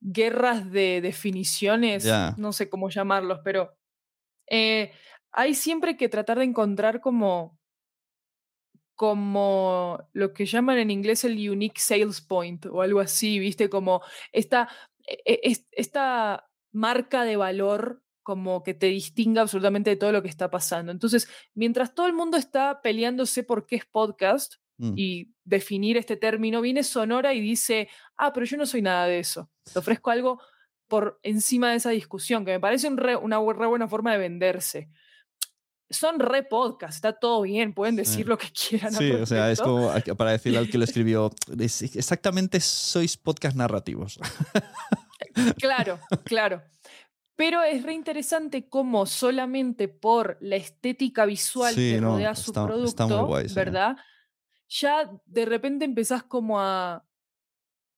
guerras 0.00 0.70
de 0.70 1.00
definiciones, 1.00 2.04
no 2.36 2.52
sé 2.52 2.68
cómo 2.68 2.88
llamarlos, 2.88 3.40
pero 3.42 3.76
eh, 4.48 4.92
hay 5.32 5.54
siempre 5.54 5.96
que 5.96 6.08
tratar 6.08 6.38
de 6.38 6.44
encontrar 6.44 7.00
como 7.00 7.58
como 8.94 10.08
lo 10.12 10.32
que 10.34 10.44
llaman 10.44 10.78
en 10.78 10.90
inglés 10.90 11.22
el 11.22 11.48
unique 11.48 11.80
sales 11.80 12.20
point 12.20 12.66
o 12.66 12.82
algo 12.82 12.98
así, 12.98 13.38
viste, 13.38 13.70
como 13.70 14.02
esta, 14.32 14.68
e- 15.06 15.22
e- 15.24 15.40
es- 15.44 15.66
esta 15.70 16.48
marca 16.72 17.22
de 17.24 17.36
valor 17.36 18.02
como 18.28 18.62
que 18.62 18.74
te 18.74 18.88
distinga 18.88 19.40
absolutamente 19.40 19.88
de 19.88 19.96
todo 19.96 20.12
lo 20.12 20.20
que 20.20 20.28
está 20.28 20.50
pasando. 20.50 20.92
Entonces, 20.92 21.26
mientras 21.54 21.94
todo 21.94 22.06
el 22.06 22.12
mundo 22.12 22.36
está 22.36 22.82
peleándose 22.82 23.42
por 23.42 23.64
qué 23.66 23.76
es 23.76 23.86
podcast 23.86 24.56
Mm. 24.80 24.92
y 24.96 25.32
definir 25.44 25.96
este 25.96 26.16
término, 26.16 26.60
viene 26.60 26.84
Sonora 26.84 27.32
y 27.34 27.40
dice, 27.40 27.88
ah, 28.16 28.32
pero 28.32 28.46
yo 28.46 28.56
no 28.58 28.64
soy 28.66 28.80
nada 28.82 29.06
de 29.06 29.18
eso. 29.18 29.50
Te 29.72 29.78
ofrezco 29.78 30.10
algo 30.10 30.40
por 30.86 31.18
encima 31.24 31.70
de 31.70 31.76
esa 31.78 31.90
discusión, 31.90 32.44
que 32.44 32.52
me 32.52 32.60
parece 32.60 32.86
un 32.86 32.96
re- 32.96 33.16
una 33.16 33.38
re 33.38 33.66
buena 33.66 33.88
forma 33.88 34.12
de 34.12 34.18
venderse. 34.18 34.88
son 35.90 36.20
re 36.20 36.42
podcast, 36.44 36.94
está 36.96 37.12
todo 37.14 37.42
bien, 37.42 37.72
pueden 37.72 37.96
decir 37.96 38.28
lo 38.28 38.36
que 38.36 38.50
quieran. 38.52 38.92
Sí, 38.92 39.10
o 39.10 39.24
sea, 39.26 39.50
es 39.50 39.58
como 39.60 39.90
para 40.18 40.32
decirle 40.32 40.58
al 40.58 40.68
que 40.68 40.76
lo 40.78 40.84
escribió, 40.92 41.30
exactamente 41.96 42.60
sois 42.60 43.16
podcast 43.16 43.56
narrativos. 43.56 44.20
Claro, 45.58 45.98
claro. 46.24 46.62
Pero 47.38 47.62
es 47.62 47.84
re 47.84 47.94
interesante 47.94 48.68
cómo 48.68 49.06
solamente 49.06 49.86
por 49.86 50.38
la 50.40 50.56
estética 50.56 51.24
visual 51.24 51.72
que 51.72 52.00
rodea 52.00 52.34
su 52.34 52.52
producto, 52.52 53.28
¿verdad? 53.54 53.96
Ya 54.68 55.08
de 55.24 55.44
repente 55.44 55.84
empezás 55.84 56.24
como 56.24 56.58
a. 56.58 57.06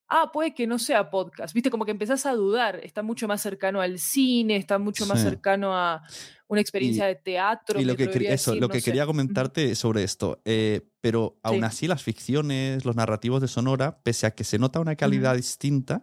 Ah, 0.09 0.31
puede 0.31 0.53
que 0.53 0.67
no 0.67 0.79
sea 0.79 1.09
podcast. 1.09 1.55
Viste, 1.55 1.71
como 1.71 1.87
que 1.87 1.93
empezás 1.93 2.27
a 2.27 2.35
dudar. 2.35 2.81
Está 2.83 3.03
mucho 3.03 3.27
más 3.29 3.41
cercano 3.41 3.81
al 3.81 3.99
cine, 3.99 4.57
está 4.57 4.79
mucho 4.79 5.07
más 5.07 5.23
cercano 5.23 5.75
a 5.75 6.03
una 6.49 6.61
experiencia 6.61 7.07
de 7.07 7.15
teatro. 7.15 7.81
Y 7.81 7.87
lo 7.87 7.97
que, 7.97 8.11
eso, 8.29 8.55
lo 8.57 8.69
que 8.69 8.83
quería 8.83 9.07
comentarte 9.07 9.75
sobre 9.75 10.03
esto. 10.03 10.43
Eh, 10.45 10.83
pero 11.01 11.39
aún 11.43 11.65
así, 11.65 11.89
las 11.89 12.03
ficciones, 12.03 12.85
los 12.85 12.95
narrativos 12.95 13.41
de 13.41 13.49
Sonora, 13.49 14.03
pese 14.03 14.27
a 14.27 14.33
que 14.33 14.45
se 14.45 14.59
nota 14.59 14.81
una 14.81 14.97
calidad 14.97 15.35
distinta, 15.35 16.03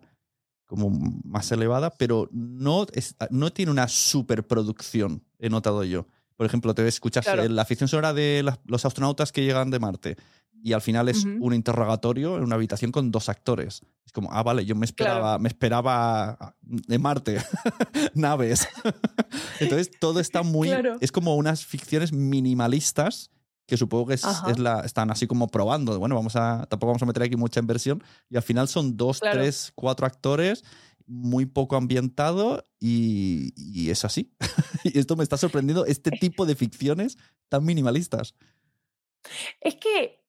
como 0.68 0.89
más 1.24 1.51
elevada, 1.51 1.89
pero 1.91 2.30
no, 2.32 2.86
no 3.32 3.51
tiene 3.51 3.72
una 3.72 3.88
superproducción, 3.88 5.24
he 5.39 5.49
notado 5.49 5.84
yo. 5.84 6.07
Por 6.36 6.45
ejemplo, 6.45 6.76
te 6.76 6.88
escuchas 6.88 7.26
la 7.49 7.65
ficción 7.65 7.88
sonora 7.88 8.13
de 8.13 8.47
los 8.65 8.86
astronautas 8.86 9.32
que 9.32 9.43
llegan 9.43 9.72
de 9.72 9.80
Marte 9.80 10.18
y 10.63 10.74
al 10.74 10.82
final 10.82 11.09
es 11.09 11.24
un 11.24 11.53
interrogatorio 11.53 12.38
en 12.38 12.43
una 12.43 12.55
habitación 12.55 12.91
con 12.91 13.11
dos 13.11 13.30
actores. 13.30 13.82
Es 14.05 14.11
como, 14.11 14.32
ah, 14.32 14.43
vale, 14.43 14.65
yo 14.65 14.76
me 14.76 14.86
esperaba, 14.86 15.38
me 15.39 15.47
esperaba 15.47 16.55
de 16.61 16.99
Marte, 16.99 17.41
naves. 18.13 18.68
Entonces 19.59 19.91
todo 19.99 20.20
está 20.20 20.43
muy... 20.43 20.70
Es 20.99 21.11
como 21.11 21.36
unas 21.36 21.65
ficciones 21.65 22.11
minimalistas 22.11 23.32
que 23.68 23.78
supongo 23.78 24.07
que 24.07 24.13
es, 24.13 24.24
la, 24.57 24.80
están 24.80 25.11
así 25.11 25.28
como 25.28 25.47
probando. 25.47 25.99
Bueno, 25.99 26.15
vamos 26.15 26.36
a, 26.38 26.65
tampoco 26.70 26.91
vamos 26.91 27.03
a 27.03 27.05
meter 27.05 27.24
aquí 27.24 27.36
mucha 27.36 27.59
inversión. 27.59 28.01
Y 28.30 28.38
al 28.38 28.43
final 28.43 28.68
son 28.70 28.95
dos, 28.95 29.20
tres, 29.20 29.74
cuatro 29.76 30.07
actores, 30.07 30.63
muy 31.05 31.45
poco 31.45 31.76
ambientado 31.76 32.65
y, 32.80 33.53
y 33.55 33.89
es 33.89 34.05
así. 34.05 34.32
y 34.86 34.97
esto 34.97 35.18
me 35.18 35.24
está 35.24 35.36
sorprendiendo, 35.36 35.86
este 35.86 36.11
tipo 36.11 36.45
de 36.45 36.55
ficciones 36.55 37.18
tan 37.49 37.65
minimalistas. 37.65 38.36
Es 39.59 39.76
que 39.76 40.24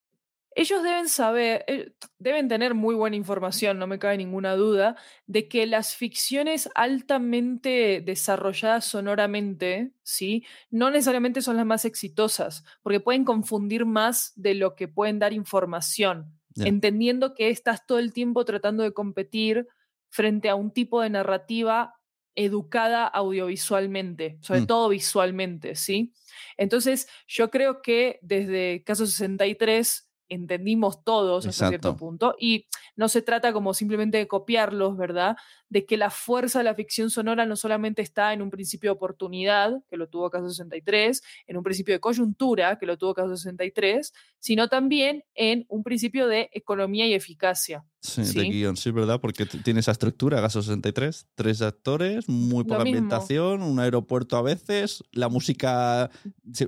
ellos 0.58 0.82
deben 0.82 1.08
saber, 1.08 1.64
eh, 1.68 1.92
deben 2.18 2.48
tener 2.48 2.74
muy 2.74 2.96
buena 2.96 3.14
información, 3.14 3.78
no 3.78 3.86
me 3.86 4.00
cabe 4.00 4.16
ninguna 4.16 4.56
duda, 4.56 4.96
de 5.28 5.46
que 5.46 5.66
las 5.66 5.94
ficciones 5.94 6.68
altamente 6.74 8.02
desarrolladas 8.04 8.84
sonoramente, 8.84 9.92
¿sí? 10.02 10.44
No 10.68 10.90
necesariamente 10.90 11.42
son 11.42 11.58
las 11.58 11.64
más 11.64 11.84
exitosas, 11.84 12.64
porque 12.82 12.98
pueden 12.98 13.24
confundir 13.24 13.86
más 13.86 14.32
de 14.34 14.54
lo 14.54 14.74
que 14.74 14.88
pueden 14.88 15.20
dar 15.20 15.32
información, 15.32 16.36
entendiendo 16.56 17.34
que 17.34 17.50
estás 17.50 17.86
todo 17.86 18.00
el 18.00 18.12
tiempo 18.12 18.44
tratando 18.44 18.82
de 18.82 18.92
competir 18.92 19.68
frente 20.08 20.48
a 20.48 20.56
un 20.56 20.72
tipo 20.72 21.00
de 21.00 21.10
narrativa 21.10 21.94
educada 22.34 23.06
audiovisualmente, 23.06 24.38
sobre 24.40 24.62
mm. 24.62 24.66
todo 24.66 24.88
visualmente, 24.88 25.76
¿sí? 25.76 26.12
Entonces, 26.56 27.06
yo 27.28 27.48
creo 27.48 27.80
que 27.80 28.18
desde 28.22 28.82
Caso 28.82 29.06
63 29.06 30.07
entendimos 30.28 31.04
todos 31.04 31.46
hasta 31.46 31.68
cierto 31.68 31.96
punto. 31.96 32.34
Y 32.38 32.66
no 32.96 33.08
se 33.08 33.22
trata 33.22 33.52
como 33.52 33.74
simplemente 33.74 34.18
de 34.18 34.28
copiarlos, 34.28 34.96
¿verdad? 34.96 35.36
De 35.68 35.86
que 35.86 35.96
la 35.96 36.10
fuerza 36.10 36.58
de 36.58 36.64
la 36.64 36.74
ficción 36.74 37.10
sonora 37.10 37.46
no 37.46 37.56
solamente 37.56 38.02
está 38.02 38.32
en 38.32 38.42
un 38.42 38.50
principio 38.50 38.90
de 38.90 38.96
oportunidad, 38.96 39.82
que 39.88 39.96
lo 39.96 40.08
tuvo 40.08 40.30
Caso 40.30 40.48
63, 40.48 41.22
en 41.46 41.56
un 41.56 41.62
principio 41.62 41.94
de 41.94 42.00
coyuntura, 42.00 42.78
que 42.78 42.86
lo 42.86 42.96
tuvo 42.96 43.14
Caso 43.14 43.36
63, 43.36 44.12
sino 44.38 44.68
también 44.68 45.24
en 45.34 45.64
un 45.68 45.82
principio 45.82 46.26
de 46.26 46.50
economía 46.52 47.06
y 47.06 47.14
eficacia. 47.14 47.84
Sí, 48.00 48.22
de 48.22 48.44
guion, 48.44 48.76
sí, 48.76 48.92
¿verdad? 48.92 49.20
Porque 49.20 49.44
tiene 49.44 49.80
esa 49.80 49.90
estructura, 49.90 50.40
Caso 50.40 50.62
63, 50.62 51.26
tres 51.34 51.62
actores, 51.62 52.28
muy 52.28 52.62
poca 52.62 52.82
ambientación, 52.82 53.62
un 53.62 53.80
aeropuerto 53.80 54.36
a 54.36 54.42
veces, 54.42 55.02
la 55.10 55.28
música, 55.28 56.08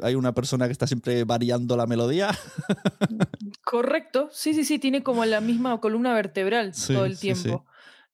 hay 0.03 0.15
una 0.17 0.35
persona 0.35 0.67
que 0.67 0.73
está 0.73 0.89
siempre 0.89 1.23
variando 1.23 1.77
la 1.77 1.87
melodía. 1.87 2.31
Correcto, 3.65 4.29
sí, 4.33 4.55
sí, 4.55 4.65
sí, 4.65 4.81
tiene 4.81 5.05
como 5.05 5.25
la 5.25 5.41
misma 5.41 5.79
columna 5.81 6.13
vertebral 6.15 6.73
todo 6.75 7.05
el 7.05 7.17
tiempo. 7.19 7.65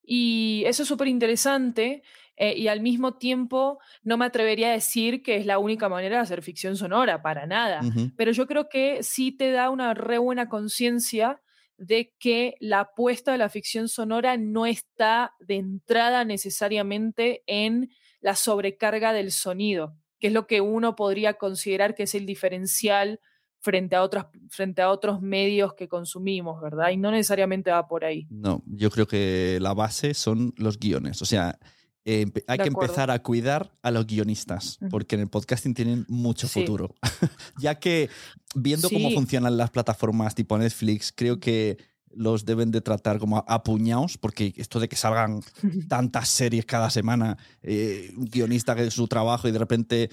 Y 0.03 0.63
eso 0.67 0.83
es 0.83 0.89
súper 0.89 1.09
interesante 1.09 2.03
eh, 2.37 2.55
y 2.57 2.69
al 2.69 2.81
mismo 2.81 3.15
tiempo 3.15 3.79
no 4.03 4.19
me 4.19 4.27
atrevería 4.27 4.69
a 4.69 4.73
decir 4.73 5.23
que 5.23 5.37
es 5.37 5.47
la 5.47 5.59
única 5.59 5.89
manera 5.89 6.17
de 6.17 6.23
hacer 6.23 6.43
ficción 6.43 6.77
sonora, 6.77 7.23
para 7.23 7.47
nada. 7.47 7.81
Pero 8.17 8.31
yo 8.33 8.47
creo 8.47 8.69
que 8.69 9.03
sí 9.03 9.33
te 9.33 9.53
da 9.53 9.71
una 9.71 9.95
re 9.95 10.19
buena 10.19 10.51
conciencia 10.51 11.41
de 11.79 12.15
que 12.19 12.55
la 12.61 12.81
apuesta 12.81 13.33
de 13.33 13.39
la 13.39 13.49
ficción 13.49 13.89
sonora 13.89 14.37
no 14.37 14.67
está 14.67 15.33
de 15.41 15.57
entrada 15.57 16.25
necesariamente 16.25 17.43
en 17.47 17.91
la 18.21 18.35
sobrecarga 18.35 19.13
del 19.13 19.31
sonido, 19.31 19.97
que 20.19 20.29
es 20.29 20.33
lo 20.33 20.47
que 20.47 20.61
uno 20.61 20.97
podría 20.97 21.35
considerar 21.35 21.95
que 21.95 22.05
es 22.05 22.15
el 22.15 22.27
diferencial 22.27 23.21
frente 23.61 23.97
a, 23.97 24.09
frente 24.49 24.83
a 24.83 24.91
otros 24.91 25.21
medios 25.21 25.75
que 25.75 25.89
consumimos, 25.89 26.61
¿verdad? 26.61 26.91
Y 26.91 26.97
no 26.97 27.11
necesariamente 27.11 27.71
va 27.71 27.89
por 27.89 28.05
ahí. 28.05 28.27
No, 28.31 28.63
yo 28.67 28.91
creo 28.91 29.07
que 29.07 29.59
la 29.61 29.75
base 29.75 30.15
son 30.15 30.55
los 30.57 30.79
guiones. 30.79 31.21
O 31.21 31.25
sea, 31.25 31.59
hay 32.07 32.59
que 32.59 32.69
empezar 32.69 33.11
a 33.11 33.19
cuidar 33.21 33.73
a 33.83 33.91
los 33.91 34.07
guionistas, 34.07 34.79
porque 34.91 35.17
en 35.17 35.23
el 35.23 35.29
podcasting 35.29 35.75
tienen 35.75 36.07
mucho 36.09 36.47
futuro. 36.47 36.95
ya 37.59 37.75
que 37.75 38.09
viendo 38.55 38.89
cómo 38.89 39.11
funcionan 39.11 39.57
las 39.57 39.71
plataformas 39.71 40.35
tipo 40.35 40.57
Netflix, 40.57 41.13
creo 41.13 41.41
que 41.41 41.79
los 42.17 42.45
deben 42.45 42.71
de 42.71 42.81
tratar 42.81 43.19
como 43.19 43.45
apuñados, 43.47 44.19
porque 44.19 44.55
esto 44.57 44.81
de 44.81 44.89
que 44.89 44.97
salgan 44.97 45.43
tantas 45.89 46.29
series 46.29 46.65
cada 46.65 46.91
semana, 46.91 47.37
eh, 47.63 48.13
un 48.17 48.25
guionista 48.27 48.75
que 48.75 48.85
es 48.85 48.95
su 48.95 49.07
trabajo 49.09 49.49
y 49.49 49.53
de 49.53 49.59
repente 49.59 50.11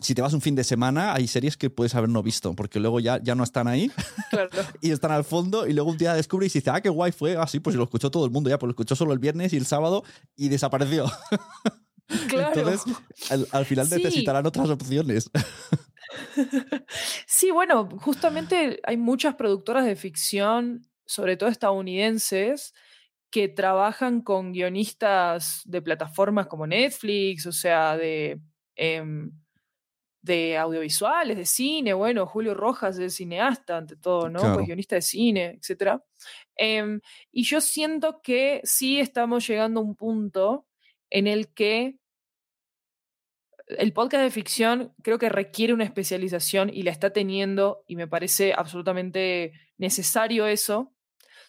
si 0.00 0.14
te 0.14 0.22
vas 0.22 0.32
un 0.32 0.40
fin 0.40 0.54
de 0.54 0.64
semana, 0.64 1.14
hay 1.14 1.26
series 1.26 1.56
que 1.56 1.70
puedes 1.70 1.94
haber 1.94 2.08
no 2.08 2.22
visto, 2.22 2.54
porque 2.54 2.80
luego 2.80 3.00
ya, 3.00 3.20
ya 3.22 3.34
no 3.34 3.44
están 3.44 3.68
ahí 3.68 3.90
y 4.80 4.90
están 4.90 5.12
al 5.12 5.24
fondo, 5.24 5.66
y 5.66 5.72
luego 5.72 5.90
un 5.90 5.98
día 5.98 6.14
descubres 6.14 6.54
y 6.54 6.58
dices, 6.58 6.72
ah, 6.72 6.80
qué 6.80 6.88
guay 6.88 7.12
fue, 7.12 7.36
así, 7.36 7.58
ah, 7.58 7.60
pues 7.62 7.76
lo 7.76 7.84
escuchó 7.84 8.10
todo 8.10 8.24
el 8.24 8.30
mundo 8.30 8.50
ya, 8.50 8.58
pues 8.58 8.68
lo 8.68 8.72
escuchó 8.72 8.96
solo 8.96 9.12
el 9.12 9.18
viernes 9.18 9.52
y 9.52 9.56
el 9.56 9.66
sábado 9.66 10.04
y 10.36 10.48
desapareció. 10.48 11.06
Claro. 12.28 12.58
Entonces, 12.58 12.96
al, 13.52 13.64
final 13.64 13.88
necesitarán 13.88 14.44
otras 14.44 14.68
opciones. 14.68 15.30
Sí, 17.24 17.52
bueno, 17.52 17.88
justamente 18.00 18.80
hay 18.82 18.96
muchas 18.96 19.36
productoras 19.36 19.84
de 19.84 19.94
ficción, 19.94 20.88
sobre 21.06 21.36
todo 21.36 21.48
estadounidenses, 21.48 22.74
que 23.30 23.46
trabajan 23.46 24.20
con 24.20 24.52
guionistas 24.52 25.62
de 25.66 25.80
plataformas 25.82 26.48
como 26.48 26.66
Netflix, 26.66 27.46
o 27.46 27.52
sea, 27.52 27.96
de... 27.96 28.40
Em, 28.74 29.30
de 30.22 30.58
audiovisuales, 30.58 31.36
de 31.36 31.46
cine, 31.46 31.94
bueno, 31.94 32.26
Julio 32.26 32.54
Rojas 32.54 32.98
es 32.98 33.14
cineasta 33.14 33.78
ante 33.78 33.96
todo, 33.96 34.28
¿no? 34.28 34.40
Pues 34.54 34.66
guionista 34.66 34.96
de 34.96 35.02
cine, 35.02 35.58
etc. 35.60 36.00
Em, 36.56 37.00
y 37.32 37.44
yo 37.44 37.60
siento 37.60 38.20
que 38.22 38.60
sí 38.64 39.00
estamos 39.00 39.46
llegando 39.46 39.80
a 39.80 39.82
un 39.82 39.96
punto 39.96 40.66
en 41.08 41.26
el 41.26 41.52
que 41.54 41.96
el 43.66 43.92
podcast 43.92 44.24
de 44.24 44.30
ficción 44.30 44.94
creo 45.02 45.18
que 45.18 45.28
requiere 45.28 45.72
una 45.72 45.84
especialización 45.84 46.70
y 46.72 46.82
la 46.82 46.90
está 46.90 47.12
teniendo 47.12 47.84
y 47.86 47.96
me 47.96 48.08
parece 48.08 48.52
absolutamente 48.52 49.52
necesario 49.78 50.46
eso, 50.46 50.92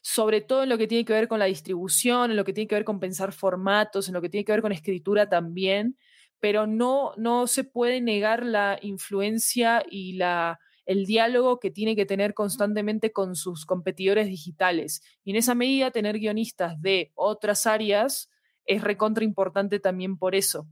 sobre 0.02 0.42
todo 0.42 0.64
en 0.64 0.70
lo 0.70 0.78
que 0.78 0.88
tiene 0.88 1.04
que 1.04 1.14
ver 1.14 1.28
con 1.28 1.40
la 1.40 1.46
distribución, 1.46 2.32
en 2.32 2.38
lo 2.38 2.46
que 2.46 2.54
tiene 2.54 2.68
que 2.68 2.76
ver 2.76 2.86
con 2.86 3.00
pensar 3.00 3.34
formatos, 3.34 4.08
en 4.08 4.14
lo 4.14 4.22
que 4.22 4.30
tiene 4.30 4.46
que 4.46 4.52
ver 4.52 4.62
con 4.62 4.72
escritura 4.72 5.28
también 5.28 5.98
pero 6.42 6.68
no, 6.68 7.14
no 7.16 7.48
se 7.48 7.64
puede 7.64 8.02
negar 8.02 8.46
la 8.46 8.78
influencia 8.82 9.84
y 9.90 10.14
la, 10.14 10.60
el 10.86 11.06
diálogo 11.06 11.60
que 11.60 11.72
tiene 11.72 11.96
que 11.96 12.06
tener 12.06 12.34
constantemente 12.34 13.14
con 13.14 13.36
sus 13.36 13.66
competidores 13.66 14.28
digitales. 14.28 15.04
Y 15.24 15.32
en 15.32 15.38
esa 15.38 15.56
medida, 15.56 15.92
tener 15.92 16.20
guionistas 16.20 16.82
de 16.82 17.12
otras 17.16 17.68
áreas 17.68 18.30
es 18.66 18.84
recontra 18.84 19.24
importante 19.24 19.80
también 19.80 20.18
por 20.18 20.36
eso. 20.36 20.68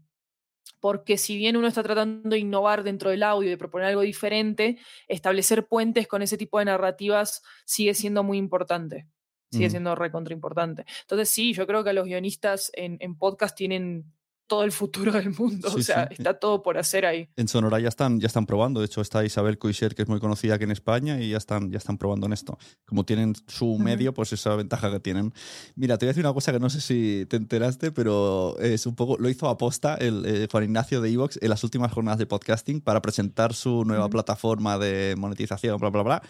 Porque 0.80 1.18
si 1.18 1.38
bien 1.38 1.56
uno 1.56 1.68
está 1.68 1.84
tratando 1.84 2.30
de 2.30 2.40
innovar 2.40 2.84
dentro 2.84 3.12
del 3.12 3.24
audio 3.24 3.48
y 3.48 3.52
de 3.52 3.58
proponer 3.58 3.90
algo 3.90 4.02
diferente, 4.02 4.78
establecer 5.08 5.68
puentes 5.68 6.08
con 6.08 6.22
ese 6.22 6.38
tipo 6.38 6.58
de 6.58 6.66
narrativas 6.66 7.44
sigue 7.66 7.94
siendo 7.94 8.24
muy 8.24 8.38
importante. 8.38 9.08
Sigue 9.52 9.72
siendo 9.72 9.96
recontra 9.96 10.34
importante. 10.34 10.86
Entonces, 11.02 11.30
sí, 11.30 11.54
yo 11.54 11.66
creo 11.66 11.84
que 11.84 11.92
los 11.92 12.06
guionistas 12.06 12.72
en, 12.76 12.98
en 13.00 13.18
podcast 13.18 13.58
tienen 13.58 14.06
todo 14.50 14.64
el 14.66 14.74
futuro 14.74 15.14
del 15.14 15.30
mundo. 15.34 15.70
Sí, 15.70 15.80
o 15.80 15.84
sea, 15.84 16.08
sí. 16.10 16.16
está 16.18 16.34
todo 16.38 16.62
por 16.62 16.78
hacer 16.78 17.06
ahí. 17.06 17.30
En 17.38 17.48
Sonora 17.48 17.80
ya 17.80 17.88
están, 17.88 18.20
ya 18.20 18.28
están 18.28 18.46
probando. 18.46 18.82
De 18.82 18.88
hecho, 18.88 19.00
está 19.00 19.24
Isabel 19.24 19.58
Coixet, 19.58 19.94
que 19.94 20.02
es 20.02 20.10
muy 20.10 20.20
conocida 20.20 20.56
aquí 20.56 20.66
en 20.66 20.72
España, 20.72 21.22
y 21.22 21.30
ya 21.30 21.38
están, 21.38 21.72
ya 21.72 21.78
están 21.78 21.98
probando 21.98 22.26
en 22.26 22.34
esto. 22.34 22.58
Como 22.86 23.06
tienen 23.06 23.36
su 23.48 23.78
medio, 23.78 24.14
pues 24.14 24.34
esa 24.34 24.56
ventaja 24.58 24.92
que 24.92 25.00
tienen. 25.00 25.34
Mira, 25.76 25.98
te 25.98 26.06
voy 26.06 26.10
a 26.10 26.14
decir 26.14 26.26
una 26.26 26.34
cosa 26.34 26.52
que 26.52 26.60
no 26.60 26.70
sé 26.70 26.82
si 26.82 27.26
te 27.30 27.38
enteraste, 27.38 27.94
pero 27.94 28.58
es 28.60 28.86
un 28.86 28.96
poco. 28.96 29.16
Lo 29.20 29.30
hizo 29.30 29.48
aposta 29.48 29.96
el 29.96 30.26
eh, 30.26 30.48
Juan 30.52 30.64
Ignacio 30.66 31.00
de 31.00 31.10
Evox 31.12 31.40
en 31.42 31.50
las 31.50 31.64
últimas 31.64 31.94
jornadas 31.94 32.18
de 32.20 32.26
podcasting 32.26 32.82
para 32.82 33.02
presentar 33.02 33.54
su 33.54 33.86
nueva 33.86 34.06
Ujú. 34.06 34.12
plataforma 34.14 34.78
de 34.80 35.16
monetización, 35.18 35.80
bla, 35.80 35.92
bla, 35.92 36.02
bla. 36.04 36.24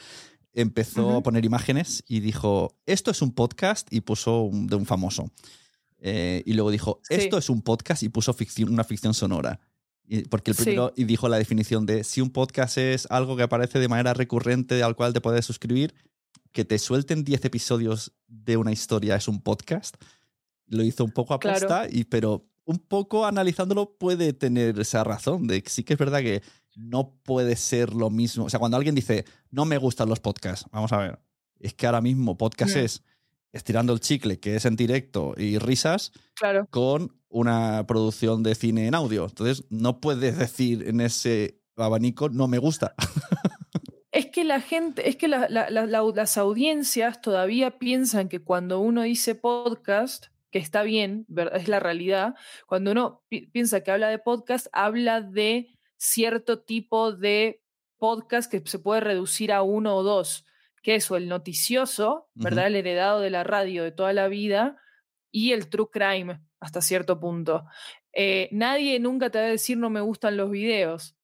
Empezó 0.53 1.07
Ujú. 1.07 1.17
a 1.17 1.23
poner 1.23 1.45
imágenes 1.45 2.03
y 2.07 2.19
dijo: 2.19 2.75
Esto 2.85 3.11
es 3.11 3.21
un 3.21 3.31
podcast, 3.33 3.87
y 3.93 4.01
puso 4.01 4.41
un- 4.41 4.67
de 4.67 4.75
un 4.75 4.85
famoso. 4.85 5.31
Eh, 5.99 6.43
y 6.45 6.53
luego 6.53 6.71
dijo: 6.71 6.99
Sí. 7.03 7.15
Esto 7.15 7.37
es 7.37 7.49
un 7.49 7.61
podcast, 7.61 8.03
y 8.03 8.09
puso 8.09 8.33
ficción, 8.33 8.69
una 8.71 8.83
ficción 8.83 9.13
sonora. 9.13 9.59
Y- 10.07 10.23
Porque 10.23 10.51
el 10.51 10.57
Sí. 10.57 10.63
primero 10.63 10.93
y 10.95 11.03
dijo 11.03 11.29
la 11.29 11.37
definición 11.37 11.85
de 11.85 12.03
si 12.03 12.21
un 12.21 12.31
podcast 12.31 12.77
es 12.77 13.05
algo 13.11 13.35
que 13.37 13.43
aparece 13.43 13.79
de 13.79 13.87
manera 13.87 14.13
recurrente 14.13 14.81
al 14.81 14.95
cual 14.95 15.13
te 15.13 15.21
puedes 15.21 15.45
suscribir, 15.45 15.93
que 16.51 16.65
te 16.65 16.79
suelten 16.79 17.23
10 17.23 17.45
episodios 17.45 18.13
de 18.27 18.57
una 18.57 18.71
historia 18.71 19.15
es 19.15 19.27
un 19.27 19.41
podcast. 19.41 19.95
Lo 20.65 20.83
hizo 20.83 21.03
un 21.03 21.11
poco 21.11 21.37
Claro. 21.39 21.57
aposta, 21.57 21.87
y, 21.91 22.05
pero 22.05 22.47
un 22.65 22.79
poco 22.79 23.25
analizándolo 23.25 23.97
puede 23.97 24.33
tener 24.33 24.79
esa 24.79 25.03
razón 25.03 25.47
de 25.47 25.61
que 25.63 25.69
sí 25.69 25.83
que 25.83 25.93
es 25.93 25.99
verdad 25.99 26.21
que 26.21 26.41
no 26.75 27.15
puede 27.23 27.55
ser 27.55 27.93
lo 27.93 28.09
mismo. 28.09 28.45
O 28.45 28.49
sea, 28.49 28.59
cuando 28.59 28.77
alguien 28.77 28.95
dice 28.95 29.25
no 29.51 29.65
me 29.65 29.77
gustan 29.77 30.07
los 30.09 30.19
podcasts, 30.19 30.65
vamos 30.71 30.91
a 30.93 30.97
ver, 30.97 31.19
es 31.59 31.73
que 31.73 31.85
ahora 31.85 32.01
mismo 32.01 32.37
podcast 32.37 32.75
Mm. 32.75 32.79
es 32.79 33.03
estirando 33.51 33.93
el 33.93 33.99
chicle, 33.99 34.39
que 34.39 34.55
es 34.55 34.65
en 34.65 34.75
directo 34.75 35.33
y 35.37 35.57
risas, 35.57 36.11
Claro. 36.35 36.67
con 36.69 37.15
una 37.29 37.85
producción 37.87 38.43
de 38.43 38.55
cine 38.55 38.87
en 38.87 38.95
audio. 38.95 39.25
Entonces, 39.25 39.63
no 39.69 39.99
puedes 40.01 40.37
decir 40.37 40.87
en 40.87 41.01
ese 41.01 41.59
abanico, 41.75 42.29
no 42.29 42.47
me 42.47 42.57
gusta. 42.57 42.93
Es 44.11 44.25
que 44.25 44.43
la 44.43 44.59
gente, 44.59 45.07
es 45.07 45.15
que 45.17 45.27
la- 45.27 45.47
la- 45.49 45.69
la- 45.69 45.85
la- 45.85 46.01
las 46.03 46.37
audiencias 46.39 47.21
todavía 47.21 47.77
piensan 47.77 48.27
que 48.27 48.39
cuando 48.43 48.79
uno 48.79 49.03
dice 49.03 49.35
podcast, 49.35 50.25
que 50.51 50.57
está 50.57 50.81
bien, 50.81 51.27
es 51.53 51.67
la 51.67 51.79
realidad, 51.79 52.33
cuando 52.67 52.91
uno 52.91 53.23
pi- 53.29 53.45
piensa 53.47 53.81
que 53.81 53.91
habla 53.91 54.09
de 54.09 54.17
podcast, 54.17 54.65
habla 54.73 55.21
de 55.21 55.69
cierto 55.97 56.59
tipo 56.59 57.11
de 57.13 57.61
podcast 57.99 58.49
que 58.51 58.63
se 58.65 58.79
puede 58.79 59.01
reducir 59.01 59.51
a 59.51 59.61
uno 59.61 59.95
o 59.95 60.01
dos, 60.01 60.43
que 60.89 60.95
es 60.95 61.11
o 61.11 61.17
el 61.17 61.27
noticioso, 61.29 62.29
¿verdad? 62.33 62.65
El 62.65 62.75
heredado 62.75 63.19
de 63.19 63.29
la 63.29 63.43
radio 63.43 63.83
de 63.83 63.91
toda 63.91 64.11
la 64.11 64.27
vida, 64.27 64.75
y 65.31 65.51
el 65.51 65.69
true 65.69 65.85
crime, 65.91 66.41
hasta 66.59 66.81
cierto 66.81 67.19
punto. 67.19 67.65
Eh, 68.11 68.49
nadie 68.51 68.99
nunca 68.99 69.29
te 69.29 69.37
va 69.37 69.45
a 69.45 69.49
decir 69.49 69.77
no 69.77 69.91
me 69.91 70.01
gustan 70.01 70.35
los 70.35 70.49
videos. 70.49 71.15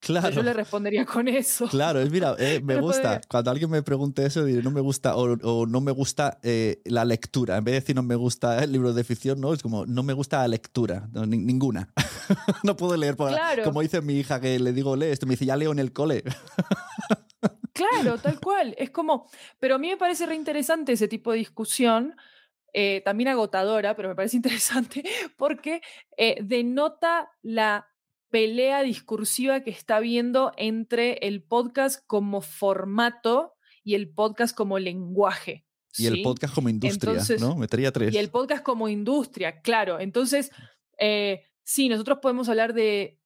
Claro. 0.00 0.30
yo 0.30 0.42
le 0.42 0.54
respondería 0.54 1.04
con 1.14 1.28
eso. 1.28 1.66
Claro, 1.68 2.00
es 2.00 2.10
mira, 2.10 2.34
eh, 2.38 2.60
me 2.64 2.76
gusta. 2.80 3.02
podría- 3.02 3.20
Cuando 3.28 3.50
alguien 3.50 3.70
me 3.70 3.82
pregunte 3.82 4.24
eso, 4.24 4.42
diré 4.46 4.62
no 4.62 4.70
me 4.70 4.80
gusta 4.80 5.16
o, 5.16 5.32
o 5.42 5.66
no 5.66 5.82
me 5.82 5.92
gusta 5.92 6.38
eh, 6.42 6.80
la 6.86 7.04
lectura. 7.04 7.58
En 7.58 7.64
vez 7.64 7.72
de 7.74 7.80
decir 7.80 7.96
no 7.96 8.02
me 8.02 8.14
gusta 8.14 8.64
el 8.64 8.72
libro 8.72 8.94
de 8.94 9.04
ficción, 9.04 9.38
no, 9.38 9.52
es 9.52 9.62
como 9.62 9.84
no 9.84 10.02
me 10.02 10.14
gusta 10.14 10.38
la 10.38 10.48
lectura, 10.48 11.08
no, 11.12 11.26
ni- 11.26 11.36
ninguna. 11.38 11.90
no 12.64 12.74
puedo 12.76 12.96
leer, 12.96 13.16
por, 13.16 13.28
Claro. 13.30 13.64
como 13.64 13.82
dice 13.82 14.00
mi 14.00 14.14
hija 14.14 14.40
que 14.40 14.58
le 14.58 14.72
digo 14.72 14.96
lee 14.96 15.06
esto, 15.08 15.26
me 15.26 15.32
dice 15.32 15.44
ya 15.44 15.56
leo 15.56 15.72
en 15.72 15.78
el 15.78 15.92
cole. 15.92 16.22
Claro, 17.74 18.18
tal 18.18 18.40
cual. 18.40 18.74
Es 18.78 18.90
como, 18.90 19.28
pero 19.58 19.74
a 19.74 19.78
mí 19.78 19.88
me 19.88 19.96
parece 19.96 20.26
reinteresante 20.26 20.92
ese 20.92 21.08
tipo 21.08 21.32
de 21.32 21.38
discusión, 21.38 22.16
eh, 22.72 23.02
también 23.04 23.28
agotadora, 23.28 23.94
pero 23.96 24.08
me 24.08 24.14
parece 24.14 24.36
interesante 24.38 25.04
porque 25.36 25.82
eh, 26.16 26.38
denota 26.42 27.30
la 27.42 27.88
pelea 28.30 28.82
discursiva 28.82 29.60
que 29.62 29.70
está 29.70 29.96
habiendo 29.96 30.52
entre 30.56 31.14
el 31.22 31.42
podcast 31.42 32.04
como 32.06 32.40
formato 32.40 33.54
y 33.84 33.94
el 33.94 34.08
podcast 34.12 34.56
como 34.56 34.78
lenguaje. 34.78 35.64
Y 35.96 36.06
el 36.06 36.22
podcast 36.22 36.54
como 36.54 36.68
industria, 36.68 37.12
Entonces- 37.12 37.40
¿no? 37.40 37.54
Metería 37.54 37.92
tres. 37.92 38.12
Y 38.12 38.18
el 38.18 38.30
podcast 38.30 38.64
como 38.64 38.88
industria, 38.88 39.60
claro. 39.60 40.00
Entonces, 40.00 40.50
eh, 40.98 41.44
sí, 41.62 41.88
nosotros 41.88 42.18
podemos 42.20 42.48
hablar 42.48 42.74
de 42.74 43.20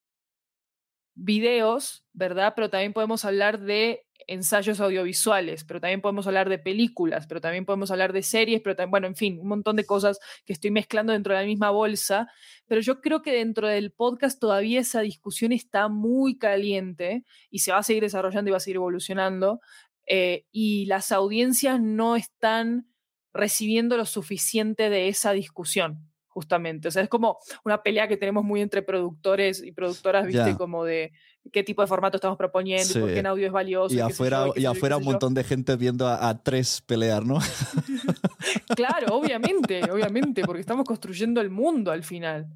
videos, 1.15 2.05
¿verdad? 2.13 2.53
Pero 2.55 2.69
también 2.71 2.93
podemos 2.93 3.25
hablar 3.25 3.61
de 3.61 4.07
ensayos 4.29 4.81
audiovisuales, 4.81 5.65
pero 5.65 5.81
también 5.81 6.01
podemos 6.01 6.27
hablar 6.29 6.49
de 6.49 6.59
películas, 6.59 7.27
pero 7.27 7.41
también 7.41 7.65
podemos 7.67 7.91
hablar 7.91 8.13
de 8.13 8.23
series, 8.23 8.61
pero 8.63 8.77
también, 8.77 8.91
bueno, 8.93 9.07
en 9.09 9.17
fin, 9.17 9.39
un 9.41 9.49
montón 9.49 9.77
de 9.77 9.85
cosas 9.87 10.21
que 10.45 10.53
estoy 10.53 10.71
mezclando 10.71 11.13
dentro 11.13 11.35
de 11.35 11.41
la 11.41 11.47
misma 11.47 11.71
bolsa. 11.71 12.29
Pero 12.67 12.81
yo 12.81 13.01
creo 13.01 13.23
que 13.23 13.33
dentro 13.33 13.67
del 13.69 13.91
podcast 13.93 14.39
todavía 14.41 14.81
esa 14.81 15.01
discusión 15.01 15.53
está 15.53 15.89
muy 15.89 16.39
caliente 16.39 17.25
y 17.51 17.61
se 17.61 17.73
va 17.73 17.79
a 17.79 17.83
seguir 17.83 18.05
desarrollando 18.05 18.51
y 18.51 18.53
va 18.53 18.59
a 18.59 18.61
seguir 18.61 18.77
evolucionando. 18.77 19.61
eh, 20.07 20.47
y 20.53 20.87
las 20.87 21.13
audiencias 21.13 21.81
no 21.81 22.17
están 22.17 22.89
recibiendo 23.33 23.97
lo 23.97 24.07
suficiente 24.07 24.91
de 24.91 25.09
esa 25.09 25.33
discusión, 25.33 26.08
justamente. 26.39 26.87
O 26.89 26.91
sea, 26.91 27.03
es 27.03 27.09
como 27.09 27.39
una 27.65 27.83
pelea 27.83 28.07
que 28.09 28.17
tenemos 28.17 28.45
muy 28.45 28.61
entre 28.61 28.83
productores 28.83 29.61
y 29.63 29.73
productoras, 29.73 30.25
¿viste? 30.27 30.51
Ya. 30.53 30.57
Como 30.57 30.85
de 30.85 31.13
qué 31.53 31.63
tipo 31.65 31.83
de 31.83 31.89
formato 31.89 32.17
estamos 32.17 32.37
proponiendo 32.39 32.85
y 32.91 33.01
por 33.01 33.09
Sí. 33.09 33.15
qué 33.15 33.21
en 33.21 33.27
audio 33.27 33.47
es 33.47 33.53
valioso. 33.53 33.95
y 33.95 33.99
sé 33.99 34.03
afuera, 34.05 34.47
yo, 34.47 34.53
y 34.57 34.63
yo, 34.63 34.71
afuera 34.71 34.97
un 34.99 35.05
montón 35.05 35.35
de 35.35 35.43
gente 35.45 35.75
viendo 35.77 36.07
a, 36.07 36.29
a 36.29 36.43
tres 36.43 36.81
pelear, 36.83 37.25
¿no? 37.27 37.39
Claro, 38.77 39.17
obviamente, 39.17 39.91
obviamente, 39.91 40.43
porque 40.45 40.61
estamos 40.61 40.87
construyendo 40.87 41.41
el 41.41 41.51
mundo 41.51 41.91
al 41.91 42.03
final. 42.05 42.47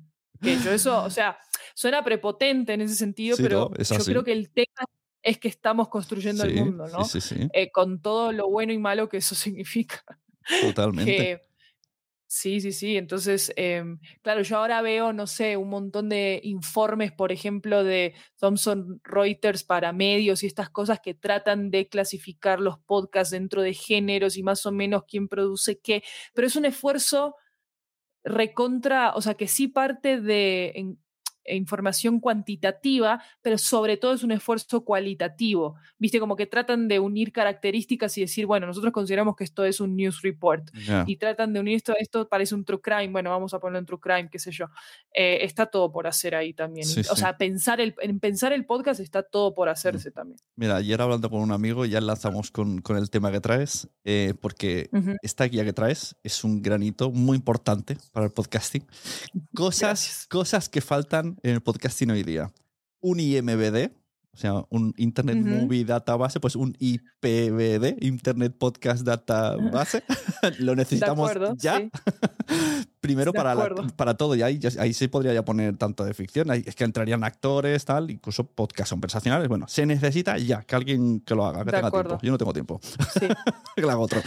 Que 0.41 0.57
yo 0.59 0.73
eso, 0.73 1.03
o 1.05 1.11
sea, 1.11 1.37
suena 1.75 2.03
prepotente 2.05 2.73
en 2.75 2.81
ese 2.83 2.95
sentido, 2.95 3.37
Sí, 3.37 3.43
pero 3.43 3.71
no, 3.77 3.85
yo 3.85 4.05
creo 4.05 4.25
que 4.25 4.33
el 4.33 4.51
tema 4.51 4.85
es 5.23 5.39
que 5.39 5.49
estamos 5.49 5.89
construyendo 5.89 6.45
el 6.45 6.53
Sí, 6.55 6.61
mundo, 6.61 6.87
¿no? 6.89 7.05
Sí, 7.05 7.21
sí, 7.21 7.35
sí, 7.37 7.49
Eh, 7.53 7.71
con 7.71 8.01
todo 8.03 8.33
lo 8.33 8.49
bueno 8.51 8.73
y 8.73 8.79
malo 8.79 9.09
que 9.09 9.19
eso 9.19 9.35
significa. 9.37 10.03
totalmente. 10.61 11.17
que 11.17 11.41
sí, 12.35 12.61
sí, 12.61 12.73
sí. 12.73 12.97
Entonces, 12.97 13.53
em, 13.57 13.99
claro, 14.23 14.43
yo 14.43 14.57
ahora 14.59 14.81
veo, 14.83 15.13
no 15.13 15.27
sé, 15.27 15.57
un 15.57 15.69
montón 15.71 16.09
de 16.09 16.41
informes, 16.45 17.13
por 17.13 17.31
ejemplo, 17.33 17.85
de 17.85 18.15
Thomson 18.39 19.01
Reuters 19.05 19.65
para 19.65 19.93
medios 19.93 20.43
y 20.43 20.47
estas 20.47 20.71
cosas 20.71 21.01
que 21.01 21.15
tratan 21.15 21.71
de 21.71 21.89
clasificar 21.89 22.59
los 22.61 22.79
podcasts 22.81 23.33
dentro 23.33 23.61
de 23.63 23.75
géneros 23.75 24.37
y 24.37 24.43
más 24.43 24.65
o 24.67 24.73
menos 24.73 25.05
quién 25.07 25.29
produce 25.29 25.79
qué, 25.81 26.03
pero 26.35 26.47
es 26.47 26.57
un 26.57 26.65
esfuerzo 26.65 27.37
recontra, 28.25 29.15
o 29.15 29.21
sea, 29.23 29.35
que 29.35 29.49
sí 29.49 29.69
parte 29.69 30.21
de 30.21 30.73
información 31.47 32.21
cuantitativa, 32.21 33.23
pero 33.43 33.59
sobre 33.59 33.97
todo 33.97 34.13
es 34.15 34.23
un 34.23 34.33
esfuerzo 34.33 34.85
cualitativo. 34.85 35.77
Viste, 35.99 36.21
como 36.21 36.37
que 36.37 36.47
tratan 36.47 36.89
de 36.89 36.99
unir 36.99 37.33
características 37.33 38.17
y 38.19 38.23
decir, 38.23 38.47
bueno, 38.47 38.67
nosotros 38.67 38.93
consideramos 38.93 39.37
que 39.37 39.45
esto 39.45 39.65
es 39.65 39.81
un 39.81 39.97
news 39.97 40.23
report 40.23 40.71
y 41.07 41.17
tratan 41.17 41.53
de 41.53 41.61
unir 41.61 41.77
esto, 41.77 41.95
esto 41.99 42.29
parece 42.29 42.55
un 42.55 42.65
true 42.65 42.81
crime, 42.81 43.09
bueno, 43.09 43.31
vamos 43.31 43.55
a 43.55 43.59
ponerlo 43.59 43.79
en 43.81 43.87
true 43.87 44.01
crime, 44.01 44.29
qué 44.31 44.39
sé 44.39 44.51
yo. 44.51 44.67
Eh, 45.15 45.39
está 45.43 45.67
todo 45.67 45.91
por 45.93 46.07
hacer 46.07 46.35
ahí 46.35 46.53
también. 46.55 46.87
Sí, 46.87 47.01
o 47.01 47.05
sí. 47.05 47.17
sea, 47.17 47.37
pensar 47.37 47.81
el, 47.81 47.95
en 48.01 48.21
pensar 48.21 48.53
el 48.53 48.65
podcast 48.65 49.01
está 49.01 49.23
todo 49.23 49.55
por 49.55 49.69
hacerse 49.69 50.11
también. 50.11 50.39
Mira, 50.57 50.77
ayer 50.77 51.01
hablando 51.01 51.31
con 51.31 51.41
un 51.41 51.53
amigo, 51.53 51.85
ya 51.85 52.01
lanzamos 52.01 52.51
con, 52.51 52.81
con 52.81 52.97
el 52.97 53.11
tema 53.11 53.31
que 53.33 53.41
traes, 53.41 53.89
eh, 54.05 54.35
porque 54.41 54.89
Ujú. 54.93 55.17
esta 55.23 55.45
guía 55.45 55.65
que 55.65 55.73
traes 55.73 56.17
es 56.23 56.45
un 56.45 56.63
granito 56.63 57.11
muy 57.11 57.37
importante 57.37 57.97
para 58.13 58.27
el 58.27 58.33
podcasting. 58.33 58.85
Cosas, 59.55 59.81
Gracias. 59.81 60.27
cosas 60.29 60.69
que 60.69 60.81
faltan 60.81 61.32
en 61.43 61.51
el 61.55 61.61
podcasting 61.61 62.11
hoy 62.11 62.23
día. 62.23 62.51
Un 63.01 63.21
IMBD, 63.21 63.91
o 64.35 64.37
sea, 64.37 64.65
un 64.71 64.95
Internet 64.97 65.37
Ujú. 65.41 65.49
Movie 65.49 65.85
Database, 65.85 66.41
pues 66.41 66.57
un 66.57 66.75
IPBD, 66.79 67.97
Internet 68.03 68.55
Podcast 68.59 69.03
Database. 69.05 70.03
Lo 70.61 70.75
necesitamos 70.77 71.29
acuerdo, 71.31 71.55
ya. 71.59 71.79
sí. 71.79 71.91
Primero 73.01 73.33
para, 73.33 73.55
la- 73.57 73.69
para 73.97 74.17
todo, 74.17 74.37
y 74.37 74.43
ahí, 74.43 74.59
ya- 74.61 74.71
ahí 74.81 74.93
se 74.95 75.09
podría 75.09 75.35
ya 75.35 75.45
poner 75.45 75.77
tanto 75.77 76.05
de 76.05 76.15
ficción, 76.15 76.51
ahí 76.53 76.63
es 76.65 76.77
que 76.77 76.85
entrarían 76.85 77.25
actores, 77.25 77.85
tal, 77.85 78.11
incluso 78.13 78.45
podcast 78.45 78.91
conversacionales. 78.91 79.49
Bueno, 79.49 79.67
se 79.69 79.85
necesita 79.87 80.39
ya 80.39 80.63
que 80.63 80.77
alguien 80.77 81.19
que 81.21 81.35
lo 81.35 81.45
haga, 81.45 81.61
que 81.65 81.73
De 81.73 81.73
tenga 81.73 81.89
acuerdo. 81.89 82.11
tiempo. 82.19 82.25
Yo 82.27 82.31
no 82.33 82.39
tengo 82.39 82.53
tiempo, 82.53 82.81
Sí. 82.83 83.27
que 83.77 83.83
lo 83.83 83.91
haga 83.91 83.99
otro. 83.99 84.21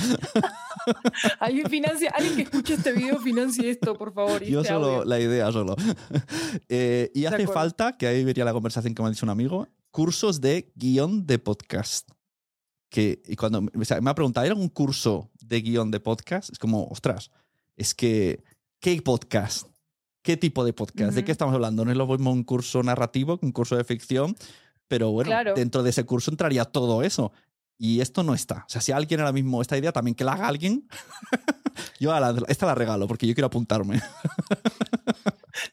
Alguien 1.39 1.69
financia, 1.69 2.11
alguien 2.15 2.36
que 2.36 2.41
escuche 2.43 2.73
este 2.75 2.91
video 2.93 3.19
financie 3.19 3.69
esto, 3.69 3.95
por 3.97 4.13
favor. 4.13 4.43
y 4.43 4.51
Yo 4.51 4.61
este 4.61 4.73
solo, 4.73 4.88
audio. 4.88 5.05
la 5.05 5.19
idea 5.19 5.51
solo. 5.51 5.75
Eh, 6.69 7.11
y 7.13 7.25
hace 7.25 7.36
acuerdo. 7.36 7.53
falta, 7.53 7.97
que 7.97 8.07
ahí 8.07 8.23
vería 8.23 8.45
la 8.45 8.53
conversación 8.53 8.93
que 8.95 9.01
me 9.01 9.07
ha 9.07 9.11
dicho 9.11 9.25
un 9.25 9.29
amigo, 9.29 9.67
cursos 9.91 10.41
de 10.41 10.71
guion 10.75 11.25
de 11.25 11.39
podcast. 11.39 12.09
Que 12.89 13.21
y 13.27 13.36
cuando 13.36 13.59
o 13.59 13.86
sea, 13.86 13.99
me 14.01 14.09
ha 14.09 14.15
preguntado, 14.15 14.43
¿hay 14.43 14.49
algún 14.49 14.69
curso 14.69 15.29
de 15.41 15.61
guion 15.61 15.91
de 15.91 15.99
podcast? 15.99 16.49
Es 16.51 16.59
como, 16.59 16.86
ostras, 16.88 17.31
es 17.75 17.93
que, 17.93 18.43
¿qué 18.79 19.01
podcast? 19.01 19.67
¿Qué 20.21 20.38
tipo 20.38 20.63
de 20.65 20.73
podcast? 20.73 21.13
¿De 21.13 21.23
qué 21.23 21.31
estamos 21.31 21.53
hablando? 21.53 21.86
No 21.86 21.91
es 21.91 21.97
lo 21.97 22.07
mismo 22.07 22.31
un 22.31 22.43
curso 22.43 22.81
narrativo 22.83 23.38
que 23.38 23.45
un 23.45 23.51
curso 23.51 23.75
de 23.75 23.83
ficción, 23.83 24.36
pero 24.88 25.11
bueno, 25.11 25.29
Claro. 25.29 25.53
dentro 25.55 25.83
de 25.83 25.89
ese 25.91 26.03
curso 26.05 26.31
entraría 26.31 26.65
todo 26.65 27.03
eso. 27.03 27.31
Y 27.78 28.01
esto 28.01 28.23
no 28.23 28.34
está. 28.34 28.63
O 28.67 28.69
sea, 28.69 28.82
si 28.82 28.91
alguien 28.91 29.19
ahora 29.19 29.34
mismo, 29.34 29.61
esta 29.61 29.78
idea 29.78 29.91
también 29.91 30.15
que 30.15 30.23
la 30.23 30.34
haga 30.34 30.47
alguien, 30.47 30.88
yo 31.99 32.13
a 32.13 32.19
la- 32.19 32.43
esta 32.47 32.65
la 32.65 32.76
regalo 32.76 33.07
porque 33.07 33.28
yo 33.28 33.34
quiero 33.34 33.47
apuntarme. 33.47 34.01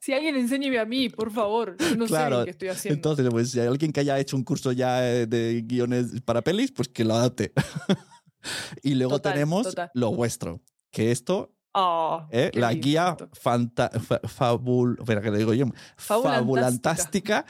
Si 0.00 0.12
alguien 0.12 0.36
enséñeme 0.36 0.78
a 0.78 0.84
mí, 0.84 1.08
por 1.08 1.32
favor. 1.32 1.76
No 1.96 2.06
sé 2.06 2.30
lo 2.30 2.44
que 2.44 2.50
estoy 2.50 2.68
haciendo. 2.68 2.94
Entonces, 2.94 3.26
pues 3.30 3.50
si 3.50 3.58
hay 3.60 3.66
alguien 3.66 3.92
que 3.92 4.00
haya 4.00 4.18
hecho 4.18 4.36
un 4.36 4.44
curso 4.44 4.70
ya 4.70 5.08
eh, 5.08 5.26
de 5.26 5.62
guiones 5.66 6.20
para 6.24 6.42
pelis, 6.42 6.70
pues 6.70 6.88
que 6.88 7.04
lo 7.04 7.14
adapte. 7.14 7.52
y 8.82 8.94
luego 8.94 9.20
tenemos 9.20 9.74
lo 9.94 10.12
vuestro, 10.12 10.62
que 10.90 11.10
esto 11.10 11.52
Oh, 11.74 12.26
¿Eh? 12.30 12.50
La 12.54 12.74
guía 12.74 13.16
fanta, 13.32 13.90
fabul, 14.24 14.98
que 15.06 15.30
le 15.30 15.38
digo 15.38 15.54
yo, 15.54 15.66
fabulantástica, 15.96 17.46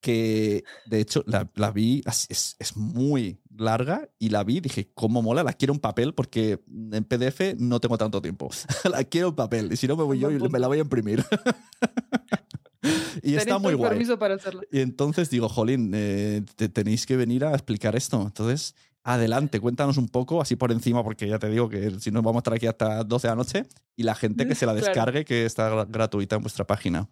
que 0.00 0.64
de 0.86 1.00
hecho 1.00 1.22
la, 1.26 1.50
la 1.56 1.70
vi, 1.72 2.02
es, 2.06 2.56
es, 2.58 2.76
muy 2.76 3.38
larga 3.58 4.08
y 4.18 4.30
la 4.30 4.44
vi, 4.44 4.60
dije, 4.60 4.90
¿cómo 4.94 5.22
mola? 5.22 5.42
La 5.42 5.52
quiero 5.52 5.74
en 5.74 5.80
papel 5.80 6.14
porque 6.14 6.60
en 6.92 7.04
PDF 7.04 7.54
no 7.58 7.80
tengo 7.80 7.98
tanto 7.98 8.20
tiempo. 8.22 8.50
la 8.90 9.04
quiero 9.04 9.28
en 9.28 9.34
papel 9.34 9.72
y 9.72 9.76
si 9.76 9.86
no 9.86 9.96
me 9.96 10.04
voy 10.04 10.18
yo 10.18 10.30
y 10.30 10.38
me 10.38 10.58
la 10.58 10.68
voy 10.68 10.78
a 10.78 10.82
imprimir. 10.82 11.24
y 13.22 13.34
está 13.34 13.58
muy 13.58 13.74
guay. 13.74 13.90
Permiso 13.90 14.18
para 14.18 14.34
hacerlo. 14.34 14.62
Y 14.70 14.80
entonces 14.80 15.30
digo, 15.30 15.48
Jolín, 15.48 15.92
eh, 15.94 16.42
tenéis 16.72 17.06
que 17.06 17.16
venir 17.16 17.44
a 17.44 17.52
explicar 17.52 17.96
esto. 17.96 18.22
Entonces 18.22 18.74
adelante, 19.06 19.60
cuéntanos 19.60 19.98
un 19.98 20.08
poco, 20.08 20.42
así 20.42 20.56
por 20.56 20.72
encima, 20.72 21.04
porque 21.04 21.28
ya 21.28 21.38
te 21.38 21.48
digo 21.48 21.68
que 21.68 21.92
si 22.00 22.10
no 22.10 22.22
vamos 22.22 22.40
a 22.40 22.40
estar 22.40 22.54
aquí 22.54 22.66
hasta 22.66 23.04
12 23.04 23.28
de 23.28 23.30
la 23.30 23.36
noche, 23.36 23.62
y 23.94 24.02
la 24.02 24.16
gente 24.16 24.48
que 24.48 24.54
se 24.56 24.66
la 24.66 24.74
descargue, 24.74 25.24
que 25.24 25.46
está 25.46 25.84
gratuita 25.84 26.36
en 26.36 26.42
vuestra 26.42 26.66
página. 26.66 27.08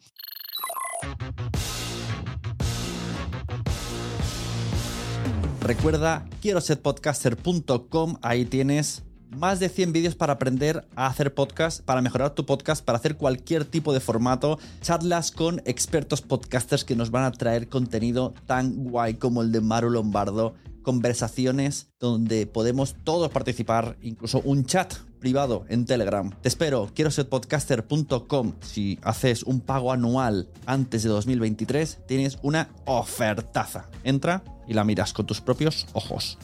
Recuerda, 5.65 6.29
quiero 6.43 6.61
ser 6.61 6.83
podcaster.com, 6.83 8.19
ahí 8.21 8.45
tienes 8.45 9.03
más 9.31 9.61
de 9.61 9.71
100 9.71 9.95
vídeos 9.95 10.15
para 10.15 10.35
aprender 10.35 10.87
a 10.95 11.07
hacer 11.07 11.33
podcast, 11.33 11.81
para 11.81 12.03
mejorar 12.03 12.35
tu 12.35 12.45
podcast, 12.45 12.85
para 12.85 12.99
hacer 12.99 13.17
cualquier 13.17 13.65
tipo 13.65 13.95
de 13.95 14.01
formato, 14.01 14.59
charlas 14.83 15.31
con 15.31 15.63
expertos 15.65 16.21
podcasters 16.21 16.85
que 16.85 16.97
nos 16.97 17.11
van 17.11 17.25
a 17.25 17.33
traer 17.33 17.71
contenido 17.71 18.35
tan 18.45 18.85
guay 18.85 19.15
como 19.15 19.41
el 19.41 19.53
de 19.53 19.63
Maru 19.63 19.89
Lombardo 19.89 20.55
conversaciones 20.83 21.89
donde 21.99 22.47
podemos 22.47 22.95
todos 23.03 23.31
participar, 23.31 23.97
incluso 24.03 24.43
un 24.45 24.67
chat 24.67 24.95
privado 25.19 25.65
en 25.69 25.87
Telegram. 25.87 26.31
Te 26.43 26.49
espero, 26.49 26.91
quiero 26.95 27.11
ser 27.11 27.29
podcaster.com. 27.29 28.53
Si 28.61 28.99
haces 29.03 29.43
un 29.43 29.61
pago 29.61 29.93
anual 29.93 30.51
antes 30.67 31.03
de 31.03 31.09
2023, 31.09 32.01
tienes 32.07 32.39
una 32.43 32.69
ofertaza. 32.85 33.89
Entra 34.05 34.45
y 34.67 34.75
la 34.75 34.85
miras 34.85 35.13
con 35.13 35.27
tus 35.27 35.41
propios 35.41 35.87
ojos. 35.93 36.39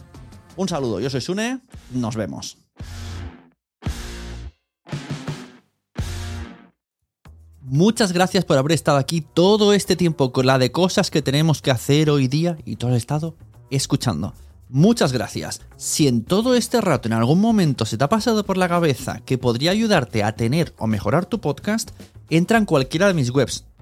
Un 0.57 0.69
saludo, 0.69 1.01
yo 1.01 1.11
soy 1.11 1.21
Sune, 1.21 1.61
nos 1.93 2.17
vemos. 2.17 2.59
Muchas 7.63 8.13
gracias 8.13 8.45
por 8.45 8.59
haber 8.59 8.73
estado 8.73 8.99
aquí 8.99 9.21
todo 9.21 9.73
este 9.73 9.95
tiempo 9.95 10.33
con 10.33 10.45
la 10.45 10.59
de 10.59 10.73
cosas 10.73 11.09
que 11.09 11.23
tenemos 11.23 11.63
que 11.63 11.71
hacer 11.71 12.11
hoy 12.11 12.27
día 12.27 12.59
y 12.65 12.75
todo 12.75 12.91
el 12.91 12.97
estado 12.97 13.37
escuchando. 13.71 14.35
Muchas 14.69 15.13
gracias. 15.13 15.61
Si 15.77 16.09
en 16.09 16.25
todo 16.25 16.55
este 16.55 16.81
rato 16.81 17.07
en 17.07 17.13
algún 17.13 17.41
momento 17.41 17.87
se 17.87 17.97
te 17.97 18.03
ha 18.03 18.09
pasado 18.09 18.45
por 18.45 18.57
la 18.57 18.69
cabeza 18.69 19.21
que 19.25 19.39
podría 19.39 19.71
ayudarte 19.71 20.25
a 20.25 20.35
tener 20.35 20.75
o 20.79 20.89
mejorar 20.89 21.27
tu 21.27 21.41
podcast, 21.41 21.91
entra 22.29 22.59
en 22.59 22.67
cualquiera 22.67 23.07
de 23.07 23.15
mis 23.15 23.31
webs. 23.31 23.70